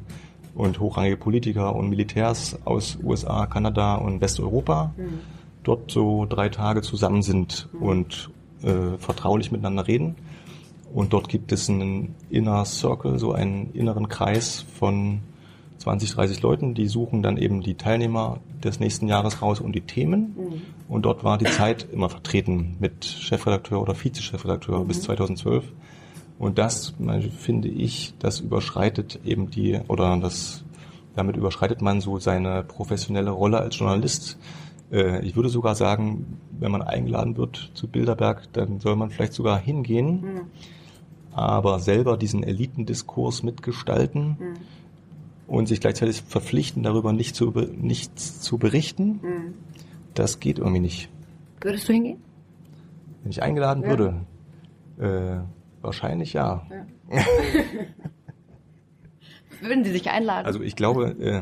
und 0.55 0.79
hochrangige 0.79 1.17
Politiker 1.17 1.75
und 1.75 1.89
Militärs 1.89 2.59
aus 2.65 2.97
USA, 3.03 3.45
Kanada 3.45 3.95
und 3.95 4.21
Westeuropa 4.21 4.93
mhm. 4.97 5.19
dort 5.63 5.91
so 5.91 6.25
drei 6.25 6.49
Tage 6.49 6.81
zusammen 6.81 7.21
sind 7.21 7.69
mhm. 7.73 7.81
und 7.81 8.29
äh, 8.63 8.97
vertraulich 8.97 9.51
miteinander 9.51 9.87
reden. 9.87 10.15
Und 10.93 11.13
dort 11.13 11.29
gibt 11.29 11.51
es 11.51 11.69
einen 11.69 12.15
Inner 12.29 12.65
Circle, 12.65 13.19
so 13.19 13.31
einen 13.31 13.71
inneren 13.73 14.09
Kreis 14.09 14.65
von 14.79 15.21
20, 15.79 16.11
30 16.11 16.41
Leuten, 16.41 16.73
die 16.73 16.87
suchen 16.87 17.23
dann 17.23 17.37
eben 17.37 17.61
die 17.61 17.75
Teilnehmer 17.75 18.39
des 18.63 18.79
nächsten 18.79 19.07
Jahres 19.07 19.41
raus 19.41 19.61
und 19.61 19.73
die 19.73 19.81
Themen. 19.81 20.35
Mhm. 20.37 20.61
Und 20.89 21.03
dort 21.03 21.23
war 21.23 21.37
die 21.37 21.45
Zeit 21.45 21.87
immer 21.91 22.09
vertreten 22.09 22.75
mit 22.79 23.05
Chefredakteur 23.05 23.81
oder 23.81 23.95
Vizechefredakteur 23.95 24.79
mhm. 24.79 24.87
bis 24.87 25.01
2012. 25.01 25.63
Und 26.37 26.57
das, 26.57 26.93
finde 27.37 27.69
ich, 27.69 28.13
das 28.19 28.41
überschreitet 28.41 29.19
eben 29.23 29.49
die, 29.49 29.79
oder 29.87 30.17
das, 30.17 30.63
damit 31.15 31.37
überschreitet 31.37 31.81
man 31.81 32.01
so 32.01 32.19
seine 32.19 32.63
professionelle 32.63 33.31
Rolle 33.31 33.59
als 33.59 33.77
Journalist. 33.77 34.37
Äh, 34.91 35.25
ich 35.25 35.37
würde 35.37 35.49
sogar 35.49 35.75
sagen, 35.75 36.39
wenn 36.59 36.71
man 36.71 36.81
eingeladen 36.81 37.37
wird 37.37 37.71
zu 37.73 37.87
Bilderberg, 37.87 38.51
dann 38.51 38.81
soll 38.81 38.97
man 38.97 39.11
vielleicht 39.11 39.33
sogar 39.33 39.57
hingehen, 39.57 40.21
mhm. 40.21 40.41
aber 41.31 41.79
selber 41.79 42.17
diesen 42.17 42.43
Elitendiskurs 42.43 43.43
mitgestalten 43.43 44.37
mhm 44.39 44.79
und 45.49 45.67
sich 45.67 45.81
gleichzeitig 45.81 46.21
verpflichten, 46.21 46.83
darüber 46.83 47.11
nicht 47.11 47.35
zu, 47.35 47.51
nichts 47.75 48.39
zu 48.39 48.57
berichten, 48.57 49.19
mhm. 49.21 49.53
das 50.13 50.39
geht 50.39 50.59
irgendwie 50.59 50.79
nicht. 50.79 51.09
Würdest 51.61 51.89
du 51.89 51.93
hingehen? 51.93 52.21
Wenn 53.23 53.31
ich 53.31 53.41
eingeladen 53.41 53.83
ja. 53.83 53.89
würde, 53.89 54.25
äh, 54.99 55.39
wahrscheinlich 55.81 56.33
ja. 56.33 56.65
ja. 56.69 56.85
Würden 59.61 59.83
Sie 59.83 59.91
sich 59.91 60.09
einladen? 60.09 60.45
Also 60.45 60.61
ich 60.61 60.77
glaube, 60.77 61.15
äh, 61.19 61.41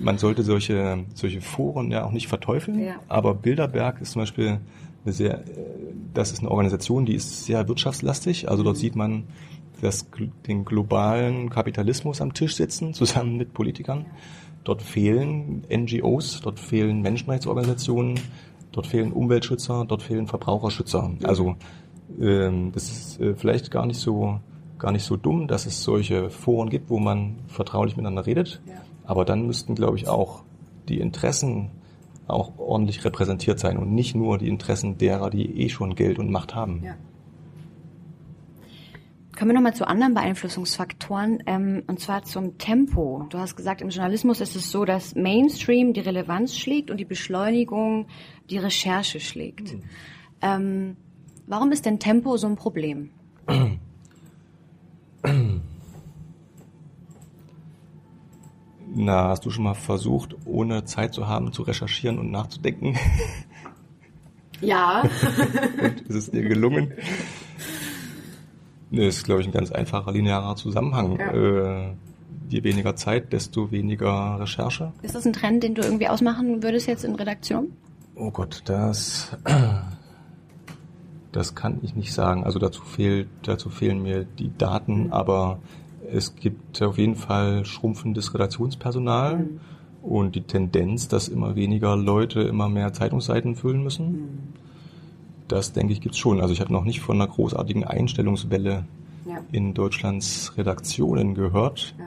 man 0.00 0.16
sollte 0.16 0.42
solche, 0.42 1.04
solche 1.14 1.42
Foren 1.42 1.90
ja 1.90 2.04
auch 2.04 2.12
nicht 2.12 2.28
verteufeln, 2.28 2.82
ja. 2.82 2.94
aber 3.08 3.34
Bilderberg 3.34 4.00
ist 4.00 4.12
zum 4.12 4.22
Beispiel 4.22 4.60
eine 5.04 5.12
sehr, 5.12 5.40
äh, 5.40 5.44
das 6.14 6.32
ist 6.32 6.40
eine 6.40 6.50
Organisation, 6.50 7.04
die 7.04 7.14
ist 7.14 7.44
sehr 7.44 7.68
wirtschaftslastig. 7.68 8.48
Also 8.48 8.62
dort 8.62 8.76
mhm. 8.76 8.80
sieht 8.80 8.96
man 8.96 9.24
das, 9.80 10.08
den 10.46 10.64
globalen 10.64 11.50
Kapitalismus 11.50 12.20
am 12.20 12.34
Tisch 12.34 12.56
sitzen, 12.56 12.94
zusammen 12.94 13.36
mit 13.36 13.54
Politikern. 13.54 14.06
Dort 14.64 14.82
fehlen 14.82 15.64
NGOs, 15.70 16.40
dort 16.42 16.60
fehlen 16.60 17.00
Menschenrechtsorganisationen, 17.00 18.20
dort 18.72 18.86
fehlen 18.86 19.12
Umweltschützer, 19.12 19.84
dort 19.86 20.02
fehlen 20.02 20.26
Verbraucherschützer. 20.26 21.10
Also 21.22 21.56
ähm, 22.20 22.72
das 22.72 22.90
ist 22.90 23.20
äh, 23.20 23.34
vielleicht 23.34 23.70
gar 23.70 23.86
nicht 23.86 23.98
so 23.98 24.40
gar 24.78 24.92
nicht 24.92 25.04
so 25.04 25.16
dumm, 25.16 25.48
dass 25.48 25.66
es 25.66 25.82
solche 25.82 26.30
Foren 26.30 26.70
gibt, 26.70 26.88
wo 26.88 26.98
man 26.98 27.36
vertraulich 27.48 27.96
miteinander 27.96 28.26
redet. 28.26 28.60
Ja. 28.66 28.74
Aber 29.04 29.24
dann 29.24 29.46
müssten, 29.46 29.74
glaube 29.74 29.96
ich, 29.96 30.08
auch 30.08 30.42
die 30.88 31.00
Interessen 31.00 31.70
auch 32.26 32.58
ordentlich 32.58 33.04
repräsentiert 33.04 33.58
sein 33.58 33.78
und 33.78 33.92
nicht 33.92 34.14
nur 34.14 34.38
die 34.38 34.48
Interessen 34.48 34.98
derer, 34.98 35.30
die 35.30 35.62
eh 35.62 35.68
schon 35.68 35.94
Geld 35.94 36.18
und 36.18 36.30
Macht 36.30 36.54
haben. 36.54 36.82
Ja. 36.84 36.94
Kommen 39.38 39.50
wir 39.50 39.54
nochmal 39.54 39.74
zu 39.74 39.86
anderen 39.86 40.14
Beeinflussungsfaktoren, 40.14 41.44
ähm, 41.46 41.84
und 41.86 42.00
zwar 42.00 42.24
zum 42.24 42.58
Tempo. 42.58 43.24
Du 43.30 43.38
hast 43.38 43.54
gesagt, 43.54 43.80
im 43.82 43.90
Journalismus 43.90 44.40
ist 44.40 44.56
es 44.56 44.68
so, 44.68 44.84
dass 44.84 45.14
Mainstream 45.14 45.92
die 45.92 46.00
Relevanz 46.00 46.56
schlägt 46.56 46.90
und 46.90 46.96
die 46.96 47.04
Beschleunigung 47.04 48.08
die 48.50 48.58
Recherche 48.58 49.20
schlägt. 49.20 49.74
Mhm. 49.74 49.82
Ähm, 50.42 50.96
warum 51.46 51.70
ist 51.70 51.86
denn 51.86 52.00
Tempo 52.00 52.36
so 52.36 52.48
ein 52.48 52.56
Problem? 52.56 53.10
Na, 58.92 59.28
hast 59.28 59.46
du 59.46 59.50
schon 59.50 59.62
mal 59.62 59.74
versucht, 59.74 60.34
ohne 60.46 60.84
Zeit 60.84 61.14
zu 61.14 61.28
haben, 61.28 61.52
zu 61.52 61.62
recherchieren 61.62 62.18
und 62.18 62.32
nachzudenken? 62.32 62.98
Ja. 64.60 65.02
und 65.80 66.00
ist 66.08 66.14
es 66.16 66.30
dir 66.32 66.42
gelungen? 66.42 66.92
Das 68.90 69.16
ist, 69.16 69.24
glaube 69.24 69.42
ich, 69.42 69.46
ein 69.46 69.52
ganz 69.52 69.70
einfacher 69.70 70.12
linearer 70.12 70.56
Zusammenhang. 70.56 71.18
Ja. 71.18 71.32
Äh, 71.32 71.94
je 72.48 72.64
weniger 72.64 72.96
Zeit, 72.96 73.32
desto 73.32 73.70
weniger 73.70 74.40
Recherche. 74.40 74.92
Ist 75.02 75.14
das 75.14 75.26
ein 75.26 75.32
Trend, 75.32 75.62
den 75.62 75.74
du 75.74 75.82
irgendwie 75.82 76.08
ausmachen 76.08 76.62
würdest 76.62 76.86
jetzt 76.86 77.04
in 77.04 77.14
Redaktion? 77.14 77.72
Oh 78.14 78.30
Gott, 78.30 78.62
das, 78.64 79.36
das 81.32 81.54
kann 81.54 81.78
ich 81.82 81.94
nicht 81.94 82.12
sagen. 82.12 82.44
Also 82.44 82.58
dazu 82.58 82.82
fehlt, 82.82 83.28
dazu 83.42 83.70
fehlen 83.70 84.02
mir 84.02 84.24
die 84.24 84.56
Daten, 84.56 85.04
mhm. 85.04 85.12
aber 85.12 85.58
es 86.10 86.36
gibt 86.36 86.80
auf 86.82 86.96
jeden 86.98 87.16
Fall 87.16 87.64
schrumpfendes 87.64 88.32
Redaktionspersonal 88.32 89.38
mhm. 89.38 89.60
und 90.02 90.34
die 90.34 90.42
Tendenz, 90.42 91.08
dass 91.08 91.28
immer 91.28 91.54
weniger 91.54 91.96
Leute 91.96 92.40
immer 92.40 92.68
mehr 92.68 92.92
Zeitungsseiten 92.92 93.54
füllen 93.54 93.82
müssen. 93.82 94.12
Mhm. 94.12 94.67
Das 95.48 95.72
denke 95.72 95.92
ich 95.92 96.00
gibt's 96.00 96.18
schon. 96.18 96.40
Also 96.40 96.52
ich 96.52 96.60
habe 96.60 96.72
noch 96.72 96.84
nicht 96.84 97.00
von 97.00 97.16
einer 97.16 97.30
großartigen 97.30 97.84
Einstellungswelle 97.84 98.84
ja. 99.26 99.38
in 99.50 99.74
Deutschlands 99.74 100.52
Redaktionen 100.56 101.34
gehört. 101.34 101.94
Ja. 101.98 102.04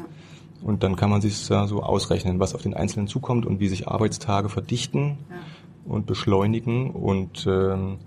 Und 0.64 0.84
dann 0.84 0.96
kann 0.96 1.10
man 1.10 1.22
sich 1.22 1.48
da 1.48 1.68
so 1.68 1.82
ausrechnen, 1.82 2.40
was 2.40 2.54
auf 2.54 2.62
den 2.62 2.76
Einzelnen 2.76 3.08
zukommt 3.08 3.46
und 3.46 3.60
wie 3.60 3.68
sich 3.68 3.88
Arbeitstage 3.88 4.48
verdichten 4.48 5.18
ja. 5.30 5.36
und 5.86 6.06
beschleunigen. 6.06 6.92
Und 6.92 7.48
ähm, 7.48 7.98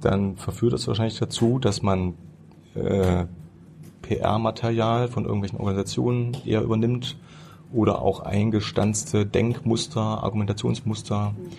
dann 0.00 0.36
verführt 0.36 0.74
das 0.74 0.86
wahrscheinlich 0.86 1.18
dazu, 1.18 1.58
dass 1.58 1.82
man 1.82 2.14
äh, 2.74 3.24
PR-Material 4.02 5.08
von 5.08 5.24
irgendwelchen 5.24 5.58
Organisationen 5.58 6.36
eher 6.44 6.62
übernimmt 6.62 7.16
oder 7.72 8.02
auch 8.02 8.20
eingestanzte 8.20 9.24
Denkmuster, 9.24 10.00
Argumentationsmuster, 10.00 11.30
mhm. 11.30 11.50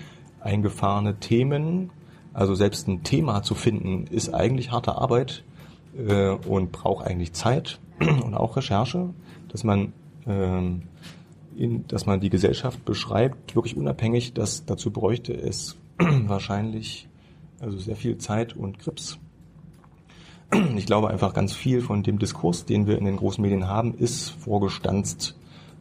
eingefahrene 0.41 1.15
Themen 1.19 1.89
also 2.33 2.55
selbst 2.55 2.87
ein 2.87 3.03
Thema 3.03 3.43
zu 3.43 3.55
finden, 3.55 4.07
ist 4.07 4.33
eigentlich 4.33 4.71
harte 4.71 4.95
Arbeit 4.95 5.43
äh, 5.97 6.29
und 6.29 6.71
braucht 6.71 7.05
eigentlich 7.05 7.33
Zeit 7.33 7.79
und 7.99 8.33
auch 8.33 8.57
Recherche, 8.57 9.09
dass 9.49 9.63
man 9.63 9.93
ähm, 10.25 10.83
in, 11.55 11.85
dass 11.87 12.05
man 12.05 12.19
die 12.19 12.29
Gesellschaft 12.29 12.83
beschreibt, 12.85 13.55
wirklich 13.55 13.77
unabhängig, 13.77 14.33
dass 14.33 14.65
dazu 14.65 14.91
bräuchte 14.91 15.33
es 15.33 15.77
wahrscheinlich 15.99 17.07
also 17.59 17.77
sehr 17.77 17.95
viel 17.95 18.17
Zeit 18.17 18.55
und 18.55 18.79
Grips. 18.79 19.19
Ich 20.75 20.85
glaube 20.85 21.09
einfach 21.09 21.33
ganz 21.33 21.53
viel 21.53 21.81
von 21.81 22.03
dem 22.03 22.19
Diskurs, 22.19 22.65
den 22.65 22.85
wir 22.85 22.97
in 22.97 23.05
den 23.05 23.17
großen 23.17 23.41
Medien 23.41 23.67
haben, 23.67 23.95
ist 23.95 24.29
vorgestanzt 24.29 25.35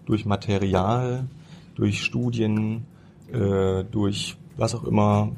durch 0.07 0.25
Material, 0.25 1.27
durch 1.75 2.03
Studien, 2.03 2.87
äh, 3.33 3.85
durch 3.85 4.37
was 4.57 4.75
auch 4.75 4.85
immer 4.85 5.33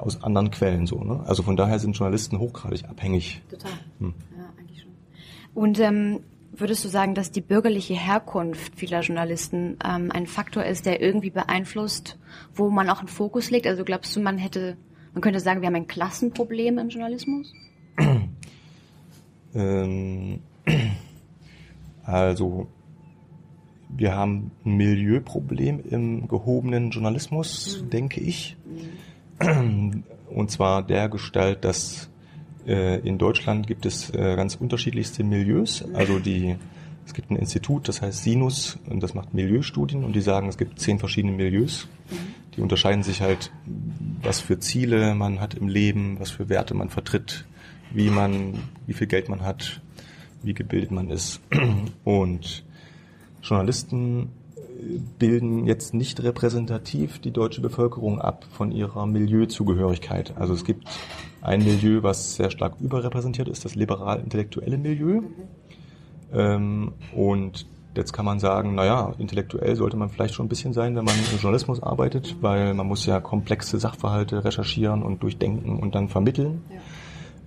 aus 0.00 0.22
anderen 0.22 0.50
Quellen 0.50 0.86
so. 0.86 1.02
Ne? 1.02 1.22
Also 1.26 1.42
von 1.42 1.56
daher 1.56 1.78
sind 1.78 1.96
Journalisten 1.96 2.38
hochgradig 2.38 2.88
abhängig. 2.88 3.42
Total. 3.50 3.70
Hm. 3.98 4.14
Ja, 4.36 4.44
eigentlich 4.58 4.82
schon. 4.82 4.92
Und 5.54 5.78
ähm, 5.80 6.20
würdest 6.52 6.84
du 6.84 6.88
sagen, 6.88 7.14
dass 7.14 7.30
die 7.30 7.40
bürgerliche 7.40 7.94
Herkunft 7.94 8.74
vieler 8.76 9.00
Journalisten 9.00 9.78
ähm, 9.84 10.10
ein 10.12 10.26
Faktor 10.26 10.64
ist, 10.64 10.86
der 10.86 11.00
irgendwie 11.00 11.30
beeinflusst, 11.30 12.18
wo 12.54 12.70
man 12.70 12.88
auch 12.90 13.00
einen 13.00 13.08
Fokus 13.08 13.50
legt? 13.50 13.66
Also 13.66 13.84
glaubst 13.84 14.14
du, 14.16 14.20
man 14.20 14.38
hätte, 14.38 14.76
man 15.12 15.22
könnte 15.22 15.40
sagen, 15.40 15.60
wir 15.60 15.66
haben 15.66 15.76
ein 15.76 15.86
Klassenproblem 15.86 16.78
im 16.78 16.88
Journalismus? 16.88 17.52
ähm, 19.54 20.40
also 22.04 22.68
wir 23.96 24.14
haben 24.14 24.52
ein 24.64 24.76
Milieuproblem 24.76 25.80
im 25.80 26.28
gehobenen 26.28 26.90
Journalismus, 26.90 27.82
mhm. 27.82 27.90
denke 27.90 28.20
ich. 28.20 28.56
Mhm. 28.64 29.09
Und 29.40 30.50
zwar 30.50 30.82
der 30.82 31.08
Gestalt, 31.08 31.64
dass 31.64 32.10
äh, 32.66 33.00
in 33.00 33.18
Deutschland 33.18 33.66
gibt 33.66 33.86
es 33.86 34.10
äh, 34.10 34.36
ganz 34.36 34.54
unterschiedlichste 34.54 35.24
Milieus. 35.24 35.84
Also 35.94 36.18
die, 36.18 36.56
es 37.06 37.14
gibt 37.14 37.30
ein 37.30 37.36
Institut, 37.36 37.88
das 37.88 38.02
heißt 38.02 38.22
Sinus, 38.22 38.78
und 38.88 39.02
das 39.02 39.14
macht 39.14 39.34
Milieustudien 39.34 40.04
und 40.04 40.14
die 40.14 40.20
sagen, 40.20 40.48
es 40.48 40.58
gibt 40.58 40.78
zehn 40.78 40.98
verschiedene 40.98 41.32
Milieus. 41.32 41.88
Die 42.56 42.60
unterscheiden 42.60 43.02
sich 43.02 43.22
halt, 43.22 43.52
was 44.22 44.40
für 44.40 44.58
Ziele 44.58 45.14
man 45.14 45.40
hat 45.40 45.54
im 45.54 45.68
Leben, 45.68 46.18
was 46.20 46.30
für 46.30 46.48
Werte 46.48 46.74
man 46.74 46.90
vertritt, 46.90 47.46
wie 47.92 48.10
man, 48.10 48.54
wie 48.86 48.92
viel 48.92 49.06
Geld 49.06 49.28
man 49.28 49.42
hat, 49.42 49.80
wie 50.42 50.54
gebildet 50.54 50.90
man 50.90 51.10
ist. 51.10 51.40
Und 52.04 52.64
Journalisten 53.42 54.28
bilden 55.18 55.66
jetzt 55.66 55.94
nicht 55.94 56.22
repräsentativ 56.22 57.18
die 57.20 57.30
deutsche 57.30 57.60
Bevölkerung 57.60 58.20
ab 58.20 58.44
von 58.52 58.72
ihrer 58.72 59.06
Milieuzugehörigkeit. 59.06 60.34
Also 60.36 60.54
es 60.54 60.64
gibt 60.64 60.88
ein 61.42 61.64
Milieu, 61.64 62.02
was 62.02 62.34
sehr 62.34 62.50
stark 62.50 62.74
überrepräsentiert 62.80 63.48
ist, 63.48 63.64
das 63.64 63.74
liberal-intellektuelle 63.74 64.78
Milieu. 64.78 65.22
Ähm, 66.32 66.92
und 67.14 67.66
jetzt 67.96 68.12
kann 68.12 68.24
man 68.24 68.38
sagen, 68.38 68.74
naja, 68.74 69.14
intellektuell 69.18 69.76
sollte 69.76 69.96
man 69.96 70.08
vielleicht 70.08 70.34
schon 70.34 70.46
ein 70.46 70.48
bisschen 70.48 70.72
sein, 70.72 70.94
wenn 70.96 71.04
man 71.04 71.14
im 71.14 71.38
Journalismus 71.38 71.82
arbeitet, 71.82 72.36
weil 72.40 72.74
man 72.74 72.86
muss 72.86 73.06
ja 73.06 73.20
komplexe 73.20 73.78
Sachverhalte 73.78 74.44
recherchieren 74.44 75.02
und 75.02 75.22
durchdenken 75.22 75.78
und 75.78 75.94
dann 75.94 76.08
vermitteln. 76.08 76.62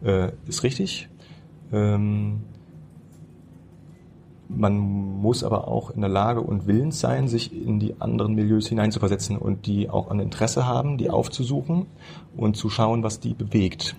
Ja. 0.04 0.26
Äh, 0.26 0.34
ist 0.48 0.64
richtig. 0.64 1.08
Ähm, 1.72 2.42
man 4.56 4.78
muss 4.78 5.44
aber 5.44 5.68
auch 5.68 5.92
in 5.92 6.02
der 6.02 6.10
Lage 6.10 6.42
und 6.42 6.68
willens 6.68 7.00
sein, 7.00 7.28
sich 7.28 7.54
in 7.54 7.80
die 7.80 8.00
anderen 8.00 8.36
Milieus 8.36 8.68
hineinzuversetzen 8.68 9.38
und 9.38 9.66
die 9.66 9.90
auch 9.90 10.10
an 10.10 10.20
Interesse 10.20 10.66
haben, 10.66 10.98
die 10.98 11.10
aufzusuchen 11.10 11.88
und 12.36 12.58
zu 12.58 12.70
schauen, 12.70 13.04
was 13.04 13.20
die 13.20 13.34
bewegt. 13.34 13.96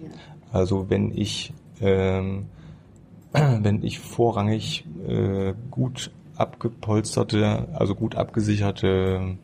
Also 0.52 0.90
wenn 0.90 1.10
ich 1.16 1.52
ähm, 1.80 2.46
wenn 3.34 3.82
ich 3.82 3.98
vorrangig 3.98 4.84
äh, 5.06 5.54
gut 5.70 6.10
abgepolsterte, 6.36 7.68
also 7.74 7.94
gut 7.94 8.16
abgesicherte 8.16 9.36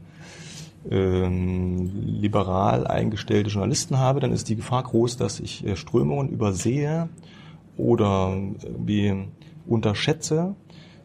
ähm, 0.88 1.90
liberal 2.04 2.86
eingestellte 2.86 3.50
Journalisten 3.50 3.98
habe, 3.98 4.20
dann 4.20 4.32
ist 4.32 4.48
die 4.48 4.56
Gefahr 4.56 4.82
groß, 4.84 5.16
dass 5.16 5.40
ich 5.40 5.66
äh, 5.66 5.76
Strömungen 5.76 6.28
übersehe 6.28 7.08
oder 7.76 8.36
wie 8.78 9.26
unterschätze 9.66 10.54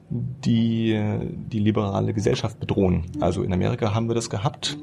die 0.09 0.99
die 1.51 1.59
liberale 1.59 2.13
Gesellschaft 2.13 2.59
bedrohen. 2.59 3.05
Also 3.19 3.43
in 3.43 3.53
Amerika 3.53 3.93
haben 3.93 4.07
wir 4.07 4.15
das 4.15 4.29
gehabt. 4.29 4.77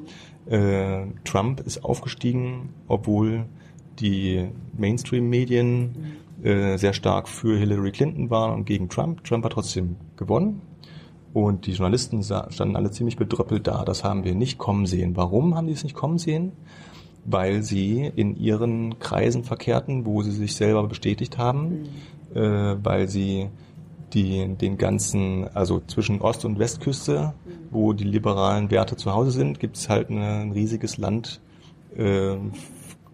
Äh, 0.47 1.07
Trump 1.25 1.61
ist 1.61 1.85
aufgestiegen, 1.85 2.70
obwohl 2.89 3.47
die 4.01 4.49
Mainstream-Medien 4.77 6.16
äh, 6.43 6.77
sehr 6.77 6.93
stark 6.93 7.29
für 7.29 7.57
Hillary 7.57 7.93
Clinton 7.93 8.31
waren 8.31 8.53
und 8.53 8.64
gegen 8.64 8.89
Trump. 8.89 9.23
Trump 9.25 9.45
hat 9.45 9.53
trotzdem 9.53 9.97
gewonnen. 10.16 10.62
Und 11.33 11.66
die 11.66 11.73
Journalisten 11.73 12.23
standen 12.23 12.77
alle 12.77 12.91
ziemlich 12.91 13.16
bedröppelt 13.16 13.66
da. 13.66 13.85
Das 13.85 14.05
haben 14.05 14.25
wir 14.25 14.35
nicht 14.35 14.59
kommen 14.59 14.85
sehen. 14.85 15.16
Warum 15.16 15.55
haben 15.55 15.66
die 15.66 15.73
es 15.73 15.83
nicht 15.83 15.95
kommen 15.95 16.18
sehen? 16.18 16.53
Weil 17.25 17.62
sie 17.62 18.11
in 18.16 18.37
ihren 18.37 18.99
Kreisen 18.99 19.45
verkehrten, 19.45 20.05
wo 20.05 20.23
sie 20.23 20.33
sich 20.33 20.55
selber 20.55 20.87
bestätigt 20.87 21.39
haben, 21.39 21.87
mhm. 22.35 22.37
äh, 22.37 22.85
weil 22.85 23.09
sie 23.09 23.49
die, 24.15 24.55
den 24.55 24.79
ganzen, 24.79 25.49
also 25.55 25.81
zwischen 25.87 26.21
Ost- 26.21 26.45
und 26.45 26.59
Westküste, 26.59 27.35
wo 27.71 27.93
die 27.93 28.05
liberalen 28.05 28.71
Werte 28.71 28.97
zu 28.97 29.13
Hause 29.13 29.31
sind, 29.31 29.61
gibt 29.61 29.77
es 29.77 29.89
halt 29.89 30.11
ein 30.11 30.53
riesiges 30.53 30.99
Land 30.99 31.41
äh, 31.97 32.37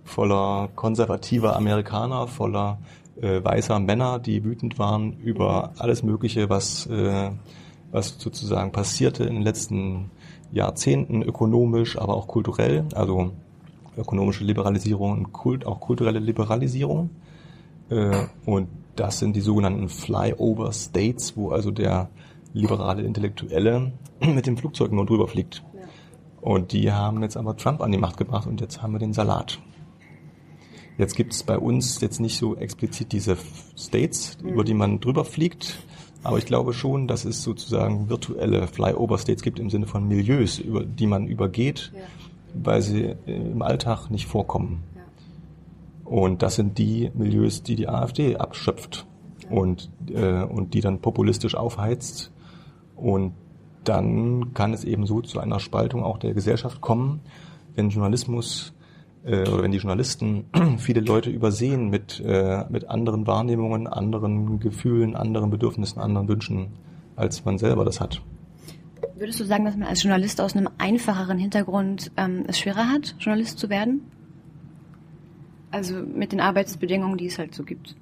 voller 0.04 0.68
konservativer 0.74 1.56
Amerikaner, 1.56 2.26
voller 2.26 2.78
äh, 3.20 3.42
weißer 3.42 3.78
Männer, 3.78 4.18
die 4.18 4.44
wütend 4.44 4.78
waren 4.78 5.12
über 5.20 5.72
alles 5.78 6.02
Mögliche, 6.02 6.48
was, 6.48 6.86
äh, 6.86 7.30
was 7.90 8.16
sozusagen 8.18 8.72
passierte 8.72 9.24
in 9.24 9.34
den 9.34 9.42
letzten 9.42 10.10
Jahrzehnten, 10.50 11.22
ökonomisch, 11.22 11.98
aber 11.98 12.14
auch 12.14 12.26
kulturell, 12.26 12.84
also 12.94 13.32
ökonomische 13.96 14.44
Liberalisierung 14.44 15.12
und 15.12 15.32
Kult, 15.32 15.66
auch 15.66 15.80
kulturelle 15.80 16.20
Liberalisierung. 16.20 17.10
Äh, 17.90 18.26
und 18.46 18.68
das 18.98 19.18
sind 19.18 19.36
die 19.36 19.40
sogenannten 19.40 19.88
Flyover 19.88 20.72
States, 20.72 21.36
wo 21.36 21.50
also 21.50 21.70
der 21.70 22.10
liberale 22.52 23.02
Intellektuelle 23.02 23.92
mit 24.20 24.46
dem 24.46 24.56
Flugzeug 24.56 24.92
nur 24.92 25.06
drüber 25.06 25.28
fliegt. 25.28 25.62
Und 26.40 26.72
die 26.72 26.92
haben 26.92 27.22
jetzt 27.22 27.36
aber 27.36 27.56
Trump 27.56 27.80
an 27.80 27.92
die 27.92 27.98
Macht 27.98 28.16
gebracht 28.16 28.46
und 28.46 28.60
jetzt 28.60 28.82
haben 28.82 28.92
wir 28.92 28.98
den 28.98 29.12
Salat. 29.12 29.60
Jetzt 30.96 31.14
gibt 31.14 31.32
es 31.32 31.44
bei 31.44 31.56
uns 31.58 32.00
jetzt 32.00 32.18
nicht 32.20 32.38
so 32.38 32.56
explizit 32.56 33.12
diese 33.12 33.36
States, 33.76 34.36
über 34.42 34.64
die 34.64 34.74
man 34.74 34.98
drüber 34.98 35.24
fliegt. 35.24 35.78
Aber 36.24 36.38
ich 36.38 36.46
glaube 36.46 36.72
schon, 36.72 37.06
dass 37.06 37.24
es 37.24 37.42
sozusagen 37.44 38.08
virtuelle 38.08 38.66
Flyover-States 38.66 39.42
gibt 39.42 39.60
im 39.60 39.70
Sinne 39.70 39.86
von 39.86 40.08
Milieus, 40.08 40.58
über 40.58 40.84
die 40.84 41.06
man 41.06 41.28
übergeht, 41.28 41.92
ja. 41.94 42.00
weil 42.54 42.82
sie 42.82 43.14
im 43.26 43.62
Alltag 43.62 44.10
nicht 44.10 44.26
vorkommen. 44.26 44.82
Und 46.08 46.42
das 46.42 46.54
sind 46.54 46.78
die 46.78 47.10
Milieus, 47.14 47.62
die 47.62 47.76
die 47.76 47.86
AfD 47.86 48.36
abschöpft 48.36 49.06
und, 49.50 49.90
äh, 50.08 50.42
und 50.42 50.72
die 50.72 50.80
dann 50.80 51.00
populistisch 51.00 51.54
aufheizt. 51.54 52.32
Und 52.96 53.34
dann 53.84 54.54
kann 54.54 54.72
es 54.72 54.84
eben 54.84 55.04
so 55.04 55.20
zu 55.20 55.38
einer 55.38 55.60
Spaltung 55.60 56.02
auch 56.02 56.16
der 56.16 56.32
Gesellschaft 56.32 56.80
kommen, 56.80 57.20
wenn 57.74 57.90
Journalismus 57.90 58.72
äh, 59.24 59.48
oder 59.48 59.62
wenn 59.62 59.70
die 59.70 59.78
Journalisten 59.78 60.46
viele 60.78 61.00
Leute 61.00 61.28
übersehen 61.28 61.90
mit, 61.90 62.20
äh, 62.24 62.64
mit 62.70 62.88
anderen 62.88 63.26
Wahrnehmungen, 63.26 63.86
anderen 63.86 64.60
Gefühlen, 64.60 65.14
anderen 65.14 65.50
Bedürfnissen, 65.50 66.00
anderen 66.00 66.26
Wünschen, 66.26 66.68
als 67.16 67.44
man 67.44 67.58
selber 67.58 67.84
das 67.84 68.00
hat. 68.00 68.22
Würdest 69.16 69.40
du 69.40 69.44
sagen, 69.44 69.66
dass 69.66 69.76
man 69.76 69.88
als 69.88 70.02
Journalist 70.02 70.40
aus 70.40 70.56
einem 70.56 70.70
einfacheren 70.78 71.36
Hintergrund 71.38 72.12
ähm, 72.16 72.44
es 72.46 72.58
schwerer 72.58 72.88
hat, 72.88 73.14
Journalist 73.18 73.58
zu 73.58 73.68
werden? 73.68 74.00
Also 75.70 75.94
mit 75.96 76.32
den 76.32 76.40
Arbeitsbedingungen, 76.40 77.18
die 77.18 77.26
es 77.26 77.38
halt 77.38 77.54
so 77.54 77.62
gibt 77.62 77.94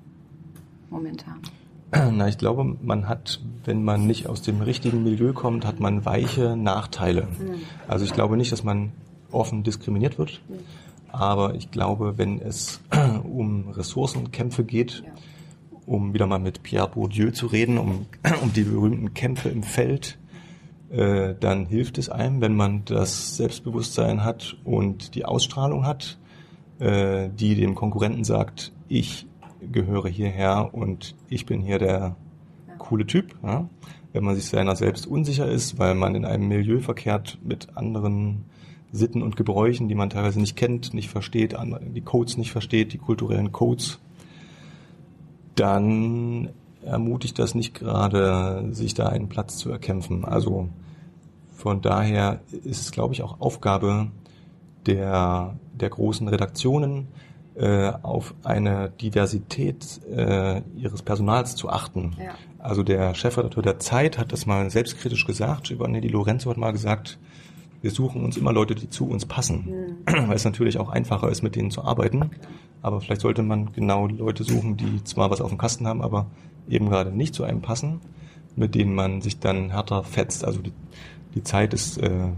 momentan. 0.90 1.40
Na, 2.12 2.28
ich 2.28 2.38
glaube, 2.38 2.76
man 2.82 3.08
hat, 3.08 3.40
wenn 3.64 3.84
man 3.84 4.06
nicht 4.06 4.26
aus 4.26 4.42
dem 4.42 4.60
richtigen 4.60 5.02
Milieu 5.02 5.32
kommt, 5.32 5.66
hat 5.66 5.80
man 5.80 6.04
weiche 6.04 6.56
Nachteile. 6.56 7.22
Mhm. 7.22 7.62
Also 7.88 8.04
ich 8.04 8.12
glaube 8.12 8.36
nicht, 8.36 8.52
dass 8.52 8.64
man 8.64 8.92
offen 9.30 9.62
diskriminiert 9.62 10.18
wird. 10.18 10.40
Mhm. 10.48 10.54
Aber 11.08 11.54
ich 11.54 11.70
glaube, 11.70 12.18
wenn 12.18 12.40
es 12.40 12.80
um 13.24 13.68
Ressourcenkämpfe 13.70 14.64
geht, 14.64 15.02
um 15.86 16.12
wieder 16.14 16.26
mal 16.26 16.40
mit 16.40 16.62
Pierre 16.62 16.88
Bourdieu 16.88 17.30
zu 17.30 17.46
reden, 17.46 17.78
um, 17.78 18.06
um 18.42 18.52
die 18.52 18.64
berühmten 18.64 19.14
Kämpfe 19.14 19.48
im 19.48 19.62
Feld, 19.62 20.18
äh, 20.90 21.34
dann 21.38 21.66
hilft 21.66 21.98
es 21.98 22.08
einem, 22.08 22.40
wenn 22.40 22.54
man 22.54 22.84
das 22.84 23.36
Selbstbewusstsein 23.36 24.24
hat 24.24 24.56
und 24.64 25.14
die 25.14 25.24
Ausstrahlung 25.24 25.86
hat, 25.86 26.18
äh, 26.78 27.28
die 27.28 27.54
dem 27.54 27.74
Konkurrenten 27.74 28.24
sagt, 28.24 28.72
ich 28.88 29.26
gehöre 29.72 30.08
hierher 30.08 30.70
und 30.72 31.14
ich 31.28 31.46
bin 31.46 31.60
hier 31.60 31.78
der 31.78 32.16
coole 32.78 33.06
Typ. 33.06 33.34
Ja? 33.42 33.68
Wenn 34.12 34.24
man 34.24 34.34
sich 34.34 34.46
seiner 34.46 34.76
selbst 34.76 35.06
unsicher 35.06 35.46
ist, 35.46 35.78
weil 35.78 35.94
man 35.94 36.14
in 36.14 36.24
einem 36.24 36.48
Milieu 36.48 36.80
verkehrt 36.80 37.38
mit 37.42 37.76
anderen 37.76 38.44
Sitten 38.92 39.22
und 39.22 39.36
Gebräuchen, 39.36 39.88
die 39.88 39.94
man 39.94 40.10
teilweise 40.10 40.40
nicht 40.40 40.56
kennt, 40.56 40.94
nicht 40.94 41.10
versteht, 41.10 41.56
die 41.94 42.00
Codes 42.00 42.36
nicht 42.36 42.52
versteht, 42.52 42.92
die 42.92 42.98
kulturellen 42.98 43.52
Codes, 43.52 43.98
dann 45.54 46.50
ermutigt 46.82 47.38
das 47.38 47.54
nicht 47.54 47.74
gerade, 47.74 48.68
sich 48.70 48.94
da 48.94 49.08
einen 49.08 49.28
Platz 49.28 49.56
zu 49.56 49.70
erkämpfen. 49.70 50.24
Also 50.24 50.68
von 51.52 51.82
daher 51.82 52.40
ist 52.52 52.82
es, 52.82 52.92
glaube 52.92 53.12
ich, 53.12 53.22
auch 53.22 53.40
Aufgabe 53.40 54.08
der, 54.86 55.56
der 55.80 55.90
großen 55.90 56.28
Redaktionen, 56.28 57.08
äh, 57.56 57.92
auf 58.02 58.34
eine 58.44 58.90
Diversität 59.00 60.00
äh, 60.14 60.60
ihres 60.76 61.02
Personals 61.02 61.56
zu 61.56 61.70
achten. 61.70 62.14
Ja. 62.18 62.34
Also 62.58 62.82
der 62.82 63.14
Chefredakteur 63.14 63.62
der 63.62 63.78
Zeit 63.78 64.18
hat 64.18 64.32
das 64.32 64.44
mal 64.44 64.68
selbstkritisch 64.70 65.26
gesagt, 65.26 65.64
Giovanni 65.64 66.00
Lorenzo 66.00 66.50
hat 66.50 66.58
mal 66.58 66.72
gesagt, 66.72 67.18
wir 67.80 67.90
suchen 67.90 68.24
uns 68.24 68.36
immer 68.36 68.52
Leute, 68.52 68.74
die 68.74 68.90
zu 68.90 69.08
uns 69.08 69.24
passen, 69.24 69.96
mhm. 70.06 70.28
weil 70.28 70.36
es 70.36 70.44
natürlich 70.44 70.78
auch 70.78 70.90
einfacher 70.90 71.30
ist, 71.30 71.42
mit 71.42 71.56
denen 71.56 71.70
zu 71.70 71.82
arbeiten. 71.82 72.30
Aber 72.82 73.00
vielleicht 73.00 73.20
sollte 73.20 73.42
man 73.42 73.72
genau 73.72 74.06
Leute 74.06 74.44
suchen, 74.44 74.76
die 74.76 75.04
zwar 75.04 75.30
was 75.30 75.40
auf 75.40 75.50
dem 75.50 75.58
Kasten 75.58 75.86
haben, 75.86 76.02
aber 76.02 76.26
eben 76.68 76.88
gerade 76.88 77.10
nicht 77.10 77.34
zu 77.34 77.44
einem 77.44 77.62
passen, 77.62 78.00
mit 78.54 78.74
denen 78.74 78.94
man 78.94 79.22
sich 79.22 79.38
dann 79.38 79.70
härter 79.70 80.04
fetzt. 80.04 80.44
Also 80.44 80.60
die, 80.60 80.72
die 81.34 81.42
Zeit 81.42 81.72
ist 81.74 81.98
äh, 81.98 82.28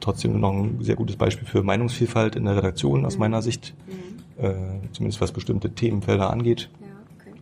trotzdem 0.00 0.40
noch 0.40 0.52
ein 0.52 0.78
sehr 0.82 0.96
gutes 0.96 1.16
Beispiel 1.16 1.46
für 1.46 1.62
Meinungsvielfalt 1.62 2.36
in 2.36 2.44
der 2.44 2.56
Redaktion 2.56 3.04
aus 3.04 3.14
mhm. 3.14 3.20
meiner 3.20 3.42
Sicht, 3.42 3.74
mhm. 3.86 4.44
äh, 4.44 4.54
zumindest 4.92 5.20
was 5.20 5.32
bestimmte 5.32 5.70
Themenfelder 5.70 6.30
angeht. 6.30 6.70
Ja, 6.80 6.86
okay. 7.18 7.38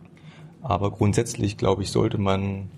Aber 0.61 0.91
grundsätzlich, 0.91 1.57
glaube 1.57 1.83
ich, 1.83 1.91
sollte 1.91 2.17
man 2.17 2.69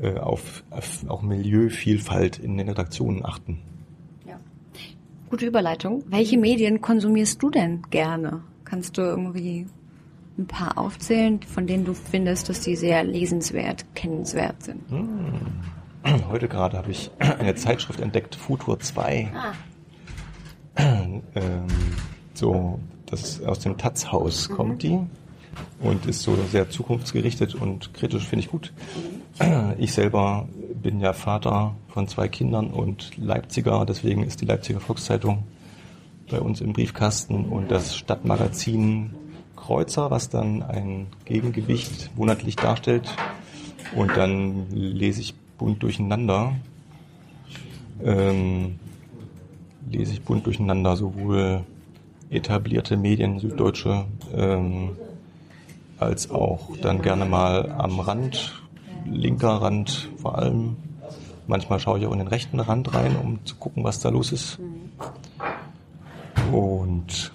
äh, 0.00 0.18
auf, 0.18 0.64
auf 0.70 1.04
auch 1.08 1.22
Milieuvielfalt 1.22 2.38
in 2.38 2.56
den 2.56 2.68
Redaktionen 2.68 3.24
achten. 3.24 3.58
Gute 5.30 5.46
Überleitung. 5.46 6.02
Welche 6.08 6.36
Medien 6.36 6.80
konsumierst 6.80 7.40
du 7.40 7.50
denn 7.50 7.82
gerne? 7.90 8.40
Kannst 8.64 8.98
du 8.98 9.02
irgendwie 9.02 9.68
ein 10.36 10.46
paar 10.48 10.76
aufzählen, 10.76 11.40
von 11.40 11.68
denen 11.68 11.84
du 11.84 11.94
findest, 11.94 12.48
dass 12.48 12.62
die 12.62 12.74
sehr 12.74 13.04
lesenswert, 13.04 13.86
kennenswert 13.94 14.60
sind? 14.64 14.90
Hm. 14.90 15.06
Heute 16.30 16.48
gerade 16.48 16.78
habe 16.78 16.90
ich 16.90 17.10
eine 17.18 17.54
Zeitschrift 17.54 18.00
entdeckt, 18.00 18.34
Futur 18.34 18.78
2. 18.78 19.32
Ah. 19.34 19.52
Ähm, 20.76 21.66
so, 22.34 22.78
das 23.06 23.42
aus 23.42 23.58
dem 23.58 23.76
Taz-Haus 23.76 24.48
mhm. 24.48 24.54
kommt 24.54 24.82
die 24.82 24.98
und 25.80 26.06
ist 26.06 26.22
so 26.22 26.36
sehr 26.50 26.70
zukunftsgerichtet 26.70 27.54
und 27.54 27.92
kritisch, 27.92 28.26
finde 28.26 28.44
ich 28.44 28.50
gut. 28.50 28.72
Ich 29.78 29.94
selber 29.94 30.46
bin 30.82 31.00
ja 31.00 31.14
Vater 31.14 31.74
von 31.88 32.06
zwei 32.08 32.28
Kindern 32.28 32.66
und 32.68 33.16
Leipziger, 33.16 33.86
deswegen 33.86 34.22
ist 34.22 34.42
die 34.42 34.44
Leipziger 34.44 34.80
Volkszeitung 34.80 35.44
bei 36.30 36.38
uns 36.40 36.60
im 36.60 36.74
Briefkasten 36.74 37.46
und 37.46 37.70
das 37.70 37.96
Stadtmagazin 37.96 39.14
Kreuzer, 39.56 40.10
was 40.10 40.28
dann 40.28 40.62
ein 40.62 41.06
Gegengewicht 41.24 42.10
monatlich 42.16 42.56
darstellt. 42.56 43.08
Und 43.96 44.14
dann 44.16 44.66
lese 44.70 45.22
ich 45.22 45.34
bunt 45.60 45.82
durcheinander. 45.82 46.54
Ähm, 48.02 48.78
lese 49.90 50.14
ich 50.14 50.22
bunt 50.22 50.46
durcheinander, 50.46 50.96
sowohl 50.96 51.64
etablierte 52.30 52.96
Medien, 52.96 53.38
süddeutsche, 53.38 54.06
ähm, 54.34 54.96
als 55.98 56.30
auch 56.30 56.74
dann 56.78 57.02
gerne 57.02 57.26
mal 57.26 57.70
am 57.72 58.00
Rand, 58.00 58.62
linker 59.04 59.60
Rand 59.60 60.08
vor 60.16 60.38
allem. 60.38 60.76
Manchmal 61.46 61.78
schaue 61.78 61.98
ich 61.98 62.06
auch 62.06 62.12
in 62.12 62.20
den 62.20 62.28
rechten 62.28 62.58
Rand 62.58 62.94
rein, 62.94 63.14
um 63.16 63.44
zu 63.44 63.56
gucken, 63.56 63.84
was 63.84 64.00
da 64.00 64.08
los 64.08 64.32
ist. 64.32 64.58
Und 66.52 67.32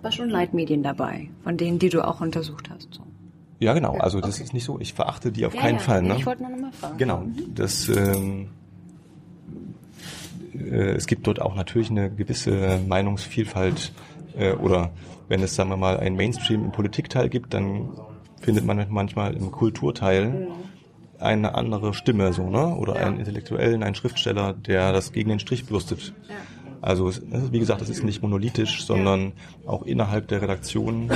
aber 0.00 0.10
schon 0.10 0.30
Leitmedien 0.30 0.82
dabei, 0.82 1.28
von 1.44 1.56
denen, 1.56 1.78
die 1.78 1.90
du 1.90 2.04
auch 2.04 2.20
untersucht 2.20 2.70
hast. 2.70 2.92
So. 2.92 3.02
Ja, 3.62 3.74
genau. 3.74 3.96
Also 3.98 4.20
das 4.20 4.36
okay. 4.36 4.44
ist 4.44 4.54
nicht 4.54 4.64
so. 4.64 4.80
Ich 4.80 4.92
verachte 4.92 5.30
die 5.30 5.46
auf 5.46 5.54
ja, 5.54 5.60
keinen 5.60 5.76
ja. 5.76 5.80
Fall. 5.80 6.02
Ne? 6.02 6.16
Ich 6.16 6.26
wollte 6.26 6.42
nur 6.42 6.50
noch 6.50 6.58
mal 6.58 6.72
fragen. 6.72 6.98
Genau. 6.98 7.24
Das 7.54 7.88
ähm, 7.88 8.48
äh, 10.54 10.92
es 10.92 11.06
gibt 11.06 11.26
dort 11.26 11.40
auch 11.40 11.54
natürlich 11.54 11.90
eine 11.90 12.10
gewisse 12.10 12.80
Meinungsvielfalt 12.86 13.92
äh, 14.36 14.52
oder 14.52 14.90
wenn 15.28 15.42
es, 15.42 15.54
sagen 15.54 15.70
wir 15.70 15.76
mal, 15.76 15.98
einen 15.98 16.16
Mainstream 16.16 16.64
im 16.64 16.72
Politikteil 16.72 17.28
gibt, 17.28 17.54
dann 17.54 17.88
findet 18.40 18.66
man 18.66 18.84
manchmal 18.90 19.34
im 19.34 19.50
Kulturteil 19.50 20.48
eine 21.18 21.54
andere 21.54 21.94
Stimme, 21.94 22.32
so, 22.32 22.50
ne? 22.50 22.74
Oder 22.74 22.96
ja. 22.96 23.06
einen 23.06 23.18
Intellektuellen, 23.18 23.82
einen 23.82 23.94
Schriftsteller, 23.94 24.52
der 24.52 24.92
das 24.92 25.12
gegen 25.12 25.30
den 25.30 25.38
Strich 25.38 25.66
bürstet. 25.66 26.12
Ja. 26.28 26.34
Also 26.82 27.12
wie 27.30 27.60
gesagt, 27.60 27.80
es 27.80 27.88
ist 27.88 28.02
nicht 28.02 28.22
monolithisch, 28.22 28.84
sondern 28.84 29.34
auch 29.66 29.84
innerhalb 29.84 30.26
der 30.26 30.42
Redaktion 30.42 31.10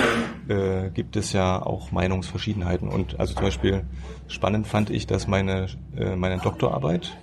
äh, 0.48 0.90
gibt 0.90 1.16
es 1.16 1.32
ja 1.32 1.60
auch 1.60 1.90
Meinungsverschiedenheiten. 1.90 2.88
Und 2.88 3.18
also 3.18 3.34
zum 3.34 3.42
Beispiel 3.42 3.82
spannend 4.28 4.68
fand 4.68 4.90
ich, 4.90 5.08
dass 5.08 5.26
meine, 5.26 5.66
äh, 5.96 6.14
meine 6.14 6.38
Doktorarbeit, 6.38 7.16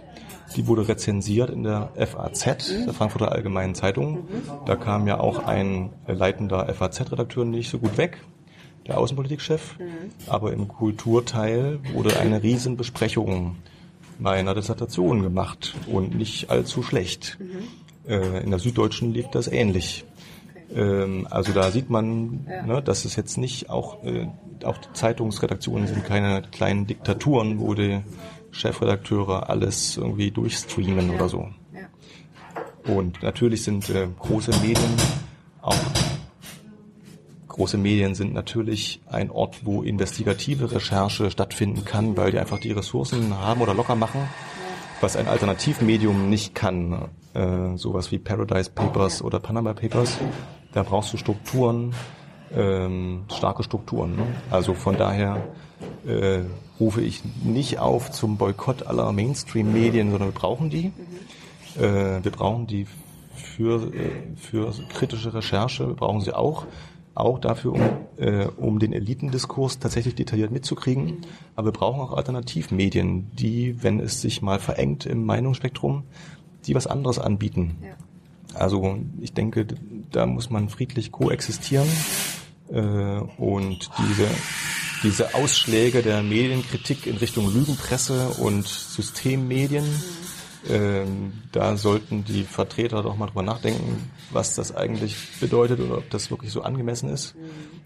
die 0.57 0.67
wurde 0.67 0.89
rezensiert 0.89 1.49
in 1.49 1.63
der 1.63 1.91
FAZ, 1.95 2.85
der 2.85 2.93
Frankfurter 2.93 3.31
Allgemeinen 3.31 3.75
Zeitung. 3.75 4.27
Da 4.65 4.75
kam 4.75 5.07
ja 5.07 5.21
auch 5.21 5.45
ein 5.45 5.91
leitender 6.05 6.67
FAZ-Redakteur 6.73 7.45
nicht 7.45 7.69
so 7.69 7.79
gut 7.79 7.97
weg, 7.97 8.21
der 8.87 8.97
Außenpolitikchef. 8.97 9.77
Aber 10.27 10.51
im 10.51 10.67
Kulturteil 10.67 11.79
wurde 11.93 12.19
eine 12.19 12.43
Riesenbesprechung 12.43 13.55
meiner 14.19 14.53
Dissertation 14.53 15.23
gemacht 15.23 15.75
und 15.87 16.15
nicht 16.15 16.49
allzu 16.49 16.83
schlecht. 16.83 17.37
Äh, 18.07 18.43
in 18.43 18.49
der 18.49 18.59
Süddeutschen 18.59 19.13
lief 19.13 19.27
das 19.29 19.47
ähnlich. 19.47 20.05
Ähm, 20.73 21.27
also 21.29 21.53
da 21.53 21.71
sieht 21.71 21.89
man, 21.89 22.45
ne, 22.65 22.81
dass 22.83 23.05
es 23.05 23.15
jetzt 23.15 23.37
nicht 23.37 23.69
auch, 23.69 24.03
äh, 24.03 24.27
auch 24.63 24.77
die 24.77 24.93
Zeitungsredaktionen 24.93 25.87
sind 25.87 26.05
keine 26.05 26.41
kleinen 26.41 26.87
Diktaturen, 26.87 27.59
wo 27.59 27.73
die 27.73 28.01
Chefredakteure 28.51 29.49
alles 29.49 29.97
irgendwie 29.97 30.31
durchstreamen 30.31 31.09
ja. 31.09 31.15
oder 31.15 31.29
so. 31.29 31.49
Ja. 31.73 32.93
Und 32.93 33.23
natürlich 33.23 33.63
sind 33.63 33.89
äh, 33.89 34.07
große 34.19 34.51
Medien 34.61 34.91
auch 35.61 35.77
große 37.53 37.77
Medien 37.77 38.15
sind 38.15 38.33
natürlich 38.33 38.99
ein 39.09 39.29
Ort, 39.29 39.63
wo 39.63 39.83
investigative 39.83 40.71
Recherche 40.71 41.29
stattfinden 41.29 41.85
kann, 41.85 42.17
weil 42.17 42.31
die 42.31 42.39
einfach 42.39 42.59
die 42.59 42.71
Ressourcen 42.71 43.37
haben 43.37 43.61
oder 43.61 43.75
locker 43.75 43.95
machen, 43.95 44.27
was 45.01 45.15
ein 45.15 45.27
Alternativmedium 45.27 46.29
nicht 46.29 46.55
kann. 46.55 47.09
Äh, 47.33 47.77
sowas 47.77 48.11
wie 48.11 48.19
Paradise 48.19 48.69
Papers 48.69 49.23
oder 49.23 49.39
Panama 49.39 49.73
Papers. 49.73 50.17
da 50.73 50.83
brauchst 50.83 51.13
du 51.13 51.17
Strukturen, 51.17 51.93
ähm, 52.55 53.25
starke 53.35 53.63
Strukturen. 53.63 54.15
Ne? 54.15 54.27
Also 54.51 54.75
von 54.75 54.97
daher 54.97 55.41
äh, 56.05 56.41
rufe 56.79 57.01
ich 57.01 57.23
nicht 57.43 57.79
auf 57.79 58.11
zum 58.11 58.37
Boykott 58.37 58.85
aller 58.85 59.11
Mainstream-Medien, 59.11 60.11
sondern 60.11 60.29
wir 60.29 60.39
brauchen 60.39 60.69
die. 60.69 60.91
Äh, 61.75 62.23
wir 62.23 62.31
brauchen 62.31 62.67
die 62.67 62.85
für, 63.35 63.91
äh, 63.93 64.11
für 64.35 64.71
kritische 64.89 65.33
Recherche, 65.33 65.87
wir 65.87 65.95
brauchen 65.95 66.21
sie 66.21 66.35
auch 66.35 66.67
auch 67.15 67.37
dafür, 67.37 67.73
um, 67.73 67.81
äh, 68.17 68.47
um 68.57 68.79
den 68.79 68.91
Elitendiskurs 68.91 69.77
tatsächlich 69.77 70.15
detailliert 70.15 70.49
mitzukriegen. 70.49 71.17
Aber 71.55 71.67
wir 71.67 71.71
brauchen 71.71 72.01
auch 72.01 72.13
Alternativmedien, 72.13 73.29
die, 73.35 73.83
wenn 73.83 73.99
es 73.99 74.19
sich 74.21 74.41
mal 74.41 74.57
verengt 74.57 75.05
im 75.05 75.23
Meinungsspektrum, 75.23 76.05
die 76.65 76.75
was 76.75 76.87
anderes 76.87 77.19
anbieten. 77.19 77.77
Ja. 77.83 77.95
Also 78.53 78.99
ich 79.19 79.33
denke, 79.33 79.65
da 80.11 80.25
muss 80.25 80.49
man 80.49 80.69
friedlich 80.69 81.11
koexistieren 81.11 81.87
äh, 82.71 83.19
und 83.37 83.89
diese 83.97 84.27
diese 85.03 85.35
Ausschläge 85.35 86.01
der 86.01 86.23
Medienkritik 86.23 87.05
in 87.07 87.17
Richtung 87.17 87.53
Lügenpresse 87.53 88.29
und 88.39 88.65
Systemmedien, 88.65 89.83
ähm, 90.69 91.33
da 91.51 91.75
sollten 91.75 92.23
die 92.23 92.43
Vertreter 92.43 93.03
doch 93.03 93.17
mal 93.17 93.27
drüber 93.27 93.43
nachdenken, 93.43 94.09
was 94.31 94.55
das 94.55 94.73
eigentlich 94.73 95.17
bedeutet 95.41 95.81
oder 95.81 95.97
ob 95.97 96.09
das 96.09 96.31
wirklich 96.31 96.51
so 96.51 96.61
angemessen 96.61 97.09
ist. 97.09 97.35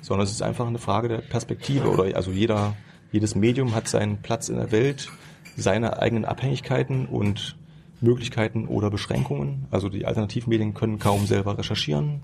Sondern 0.02 0.26
es 0.28 0.32
ist 0.32 0.44
einfach 0.44 0.68
eine 0.68 0.78
Frage 0.78 1.08
der 1.08 1.18
Perspektive 1.18 1.90
oder 1.90 2.16
also 2.16 2.30
jeder, 2.30 2.76
jedes 3.12 3.34
Medium 3.34 3.74
hat 3.74 3.88
seinen 3.88 4.22
Platz 4.22 4.48
in 4.48 4.58
der 4.58 4.72
Welt, 4.72 5.10
seine 5.56 6.00
eigenen 6.00 6.24
Abhängigkeiten 6.24 7.08
und 7.08 7.58
Möglichkeiten 8.02 8.68
oder 8.68 8.90
Beschränkungen. 8.90 9.66
Also 9.72 9.90
die 9.90 10.06
Alternativmedien 10.06 10.74
können 10.74 11.00
kaum 11.00 11.26
selber 11.26 11.58
recherchieren 11.58 12.22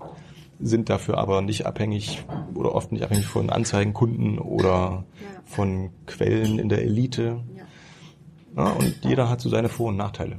sind 0.60 0.88
dafür 0.88 1.18
aber 1.18 1.42
nicht 1.42 1.66
abhängig 1.66 2.24
oder 2.54 2.74
oft 2.74 2.92
nicht 2.92 3.02
abhängig 3.02 3.26
von 3.26 3.50
Anzeigenkunden 3.50 4.38
oder 4.38 5.04
ja. 5.20 5.42
von 5.44 5.90
Quellen 6.06 6.58
in 6.58 6.68
der 6.68 6.82
Elite. 6.82 7.40
Ja. 7.56 7.64
Ja, 8.56 8.70
und 8.70 8.94
jeder 9.02 9.28
hat 9.28 9.40
so 9.40 9.48
seine 9.48 9.68
Vor- 9.68 9.88
und 9.88 9.96
Nachteile. 9.96 10.38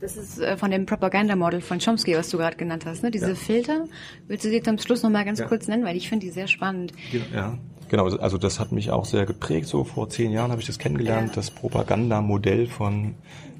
Das 0.00 0.18
ist 0.18 0.38
äh, 0.38 0.58
von 0.58 0.70
dem 0.70 0.84
Propaganda-Model 0.84 1.62
von 1.62 1.78
Chomsky, 1.78 2.14
was 2.14 2.28
du 2.28 2.36
gerade 2.36 2.58
genannt 2.58 2.84
hast, 2.84 3.02
ne? 3.02 3.10
Diese 3.10 3.34
Filter. 3.34 3.86
Willst 4.28 4.44
du 4.44 4.50
sie 4.50 4.60
zum 4.60 4.76
Schluss 4.76 5.02
nochmal 5.02 5.24
ganz 5.24 5.42
kurz 5.42 5.66
nennen, 5.66 5.82
weil 5.84 5.96
ich 5.96 6.10
finde 6.10 6.26
die 6.26 6.32
sehr 6.32 6.46
spannend. 6.46 6.92
Ja, 7.32 7.56
genau. 7.88 8.04
Also 8.18 8.36
das 8.36 8.60
hat 8.60 8.70
mich 8.70 8.90
auch 8.90 9.06
sehr 9.06 9.24
geprägt. 9.24 9.66
So 9.66 9.84
vor 9.84 10.10
zehn 10.10 10.30
Jahren 10.30 10.50
habe 10.50 10.60
ich 10.60 10.66
das 10.66 10.78
kennengelernt, 10.78 11.34
das 11.38 11.50
Propaganda-Modell 11.50 12.66
von 12.66 13.14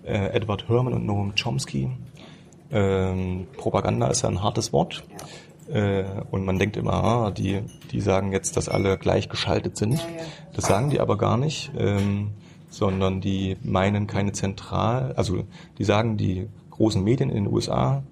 äh, 0.05 0.29
Edward 0.29 0.69
Herman 0.69 0.93
und 0.93 1.07
Noam 1.07 1.35
Chomsky. 1.35 1.91
Ähm, 2.71 3.47
Propaganda 3.57 4.09
ist 4.09 4.23
ja 4.23 4.29
ein 4.29 4.43
hartes 4.43 4.73
Wort. 4.73 5.05
Ja. 5.11 5.27
Äh, 5.69 6.05
und 6.31 6.45
man 6.45 6.59
denkt 6.59 6.77
immer, 6.77 6.93
ah, 6.93 7.31
die, 7.31 7.63
die 7.91 8.01
sagen 8.01 8.33
jetzt, 8.33 8.57
dass 8.57 8.69
alle 8.69 8.99
gleich 8.99 9.29
geschaltet 9.29 9.77
sind. 9.77 10.05
Das 10.53 10.67
sagen 10.67 10.91
die 10.91 11.01
aber 11.01 11.17
gar 11.17 11.37
nicht, 11.37 11.73
ähm, 11.79 12.31
sondern 12.69 13.21
die 13.21 13.57
meinen 13.63 14.07
keine 14.07 14.33
zentral, 14.33 15.13
also 15.17 15.45
die 15.79 15.85
sagen, 15.85 16.17
die 16.17 16.49
großen 16.71 17.03
Medien 17.03 17.31
in 17.31 17.45
den 17.45 17.53
USA 17.53 18.03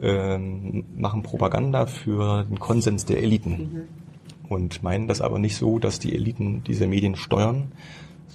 ähm, 0.00 0.84
machen 0.96 1.22
Propaganda 1.22 1.86
für 1.86 2.44
den 2.44 2.58
Konsens 2.58 3.04
der 3.04 3.22
Eliten. 3.22 3.50
Mhm. 3.50 3.82
Und 4.48 4.82
meinen 4.82 5.08
das 5.08 5.20
aber 5.20 5.38
nicht 5.38 5.56
so, 5.56 5.78
dass 5.78 5.98
die 5.98 6.14
Eliten 6.14 6.62
diese 6.64 6.86
Medien 6.86 7.16
steuern, 7.16 7.72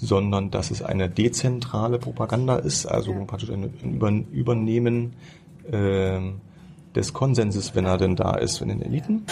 sondern 0.03 0.51
dass 0.51 0.69
es 0.71 0.81
eine 0.81 1.09
dezentrale 1.09 1.97
Propaganda 1.97 2.57
ist, 2.57 2.85
also 2.85 3.11
ja. 3.11 3.23
praktisch 3.25 3.49
ein 3.49 4.27
Übernehmen 4.31 5.13
ähm, 5.71 6.41
des 6.93 7.13
Konsenses, 7.13 7.73
wenn 7.75 7.85
er 7.85 7.97
denn 7.97 8.15
da 8.15 8.35
ist, 8.35 8.61
in 8.61 8.69
den 8.69 8.81
Eliten. 8.81 9.25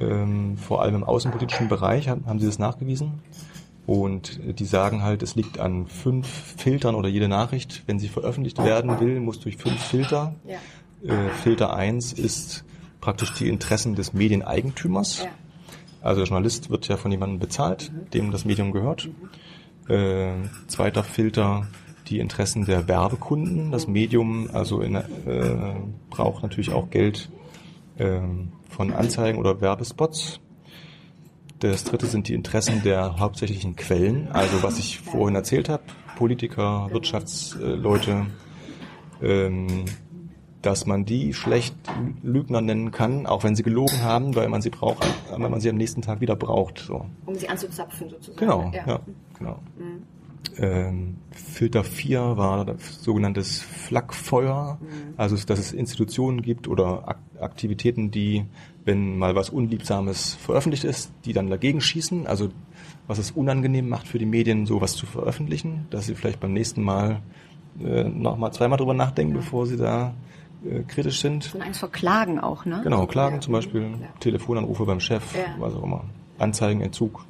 Ähm, 0.00 0.56
vor 0.56 0.82
allem 0.82 0.96
im 0.96 1.04
außenpolitischen 1.04 1.68
Bereich 1.68 2.08
haben, 2.08 2.26
haben 2.26 2.40
sie 2.40 2.46
das 2.46 2.58
nachgewiesen. 2.58 3.20
Und 3.86 4.40
die 4.58 4.64
sagen 4.64 5.02
halt, 5.02 5.22
es 5.22 5.36
liegt 5.36 5.60
an 5.60 5.86
fünf 5.86 6.26
Filtern 6.26 6.96
oder 6.96 7.08
jede 7.08 7.28
Nachricht, 7.28 7.84
wenn 7.86 8.00
sie 8.00 8.08
veröffentlicht 8.08 8.58
werden 8.58 8.98
will, 8.98 9.20
muss 9.20 9.38
durch 9.38 9.58
fünf 9.58 9.80
Filter. 9.80 10.34
Ja. 10.44 10.58
Äh, 11.08 11.30
Filter 11.30 11.74
eins 11.74 12.12
ist 12.12 12.64
praktisch 13.00 13.32
die 13.34 13.48
Interessen 13.48 13.94
des 13.94 14.12
Medieneigentümers. 14.12 15.22
Ja. 15.22 15.30
Also 16.02 16.20
der 16.22 16.28
Journalist 16.28 16.68
wird 16.70 16.88
ja 16.88 16.96
von 16.96 17.12
jemandem 17.12 17.38
bezahlt, 17.38 17.92
mhm. 17.92 18.10
dem 18.10 18.30
das 18.32 18.44
Medium 18.44 18.72
gehört. 18.72 19.06
Mhm. 19.06 19.28
Äh, 19.88 20.32
zweiter 20.66 21.04
Filter 21.04 21.66
die 22.08 22.18
Interessen 22.18 22.64
der 22.64 22.88
Werbekunden. 22.88 23.70
Das 23.70 23.86
Medium 23.86 24.48
also 24.52 24.80
in, 24.80 24.94
äh, 24.94 25.04
braucht 26.10 26.42
natürlich 26.42 26.72
auch 26.72 26.90
Geld 26.90 27.30
äh, 27.98 28.20
von 28.68 28.92
Anzeigen 28.92 29.38
oder 29.38 29.60
Werbespots. 29.60 30.40
Das 31.60 31.84
dritte 31.84 32.06
sind 32.06 32.28
die 32.28 32.34
Interessen 32.34 32.82
der 32.82 33.18
hauptsächlichen 33.18 33.76
Quellen, 33.76 34.28
also 34.30 34.62
was 34.62 34.78
ich 34.78 35.00
vorhin 35.00 35.34
erzählt 35.34 35.68
habe, 35.68 35.84
Politiker, 36.16 36.88
Wirtschaftsleute, 36.90 38.26
ähm, 39.22 39.86
dass 40.62 40.86
man 40.86 41.04
die 41.04 41.32
schlecht 41.32 41.76
Lügner 42.22 42.60
nennen 42.60 42.90
kann, 42.90 43.26
auch 43.26 43.44
wenn 43.44 43.54
sie 43.54 43.62
gelogen 43.62 44.02
haben, 44.02 44.34
weil 44.34 44.48
man 44.48 44.62
sie 44.62 44.70
braucht, 44.70 45.06
weil 45.30 45.48
man 45.48 45.60
sie 45.60 45.70
am 45.70 45.76
nächsten 45.76 46.02
Tag 46.02 46.20
wieder 46.20 46.36
braucht. 46.36 46.78
So. 46.80 47.06
Um 47.24 47.34
sie 47.34 47.48
anzuzapfen 47.48 48.08
sozusagen. 48.10 48.38
Genau, 48.38 48.70
ja, 48.74 48.86
ja 48.86 49.00
genau. 49.38 49.58
Mhm. 49.78 50.02
Ähm, 50.58 51.16
Filter 51.30 51.84
4 51.84 52.36
war 52.36 52.64
das 52.64 53.02
sogenanntes 53.02 53.60
Flakfeuer, 53.60 54.78
mhm. 54.80 55.14
also 55.16 55.36
dass 55.36 55.58
es 55.58 55.72
Institutionen 55.72 56.40
gibt 56.42 56.66
oder 56.66 57.16
Aktivitäten, 57.38 58.10
die, 58.10 58.44
wenn 58.84 59.18
mal 59.18 59.34
was 59.34 59.50
Unliebsames 59.50 60.34
veröffentlicht 60.34 60.84
ist, 60.84 61.12
die 61.24 61.32
dann 61.32 61.50
dagegen 61.50 61.80
schießen, 61.80 62.26
also 62.26 62.48
was 63.06 63.18
es 63.18 63.32
unangenehm 63.32 63.88
macht 63.88 64.08
für 64.08 64.18
die 64.18 64.26
Medien, 64.26 64.66
sowas 64.66 64.94
zu 64.94 65.06
veröffentlichen, 65.06 65.86
dass 65.90 66.06
sie 66.06 66.14
vielleicht 66.14 66.40
beim 66.40 66.52
nächsten 66.52 66.82
Mal 66.82 67.20
äh, 67.84 68.04
nochmal 68.04 68.52
zweimal 68.52 68.78
drüber 68.78 68.94
nachdenken, 68.94 69.34
ja. 69.34 69.40
bevor 69.40 69.66
sie 69.66 69.76
da 69.76 70.14
äh, 70.66 70.82
kritisch 70.82 71.20
sind. 71.20 71.54
Und 71.54 71.62
eins 71.62 71.78
vor 71.78 71.90
Klagen 71.90 72.38
auch, 72.38 72.64
ne? 72.64 72.80
Genau, 72.82 73.06
Klagen 73.06 73.36
ja. 73.36 73.40
zum 73.40 73.52
Beispiel, 73.52 73.82
ja. 73.82 74.08
Telefonanrufe 74.20 74.84
beim 74.84 75.00
Chef, 75.00 75.22
was 75.58 75.74
auch 75.74 75.82
immer, 75.82 76.04
Anzeigenentzug. 76.38 77.24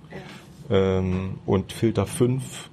Ähm, 0.68 1.39
und 1.47 1.72
Filter 1.72 2.07
5 2.07 2.70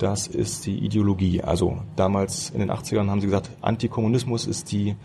das 0.00 0.26
ist 0.26 0.64
die 0.64 0.78
Ideologie. 0.78 1.42
Also 1.42 1.78
damals 1.94 2.50
in 2.50 2.60
den 2.60 2.70
80ern 2.70 3.10
haben 3.10 3.20
sie 3.20 3.26
gesagt, 3.26 3.50
Antikommunismus 3.60 4.46
ist 4.46 4.72
die 4.72 4.96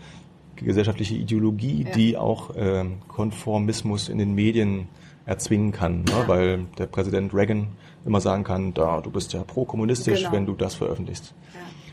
gesellschaftliche 0.56 1.14
Ideologie, 1.14 1.84
ja. 1.84 1.94
die 1.94 2.16
auch 2.16 2.50
ähm, 2.56 2.98
Konformismus 3.06 4.08
in 4.08 4.16
den 4.16 4.34
Medien 4.34 4.88
erzwingen 5.26 5.72
kann, 5.72 6.04
ne? 6.04 6.24
weil 6.26 6.64
der 6.78 6.86
Präsident 6.86 7.34
Reagan 7.34 7.68
immer 8.06 8.20
sagen 8.20 8.44
kann, 8.44 8.72
da, 8.72 9.00
du 9.00 9.10
bist 9.10 9.32
ja 9.34 9.42
pro-kommunistisch, 9.42 10.20
genau. 10.20 10.32
wenn 10.32 10.46
du 10.46 10.54
das 10.54 10.74
veröffentlichst. 10.74 11.34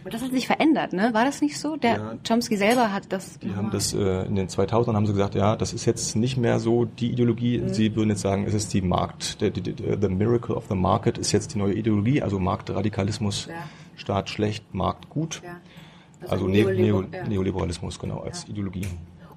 Ja. 0.04 0.06
Aber 0.06 0.10
das 0.10 0.22
hat 0.22 0.32
sich 0.32 0.48
verändert, 0.48 0.94
ne? 0.94 1.14
War 1.14 1.24
das 1.24 1.42
nicht 1.42 1.58
so? 1.58 1.78
Der 1.78 1.94
ja, 1.94 2.14
Chomsky 2.28 2.58
selber 2.58 2.92
hat 2.92 3.12
das. 3.12 3.40
Die 3.40 3.56
haben 3.56 3.72
das 3.72 3.94
äh, 3.94 4.26
in 4.26 4.36
den 4.36 4.50
2000ern 4.50 4.96
haben 4.96 5.06
sie 5.06 5.14
gesagt, 5.14 5.36
ja, 5.36 5.56
das 5.56 5.74
ist 5.74 5.86
jetzt 5.86 6.16
nicht 6.16 6.38
mehr 6.38 6.60
so 6.60 6.86
die 6.86 7.12
Ideologie. 7.12 7.60
Mhm. 7.60 7.74
Sie 7.74 7.96
würden 7.96 8.10
jetzt 8.10 8.22
sagen, 8.22 8.46
es 8.46 8.54
ist 8.54 8.74
die 8.74 8.82
Markt, 8.82 9.42
der, 9.42 9.52
der, 9.52 9.74
der, 9.74 10.02
the 10.02 10.10
miracle 10.14 10.56
of 10.56 10.66
the 10.68 10.76
market 10.76 11.18
ist 11.18 11.32
jetzt 11.32 11.54
die 11.54 11.58
neue 11.58 11.74
Ideologie, 11.74 12.22
also 12.22 12.40
Marktradikalismus, 12.40 13.48
ja. 13.48 13.56
Staat 13.96 14.30
schlecht, 14.30 14.74
Markt 14.74 15.10
gut. 15.10 15.42
Ja. 15.44 15.58
Also, 16.22 16.46
also 16.46 16.48
Neo 16.48 16.72
Neo 16.72 17.04
Neoliberalismus 17.28 18.00
genau 18.00 18.20
als 18.20 18.48
Ideologie. 18.48 18.88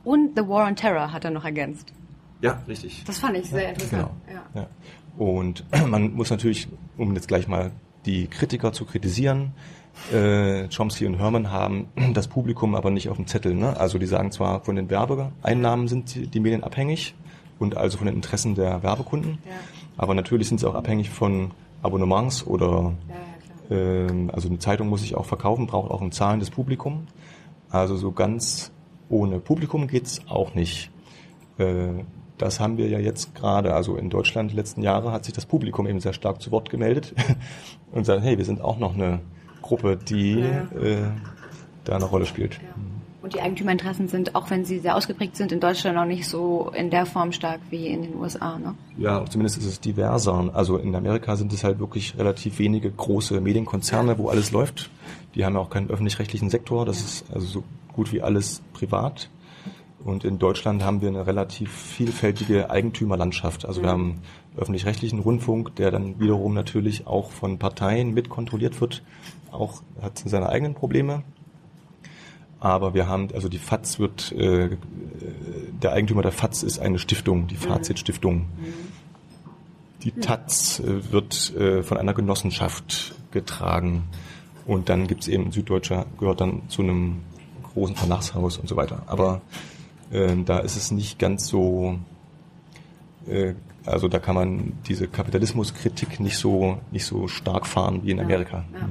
Und 0.04 0.36
The 0.36 0.46
War 0.48 0.66
on 0.66 0.76
Terror 0.76 1.12
hat 1.12 1.24
er 1.24 1.30
noch 1.30 1.44
ergänzt. 1.44 1.92
Ja, 2.40 2.62
richtig. 2.68 3.04
Das 3.06 3.18
fand 3.18 3.36
ich 3.36 3.48
sehr 3.48 3.70
interessant. 3.70 4.10
Genau. 4.26 4.40
Ja. 4.54 4.68
Und 5.16 5.64
man 5.86 6.14
muss 6.14 6.30
natürlich, 6.30 6.68
um 6.96 7.14
jetzt 7.14 7.28
gleich 7.28 7.48
mal 7.48 7.72
die 8.04 8.28
Kritiker 8.28 8.72
zu 8.72 8.84
kritisieren, 8.84 9.52
äh, 10.12 10.68
Chomsky 10.68 11.06
und 11.06 11.18
Herman 11.18 11.50
haben 11.50 11.88
das 12.12 12.28
Publikum 12.28 12.74
aber 12.74 12.90
nicht 12.90 13.08
auf 13.08 13.16
dem 13.16 13.26
Zettel. 13.26 13.54
Ne? 13.54 13.78
Also 13.78 13.98
die 13.98 14.06
sagen 14.06 14.30
zwar, 14.32 14.60
von 14.60 14.76
den 14.76 14.90
Werbeeinnahmen 14.90 15.88
sind 15.88 16.14
die, 16.14 16.26
die 16.26 16.40
Medien 16.40 16.62
abhängig 16.62 17.14
und 17.58 17.76
also 17.76 17.98
von 17.98 18.06
den 18.06 18.16
Interessen 18.16 18.54
der 18.54 18.82
Werbekunden, 18.82 19.38
ja. 19.44 19.52
aber 19.96 20.14
natürlich 20.14 20.48
sind 20.48 20.60
sie 20.60 20.68
auch 20.68 20.74
abhängig 20.74 21.10
von 21.10 21.52
Abonnements 21.82 22.46
oder 22.46 22.94
ja, 23.08 23.76
ja, 23.76 23.76
äh, 23.76 24.28
also 24.32 24.48
eine 24.48 24.58
Zeitung 24.58 24.88
muss 24.88 25.00
sich 25.00 25.14
auch 25.14 25.24
verkaufen, 25.24 25.66
braucht 25.66 25.90
auch 25.90 26.02
ein 26.02 26.12
zahlendes 26.12 26.50
Publikum. 26.50 27.06
Also 27.70 27.96
so 27.96 28.12
ganz 28.12 28.72
ohne 29.08 29.40
Publikum 29.40 29.86
geht's 29.86 30.20
auch 30.28 30.54
nicht. 30.54 30.90
Äh, 31.58 32.04
das 32.38 32.60
haben 32.60 32.76
wir 32.76 32.88
ja 32.88 32.98
jetzt 32.98 33.34
gerade, 33.34 33.74
also 33.74 33.96
in 33.96 34.10
Deutschland 34.10 34.52
die 34.52 34.56
letzten 34.56 34.82
Jahre 34.82 35.10
hat 35.10 35.24
sich 35.24 35.32
das 35.32 35.46
Publikum 35.46 35.86
eben 35.86 36.00
sehr 36.00 36.12
stark 36.12 36.42
zu 36.42 36.50
Wort 36.50 36.68
gemeldet 36.68 37.14
und 37.92 38.04
sagt, 38.04 38.22
hey, 38.22 38.36
wir 38.36 38.44
sind 38.44 38.60
auch 38.60 38.78
noch 38.78 38.94
eine 38.94 39.20
Gruppe, 39.66 39.96
die 39.96 40.40
ja. 40.40 40.80
äh, 40.80 41.10
da 41.84 41.96
eine 41.96 42.04
Rolle 42.04 42.26
spielt. 42.26 42.54
Ja. 42.54 42.74
Und 43.26 43.34
die 43.34 43.40
Eigentümerinteressen 43.40 44.06
sind, 44.06 44.36
auch 44.36 44.50
wenn 44.50 44.64
sie 44.64 44.78
sehr 44.78 44.94
ausgeprägt 44.94 45.36
sind, 45.36 45.50
in 45.50 45.58
Deutschland 45.58 45.96
noch 45.96 46.04
nicht 46.04 46.28
so 46.28 46.70
in 46.72 46.90
der 46.90 47.06
Form 47.06 47.32
stark 47.32 47.58
wie 47.70 47.88
in 47.88 48.02
den 48.02 48.14
USA, 48.14 48.56
ne? 48.56 48.76
Ja, 48.98 49.24
zumindest 49.26 49.58
ist 49.58 49.66
es 49.66 49.80
diverser. 49.80 50.52
Also 50.54 50.76
in 50.76 50.94
Amerika 50.94 51.34
sind 51.34 51.52
es 51.52 51.64
halt 51.64 51.80
wirklich 51.80 52.16
relativ 52.16 52.60
wenige 52.60 52.88
große 52.88 53.40
Medienkonzerne, 53.40 54.16
wo 54.18 54.28
alles 54.28 54.52
läuft. 54.52 54.90
Die 55.34 55.44
haben 55.44 55.54
ja 55.54 55.60
auch 55.60 55.70
keinen 55.70 55.90
öffentlich-rechtlichen 55.90 56.50
Sektor. 56.50 56.86
Das 56.86 57.00
ist 57.00 57.24
also 57.34 57.46
so 57.46 57.64
gut 57.92 58.12
wie 58.12 58.22
alles 58.22 58.62
privat. 58.72 59.28
Und 60.04 60.24
in 60.24 60.38
Deutschland 60.38 60.84
haben 60.84 61.00
wir 61.00 61.08
eine 61.08 61.26
relativ 61.26 61.72
vielfältige 61.72 62.70
Eigentümerlandschaft. 62.70 63.66
Also 63.66 63.82
wir 63.82 63.88
haben 63.88 64.20
öffentlich-rechtlichen 64.56 65.18
Rundfunk, 65.18 65.74
der 65.74 65.90
dann 65.90 66.20
wiederum 66.20 66.54
natürlich 66.54 67.08
auch 67.08 67.32
von 67.32 67.58
Parteien 67.58 68.14
mit 68.14 68.28
kontrolliert 68.28 68.80
wird, 68.80 69.02
auch 69.56 69.82
hat 70.00 70.22
seine 70.24 70.48
eigenen 70.48 70.74
Probleme. 70.74 71.22
Aber 72.60 72.94
wir 72.94 73.06
haben, 73.06 73.28
also 73.34 73.48
die 73.48 73.58
FATS 73.58 73.98
wird, 73.98 74.32
äh, 74.32 74.76
der 75.82 75.92
Eigentümer 75.92 76.22
der 76.22 76.32
FATS 76.32 76.62
ist 76.62 76.78
eine 76.78 76.98
Stiftung, 76.98 77.46
die 77.46 77.56
Fazit-Stiftung. 77.56 78.46
Die 80.02 80.12
TAZ 80.12 80.80
äh, 80.80 81.12
wird 81.12 81.54
äh, 81.56 81.82
von 81.82 81.98
einer 81.98 82.14
Genossenschaft 82.14 83.14
getragen. 83.30 84.04
Und 84.66 84.88
dann 84.88 85.06
gibt's 85.06 85.28
eben 85.28 85.52
Süddeutscher, 85.52 86.06
gehört 86.18 86.40
dann 86.40 86.62
zu 86.68 86.82
einem 86.82 87.20
großen 87.72 87.94
Verlagshaus 87.94 88.56
und 88.58 88.68
so 88.68 88.76
weiter. 88.76 89.02
Aber 89.06 89.42
äh, 90.10 90.34
da 90.44 90.58
ist 90.58 90.76
es 90.76 90.90
nicht 90.90 91.18
ganz 91.18 91.46
so, 91.46 91.98
äh, 93.28 93.54
also 93.84 94.08
da 94.08 94.18
kann 94.18 94.34
man 94.34 94.72
diese 94.88 95.08
Kapitalismuskritik 95.08 96.20
nicht 96.20 96.38
so, 96.38 96.78
nicht 96.90 97.04
so 97.04 97.28
stark 97.28 97.66
fahren 97.66 98.00
wie 98.02 98.10
in 98.10 98.20
Amerika. 98.20 98.64
Ja. 98.72 98.88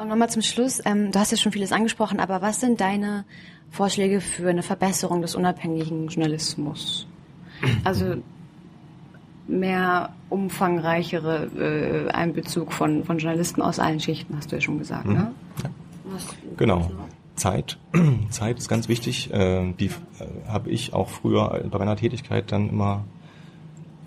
Und 0.00 0.08
nochmal 0.08 0.30
zum 0.30 0.40
Schluss, 0.40 0.80
ähm, 0.86 1.12
du 1.12 1.18
hast 1.18 1.30
ja 1.30 1.36
schon 1.36 1.52
vieles 1.52 1.72
angesprochen, 1.72 2.20
aber 2.20 2.40
was 2.40 2.60
sind 2.60 2.80
deine 2.80 3.26
Vorschläge 3.70 4.22
für 4.22 4.48
eine 4.48 4.62
Verbesserung 4.62 5.20
des 5.20 5.34
unabhängigen 5.34 6.08
Journalismus? 6.08 7.06
Also 7.84 8.14
mehr 9.46 10.14
umfangreichere 10.30 11.50
äh, 11.54 12.10
Einbezug 12.12 12.72
von, 12.72 13.04
von 13.04 13.18
Journalisten 13.18 13.60
aus 13.60 13.78
allen 13.78 14.00
Schichten, 14.00 14.34
hast 14.38 14.50
du 14.50 14.56
ja 14.56 14.62
schon 14.62 14.78
gesagt. 14.78 15.04
Mhm. 15.04 15.12
Ne? 15.12 15.34
Was, 16.04 16.26
genau. 16.56 16.90
Zeit. 17.34 17.76
Zeit 18.30 18.56
ist 18.56 18.68
ganz 18.68 18.88
wichtig. 18.88 19.30
Äh, 19.34 19.74
die 19.78 19.86
äh, 19.86 19.90
habe 20.48 20.70
ich 20.70 20.94
auch 20.94 21.10
früher 21.10 21.62
bei 21.70 21.78
meiner 21.78 21.96
Tätigkeit 21.96 22.50
dann 22.52 22.70
immer 22.70 23.04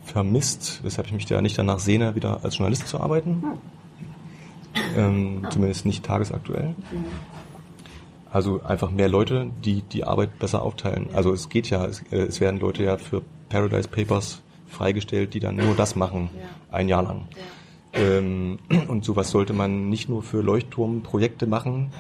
vermisst, 0.05 0.79
weshalb 0.83 1.05
ich 1.05 1.13
mich 1.13 1.27
da 1.27 1.39
nicht 1.39 1.57
danach 1.57 1.77
sehne, 1.77 2.15
wieder 2.15 2.43
als 2.43 2.57
Journalist 2.57 2.87
zu 2.87 2.99
arbeiten. 2.99 3.43
Hm. 3.43 3.82
Ähm, 4.95 5.45
zumindest 5.49 5.85
nicht 5.85 6.05
tagesaktuell. 6.05 6.75
Also 8.31 8.61
einfach 8.63 8.89
mehr 8.89 9.09
Leute, 9.09 9.51
die 9.63 9.83
die 9.83 10.03
Arbeit 10.03 10.39
besser 10.39 10.63
aufteilen. 10.63 11.09
Also 11.13 11.31
es 11.31 11.49
geht 11.49 11.69
ja, 11.69 11.85
es, 11.85 12.01
äh, 12.11 12.17
es 12.23 12.41
werden 12.41 12.59
Leute 12.59 12.83
ja 12.83 12.97
für 12.97 13.21
Paradise 13.49 13.87
Papers 13.87 14.41
freigestellt, 14.67 15.35
die 15.35 15.39
dann 15.39 15.55
nur 15.55 15.75
das 15.75 15.95
machen, 15.95 16.29
ein 16.71 16.89
Jahr 16.89 17.03
lang. 17.03 17.27
Ähm, 17.93 18.57
und 18.87 19.05
sowas 19.05 19.29
sollte 19.29 19.53
man 19.53 19.89
nicht 19.89 20.09
nur 20.09 20.23
für 20.23 20.41
Leuchtturmprojekte 20.41 21.45
machen, 21.45 21.91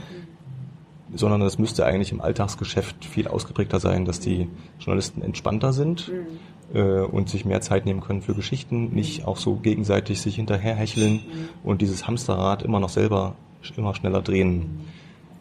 sondern 1.15 1.41
es 1.41 1.57
müsste 1.57 1.85
eigentlich 1.85 2.11
im 2.11 2.21
Alltagsgeschäft 2.21 3.05
viel 3.05 3.27
ausgeprägter 3.27 3.79
sein, 3.79 4.05
dass 4.05 4.19
die 4.19 4.49
Journalisten 4.79 5.21
entspannter 5.21 5.73
sind 5.73 6.11
mhm. 6.11 6.77
äh, 6.77 7.01
und 7.01 7.29
sich 7.29 7.45
mehr 7.45 7.61
Zeit 7.61 7.85
nehmen 7.85 8.01
können 8.01 8.21
für 8.21 8.35
Geschichten, 8.35 8.93
nicht 8.93 9.25
auch 9.25 9.37
so 9.37 9.55
gegenseitig 9.55 10.21
sich 10.21 10.35
hinterherhecheln 10.35 11.13
mhm. 11.13 11.49
und 11.63 11.81
dieses 11.81 12.07
Hamsterrad 12.07 12.63
immer 12.63 12.79
noch 12.79 12.89
selber 12.89 13.35
immer 13.77 13.95
schneller 13.95 14.21
drehen. 14.21 14.81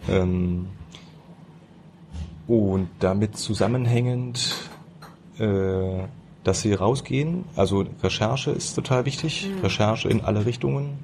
Ähm, 0.08 0.66
und 2.46 2.88
damit 2.98 3.36
zusammenhängend, 3.36 4.54
äh, 5.38 6.04
dass 6.44 6.60
sie 6.60 6.72
rausgehen, 6.72 7.44
also 7.56 7.84
Recherche 8.02 8.50
ist 8.50 8.74
total 8.74 9.04
wichtig, 9.04 9.48
mhm. 9.48 9.60
Recherche 9.62 10.08
in 10.08 10.22
alle 10.22 10.44
Richtungen 10.44 10.98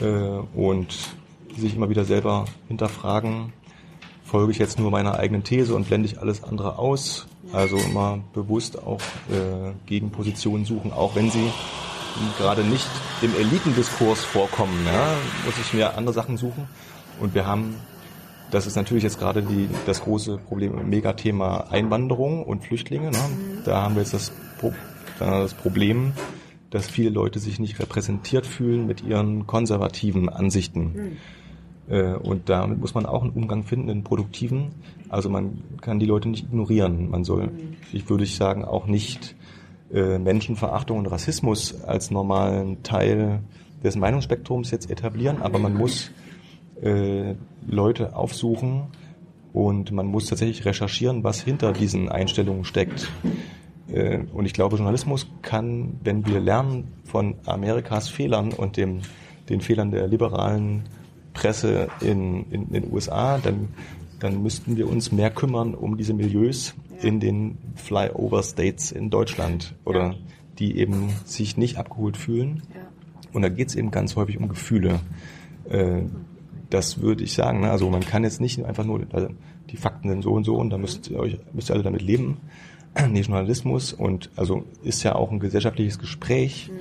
äh, 0.00 0.06
und 0.54 1.14
sich 1.56 1.76
immer 1.76 1.90
wieder 1.90 2.04
selber 2.04 2.46
hinterfragen, 2.68 3.52
folge 4.32 4.50
ich 4.50 4.58
jetzt 4.58 4.78
nur 4.78 4.90
meiner 4.90 5.18
eigenen 5.18 5.44
These 5.44 5.74
und 5.74 5.88
blende 5.88 6.08
ich 6.08 6.18
alles 6.18 6.42
andere 6.42 6.78
aus. 6.78 7.26
Also 7.52 7.76
immer 7.76 8.20
bewusst 8.32 8.82
auch 8.82 9.02
äh, 9.30 9.72
Gegenpositionen 9.84 10.64
suchen, 10.64 10.90
auch 10.90 11.14
wenn 11.14 11.30
sie 11.30 11.52
gerade 12.38 12.64
nicht 12.64 12.88
im 13.20 13.34
Elitendiskurs 13.36 14.24
vorkommen. 14.24 14.86
Ja, 14.86 15.12
muss 15.44 15.58
ich 15.60 15.74
mir 15.74 15.98
andere 15.98 16.14
Sachen 16.14 16.38
suchen. 16.38 16.66
Und 17.20 17.34
wir 17.34 17.46
haben, 17.46 17.74
das 18.50 18.66
ist 18.66 18.74
natürlich 18.74 19.04
jetzt 19.04 19.18
gerade 19.18 19.42
die, 19.42 19.68
das 19.84 20.00
große 20.00 20.38
Problem, 20.38 20.88
Megathema 20.88 21.66
Einwanderung 21.68 22.42
und 22.42 22.64
Flüchtlinge. 22.64 23.10
Ne? 23.10 23.18
Da 23.66 23.82
haben 23.82 23.96
wir 23.96 24.00
jetzt 24.00 24.14
das, 24.14 24.32
das 25.18 25.52
Problem, 25.52 26.14
dass 26.70 26.86
viele 26.88 27.10
Leute 27.10 27.38
sich 27.38 27.58
nicht 27.58 27.78
repräsentiert 27.80 28.46
fühlen 28.46 28.86
mit 28.86 29.02
ihren 29.02 29.46
konservativen 29.46 30.30
Ansichten. 30.30 31.18
Äh, 31.88 32.14
und 32.14 32.48
damit 32.48 32.78
muss 32.78 32.94
man 32.94 33.06
auch 33.06 33.22
einen 33.22 33.32
Umgang 33.32 33.64
finden, 33.64 33.90
einen 33.90 34.04
produktiven. 34.04 34.70
Also 35.08 35.28
man 35.28 35.62
kann 35.80 35.98
die 35.98 36.06
Leute 36.06 36.28
nicht 36.28 36.44
ignorieren. 36.44 37.10
Man 37.10 37.24
soll, 37.24 37.50
ich 37.92 38.08
würde 38.08 38.24
ich 38.24 38.36
sagen, 38.36 38.64
auch 38.64 38.86
nicht 38.86 39.36
äh, 39.92 40.18
Menschenverachtung 40.18 40.98
und 40.98 41.06
Rassismus 41.06 41.82
als 41.82 42.10
normalen 42.10 42.82
Teil 42.82 43.40
des 43.82 43.96
Meinungsspektrums 43.96 44.70
jetzt 44.70 44.90
etablieren, 44.90 45.42
aber 45.42 45.58
man 45.58 45.74
muss 45.74 46.10
äh, 46.80 47.34
Leute 47.66 48.16
aufsuchen 48.16 48.84
und 49.52 49.92
man 49.92 50.06
muss 50.06 50.26
tatsächlich 50.26 50.64
recherchieren, 50.64 51.24
was 51.24 51.40
hinter 51.42 51.72
diesen 51.72 52.08
Einstellungen 52.08 52.64
steckt. 52.64 53.10
Äh, 53.88 54.20
und 54.32 54.46
ich 54.46 54.54
glaube, 54.54 54.76
Journalismus 54.76 55.26
kann, 55.42 56.00
wenn 56.02 56.26
wir 56.26 56.40
lernen 56.40 56.92
von 57.04 57.34
Amerikas 57.44 58.08
Fehlern 58.08 58.52
und 58.52 58.76
dem, 58.76 59.00
den 59.48 59.60
Fehlern 59.60 59.90
der 59.90 60.08
liberalen 60.08 60.84
Presse 61.32 61.88
in, 62.00 62.44
in, 62.50 62.68
in 62.68 62.72
den 62.72 62.92
USA, 62.92 63.38
dann, 63.38 63.68
dann 64.18 64.42
müssten 64.42 64.76
wir 64.76 64.88
uns 64.88 65.12
mehr 65.12 65.30
kümmern 65.30 65.74
um 65.74 65.96
diese 65.96 66.14
Milieus 66.14 66.74
ja. 66.90 67.08
in 67.08 67.20
den 67.20 67.58
Flyover 67.76 68.42
States 68.42 68.92
in 68.92 69.10
Deutschland 69.10 69.74
oder 69.84 70.12
ja. 70.12 70.14
die 70.58 70.78
eben 70.78 71.10
sich 71.24 71.56
nicht 71.56 71.78
abgeholt 71.78 72.16
fühlen. 72.16 72.62
Ja. 72.74 72.80
Und 73.32 73.42
da 73.42 73.48
geht 73.48 73.68
es 73.68 73.74
eben 73.74 73.90
ganz 73.90 74.16
häufig 74.16 74.38
um 74.38 74.48
Gefühle. 74.48 75.00
Äh, 75.68 76.02
das 76.70 77.00
würde 77.00 77.24
ich 77.24 77.34
sagen. 77.34 77.60
Ne? 77.60 77.70
Also 77.70 77.88
man 77.90 78.00
kann 78.00 78.24
jetzt 78.24 78.40
nicht 78.40 78.64
einfach 78.64 78.84
nur, 78.84 79.06
also 79.12 79.28
die 79.70 79.76
Fakten 79.76 80.08
sind 80.08 80.22
so 80.22 80.32
und 80.32 80.44
so 80.44 80.56
und 80.56 80.70
da 80.70 80.78
müsst 80.78 81.10
ihr 81.10 81.18
euch 81.18 81.38
müsst 81.52 81.70
ihr 81.70 81.74
alle 81.74 81.82
damit 81.82 82.02
leben. 82.02 82.38
Nee, 83.08 83.20
Journalismus 83.20 83.94
und 83.94 84.28
also 84.36 84.64
ist 84.82 85.02
ja 85.02 85.14
auch 85.14 85.30
ein 85.30 85.40
gesellschaftliches 85.40 85.98
Gespräch. 85.98 86.70
Mhm 86.70 86.80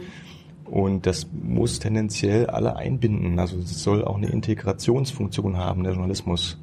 und 0.71 1.05
das 1.05 1.27
muss 1.33 1.79
tendenziell 1.79 2.47
alle 2.47 2.77
einbinden. 2.77 3.37
Also 3.39 3.57
es 3.57 3.83
soll 3.83 4.05
auch 4.05 4.15
eine 4.15 4.29
Integrationsfunktion 4.29 5.57
haben, 5.57 5.83
der 5.83 5.91
Journalismus. 5.91 6.57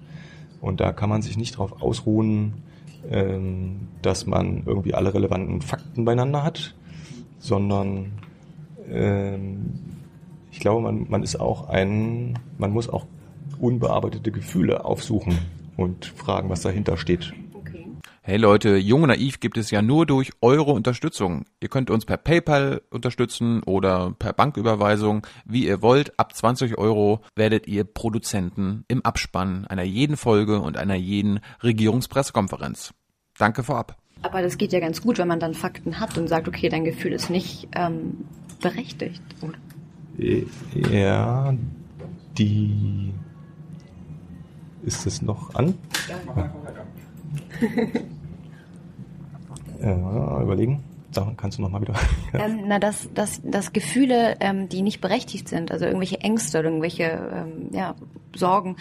Und 0.62 0.80
da 0.80 0.92
kann 0.92 1.10
man 1.10 1.20
sich 1.20 1.36
nicht 1.36 1.56
darauf 1.56 1.82
ausruhen, 1.82 2.54
ähm, 3.10 3.88
dass 4.00 4.26
man 4.26 4.62
irgendwie 4.64 4.94
alle 4.94 5.12
relevanten 5.12 5.60
Fakten 5.60 6.06
beieinander 6.06 6.42
hat, 6.42 6.74
sondern 7.38 8.12
ähm, 8.90 9.74
ich 10.52 10.60
glaube, 10.60 10.80
man, 10.80 11.04
man 11.10 11.22
ist 11.22 11.38
auch 11.38 11.68
ein, 11.68 12.38
man 12.56 12.70
muss 12.70 12.88
auch 12.88 13.04
unbearbeitete 13.60 14.32
Gefühle 14.32 14.86
aufsuchen 14.86 15.36
und 15.76 16.06
fragen, 16.06 16.48
was 16.48 16.62
dahinter 16.62 16.96
steht. 16.96 17.34
Hey 18.28 18.36
Leute, 18.36 18.76
Jung 18.76 19.04
und 19.04 19.08
Naiv 19.08 19.40
gibt 19.40 19.56
es 19.56 19.70
ja 19.70 19.80
nur 19.80 20.04
durch 20.04 20.32
eure 20.42 20.72
Unterstützung. 20.72 21.46
Ihr 21.62 21.70
könnt 21.70 21.88
uns 21.88 22.04
per 22.04 22.18
PayPal 22.18 22.82
unterstützen 22.90 23.62
oder 23.62 24.14
per 24.18 24.34
Banküberweisung, 24.34 25.26
wie 25.46 25.66
ihr 25.66 25.80
wollt. 25.80 26.12
Ab 26.20 26.36
20 26.36 26.76
Euro 26.76 27.22
werdet 27.36 27.66
ihr 27.66 27.84
Produzenten 27.84 28.84
im 28.86 29.02
Abspann 29.02 29.66
einer 29.66 29.82
jeden 29.82 30.18
Folge 30.18 30.60
und 30.60 30.76
einer 30.76 30.94
jeden 30.94 31.40
Regierungspressekonferenz. 31.62 32.92
Danke 33.38 33.62
vorab. 33.62 33.96
Aber 34.20 34.42
das 34.42 34.58
geht 34.58 34.74
ja 34.74 34.80
ganz 34.80 35.00
gut, 35.00 35.16
wenn 35.16 35.28
man 35.28 35.40
dann 35.40 35.54
Fakten 35.54 35.98
hat 35.98 36.18
und 36.18 36.28
sagt, 36.28 36.48
okay, 36.48 36.68
dein 36.68 36.84
Gefühl 36.84 37.14
ist 37.14 37.30
nicht 37.30 37.68
ähm, 37.74 38.26
berechtigt, 38.60 39.22
oder? 39.40 39.56
Ja, 40.92 41.54
die 42.36 43.14
ist 44.82 45.06
es 45.06 45.22
noch 45.22 45.54
an? 45.54 45.78
Ja. 46.10 46.52
Ja, 49.80 50.42
überlegen. 50.42 50.82
Sag, 51.10 51.38
kannst 51.38 51.56
du 51.56 51.62
noch 51.62 51.70
mal 51.70 51.80
wieder? 51.80 51.94
ähm, 52.34 52.64
na, 52.66 52.78
dass, 52.78 53.08
dass, 53.14 53.40
dass 53.42 53.72
Gefühle, 53.72 54.36
ähm, 54.40 54.68
die 54.68 54.82
nicht 54.82 55.00
berechtigt 55.00 55.48
sind, 55.48 55.72
also 55.72 55.86
irgendwelche 55.86 56.20
Ängste 56.20 56.58
oder 56.58 56.68
irgendwelche 56.68 57.04
ähm, 57.04 57.70
ja, 57.72 57.94
Sorgen, 58.34 58.76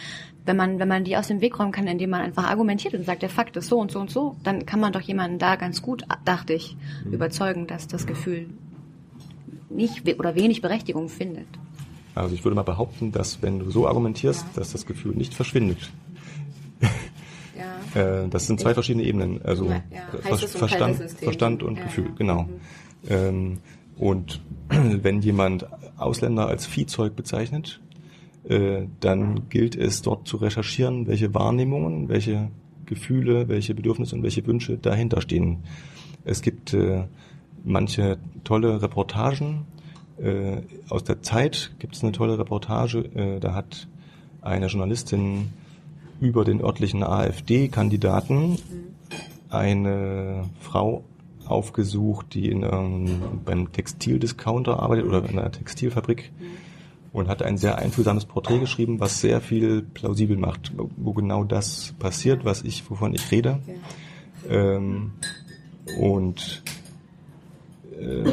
wenn 0.45 0.57
man, 0.57 0.79
wenn 0.79 0.87
man 0.87 1.03
die 1.03 1.15
aus 1.15 1.27
dem 1.27 1.39
Weg 1.41 1.57
räumen 1.59 1.71
kann, 1.71 1.87
indem 1.87 2.09
man 2.09 2.21
einfach 2.21 2.49
argumentiert 2.49 2.93
und 2.93 3.05
sagt, 3.05 3.21
der 3.21 3.29
Fakt 3.29 3.55
ist 3.55 3.67
so 3.67 3.79
und 3.79 3.91
so 3.91 3.99
und 3.99 4.09
so, 4.09 4.35
dann 4.43 4.65
kann 4.65 4.79
man 4.79 4.91
doch 4.91 5.01
jemanden 5.01 5.39
da 5.39 5.55
ganz 5.55 5.81
gut, 5.81 6.03
dachte 6.25 6.53
ich, 6.53 6.75
mhm. 7.05 7.13
überzeugen, 7.13 7.67
dass 7.67 7.87
das 7.87 8.05
Gefühl 8.05 8.49
nicht 9.69 10.07
oder 10.19 10.35
wenig 10.35 10.61
Berechtigung 10.61 11.09
findet. 11.09 11.47
Also 12.15 12.33
ich 12.33 12.43
würde 12.43 12.55
mal 12.55 12.63
behaupten, 12.63 13.11
dass 13.11 13.41
wenn 13.41 13.59
du 13.59 13.69
so 13.69 13.87
argumentierst, 13.87 14.41
ja. 14.41 14.59
dass 14.59 14.71
das 14.71 14.85
Gefühl 14.85 15.15
nicht 15.15 15.33
verschwindet. 15.33 15.91
Äh, 17.93 18.27
das 18.29 18.47
sind 18.47 18.59
zwei 18.59 18.73
verschiedene 18.73 19.05
Ebenen, 19.05 19.41
also 19.43 19.65
ja, 19.65 19.83
ja. 19.91 20.35
Verstand, 20.35 20.97
Verstand 21.11 21.63
und 21.63 21.77
ja, 21.77 21.83
Gefühl, 21.83 22.11
genau. 22.17 22.43
Mhm. 22.43 22.49
Ähm, 23.09 23.57
und 23.97 24.41
wenn 24.69 25.21
jemand 25.21 25.67
Ausländer 25.97 26.47
als 26.47 26.65
Viehzeug 26.65 27.15
bezeichnet, 27.15 27.81
äh, 28.47 28.83
dann 28.99 29.49
gilt 29.49 29.75
es 29.75 30.01
dort 30.01 30.27
zu 30.27 30.37
recherchieren, 30.37 31.07
welche 31.07 31.33
Wahrnehmungen, 31.33 32.09
welche 32.09 32.49
Gefühle, 32.85 33.49
welche 33.49 33.75
Bedürfnisse 33.75 34.15
und 34.15 34.23
welche 34.23 34.45
Wünsche 34.45 34.77
dahinter 34.77 35.21
stehen. 35.21 35.63
Es 36.23 36.41
gibt 36.41 36.73
äh, 36.73 37.03
manche 37.63 38.17
tolle 38.43 38.81
Reportagen. 38.81 39.65
Äh, 40.21 40.61
aus 40.89 41.03
der 41.03 41.21
Zeit 41.21 41.73
gibt 41.79 41.95
es 41.95 42.03
eine 42.03 42.13
tolle 42.13 42.39
Reportage. 42.39 42.99
Äh, 43.15 43.39
da 43.39 43.53
hat 43.53 43.87
eine 44.41 44.67
Journalistin 44.67 45.49
über 46.19 46.43
den 46.43 46.61
örtlichen 46.61 47.03
AfD-Kandidaten 47.03 48.57
eine 49.49 50.49
Frau 50.59 51.03
aufgesucht, 51.45 52.33
die 52.33 52.49
in, 52.49 52.63
ähm, 52.63 53.21
beim 53.45 53.71
Textildiscounter 53.71 54.81
arbeitet 54.81 55.05
oder 55.05 55.23
in 55.23 55.39
einer 55.39 55.51
Textilfabrik 55.51 56.31
und 57.13 57.27
hat 57.27 57.41
ein 57.41 57.57
sehr 57.57 57.77
einfühlsames 57.77 58.25
Porträt 58.25 58.59
geschrieben, 58.59 58.99
was 58.99 59.21
sehr 59.21 59.41
viel 59.41 59.81
plausibel 59.81 60.37
macht, 60.37 60.73
wo 60.97 61.13
genau 61.13 61.43
das 61.43 61.93
passiert, 61.99 62.45
was 62.45 62.63
ich, 62.63 62.89
wovon 62.89 63.13
ich 63.13 63.31
rede. 63.31 63.59
Ähm, 64.49 65.13
und 65.99 66.63
äh, 67.99 68.23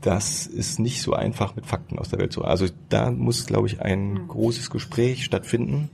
das 0.00 0.46
ist 0.46 0.78
nicht 0.78 1.02
so 1.02 1.12
einfach 1.12 1.56
mit 1.56 1.66
Fakten 1.66 1.98
aus 1.98 2.08
der 2.08 2.18
Welt 2.18 2.32
zu. 2.32 2.44
Also 2.44 2.66
da 2.88 3.10
muss, 3.10 3.46
glaube 3.46 3.66
ich, 3.66 3.82
ein 3.82 4.28
großes 4.28 4.70
Gespräch 4.70 5.24
stattfinden, 5.24 5.90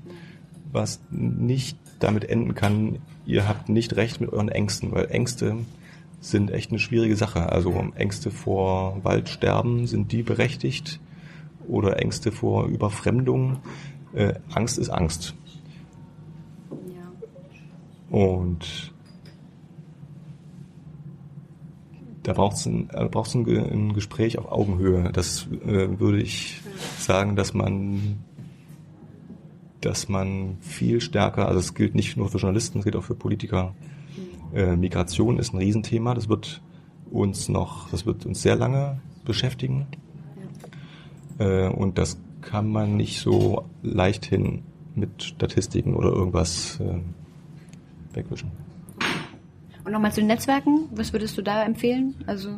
was 0.72 1.00
nicht 1.10 1.76
damit 1.98 2.24
enden 2.24 2.54
kann, 2.54 2.98
ihr 3.24 3.48
habt 3.48 3.68
nicht 3.68 3.96
recht 3.96 4.20
mit 4.20 4.32
euren 4.32 4.48
Ängsten, 4.48 4.92
weil 4.92 5.10
Ängste 5.10 5.56
sind 6.20 6.50
echt 6.50 6.70
eine 6.70 6.78
schwierige 6.78 7.16
Sache. 7.16 7.50
Also 7.50 7.72
Ängste 7.94 8.30
vor 8.30 9.02
Waldsterben, 9.02 9.86
sind 9.86 10.12
die 10.12 10.22
berechtigt? 10.22 11.00
Oder 11.68 12.00
Ängste 12.00 12.32
vor 12.32 12.66
Überfremdung? 12.66 13.58
Äh, 14.14 14.34
Angst 14.52 14.78
ist 14.78 14.90
Angst. 14.90 15.34
Ja. 16.70 18.16
Und 18.16 18.92
da 22.26 22.32
braucht 22.32 22.56
es 22.56 22.66
ein, 22.66 22.88
braucht's 22.88 23.36
ein, 23.36 23.46
ein 23.46 23.92
Gespräch 23.92 24.36
auf 24.36 24.50
Augenhöhe. 24.50 25.12
Das 25.12 25.46
äh, 25.64 26.00
würde 26.00 26.20
ich 26.20 26.60
sagen, 26.98 27.36
dass 27.36 27.54
man 27.54 28.18
dass 29.80 30.08
man 30.08 30.56
viel 30.60 31.00
stärker, 31.00 31.46
also 31.46 31.60
es 31.60 31.74
gilt 31.74 31.94
nicht 31.94 32.16
nur 32.16 32.28
für 32.28 32.38
Journalisten, 32.38 32.78
es 32.78 32.84
gilt 32.84 32.96
auch 32.96 33.04
für 33.04 33.14
Politiker. 33.14 33.76
Äh, 34.52 34.74
Migration 34.74 35.38
ist 35.38 35.54
ein 35.54 35.58
Riesenthema, 35.58 36.14
das 36.14 36.28
wird 36.28 36.60
uns 37.12 37.48
noch, 37.48 37.88
das 37.90 38.06
wird 38.06 38.26
uns 38.26 38.42
sehr 38.42 38.56
lange 38.56 39.00
beschäftigen. 39.24 39.86
Äh, 41.38 41.68
und 41.68 41.96
das 41.96 42.18
kann 42.40 42.72
man 42.72 42.96
nicht 42.96 43.20
so 43.20 43.66
leichthin 43.84 44.64
mit 44.96 45.22
Statistiken 45.22 45.94
oder 45.94 46.08
irgendwas 46.08 46.80
äh, 46.80 46.98
wegwischen. 48.16 48.65
Und 49.86 49.92
nochmal 49.92 50.12
zu 50.12 50.20
den 50.20 50.26
Netzwerken, 50.26 50.88
was 50.90 51.12
würdest 51.12 51.38
du 51.38 51.42
da 51.42 51.62
empfehlen? 51.64 52.16
Also 52.26 52.50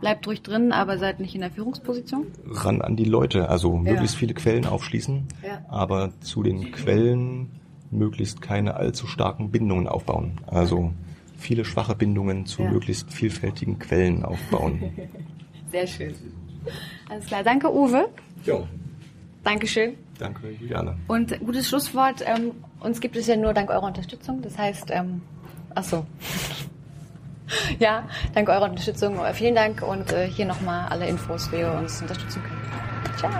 bleibt 0.00 0.26
ruhig 0.26 0.42
drin, 0.42 0.70
aber 0.72 0.98
seid 0.98 1.20
nicht 1.20 1.34
in 1.34 1.40
der 1.40 1.50
Führungsposition. 1.50 2.26
ran 2.46 2.82
an 2.82 2.96
die 2.96 3.04
Leute, 3.06 3.48
also 3.48 3.76
möglichst 3.76 4.16
viele 4.16 4.34
Quellen 4.34 4.66
aufschließen, 4.66 5.24
Ja. 5.42 5.64
aber 5.68 6.12
zu 6.20 6.42
den 6.42 6.70
Quellen 6.70 7.48
möglichst 7.90 8.42
keine 8.42 8.74
allzu 8.74 9.06
starken 9.06 9.50
Bindungen 9.50 9.88
aufbauen. 9.88 10.32
Also 10.46 10.92
viele 11.38 11.64
schwache 11.64 11.94
Bindungen 11.94 12.44
zu 12.44 12.62
Ja. 12.62 12.70
möglichst 12.70 13.10
vielfältigen 13.10 13.78
Quellen 13.78 14.22
aufbauen. 14.22 14.92
Sehr 15.72 15.86
schön. 15.86 16.14
Alles 17.08 17.24
klar, 17.26 17.42
danke 17.42 17.72
Uwe. 17.74 18.08
jo, 18.44 18.66
Dankeschön. 19.44 19.94
danke 20.18 20.50
Juliane. 20.60 20.96
Und 21.08 21.40
gutes 21.40 21.68
Schlusswort, 21.68 22.22
ähm, 22.26 22.50
uns 22.80 23.00
gibt 23.00 23.16
es 23.16 23.26
ja 23.28 23.36
nur 23.36 23.54
dank 23.54 23.70
eurer 23.70 23.84
Unterstützung. 23.86 24.42
Das 24.42 24.58
heißt, 24.58 24.90
ähm, 24.90 25.22
ach 25.76 25.84
so. 25.84 26.06
ja, 27.78 28.08
dank 28.34 28.48
eurer 28.48 28.64
Unterstützung. 28.64 29.20
Vielen 29.34 29.54
Dank 29.54 29.82
und 29.82 30.12
äh, 30.12 30.26
hier 30.26 30.46
nochmal 30.46 30.88
alle 30.88 31.06
Infos, 31.06 31.52
wie 31.52 31.58
ihr 31.58 31.72
uns 31.72 32.02
unterstützen 32.02 32.42
könnt. 32.42 33.18
Ciao. 33.18 33.30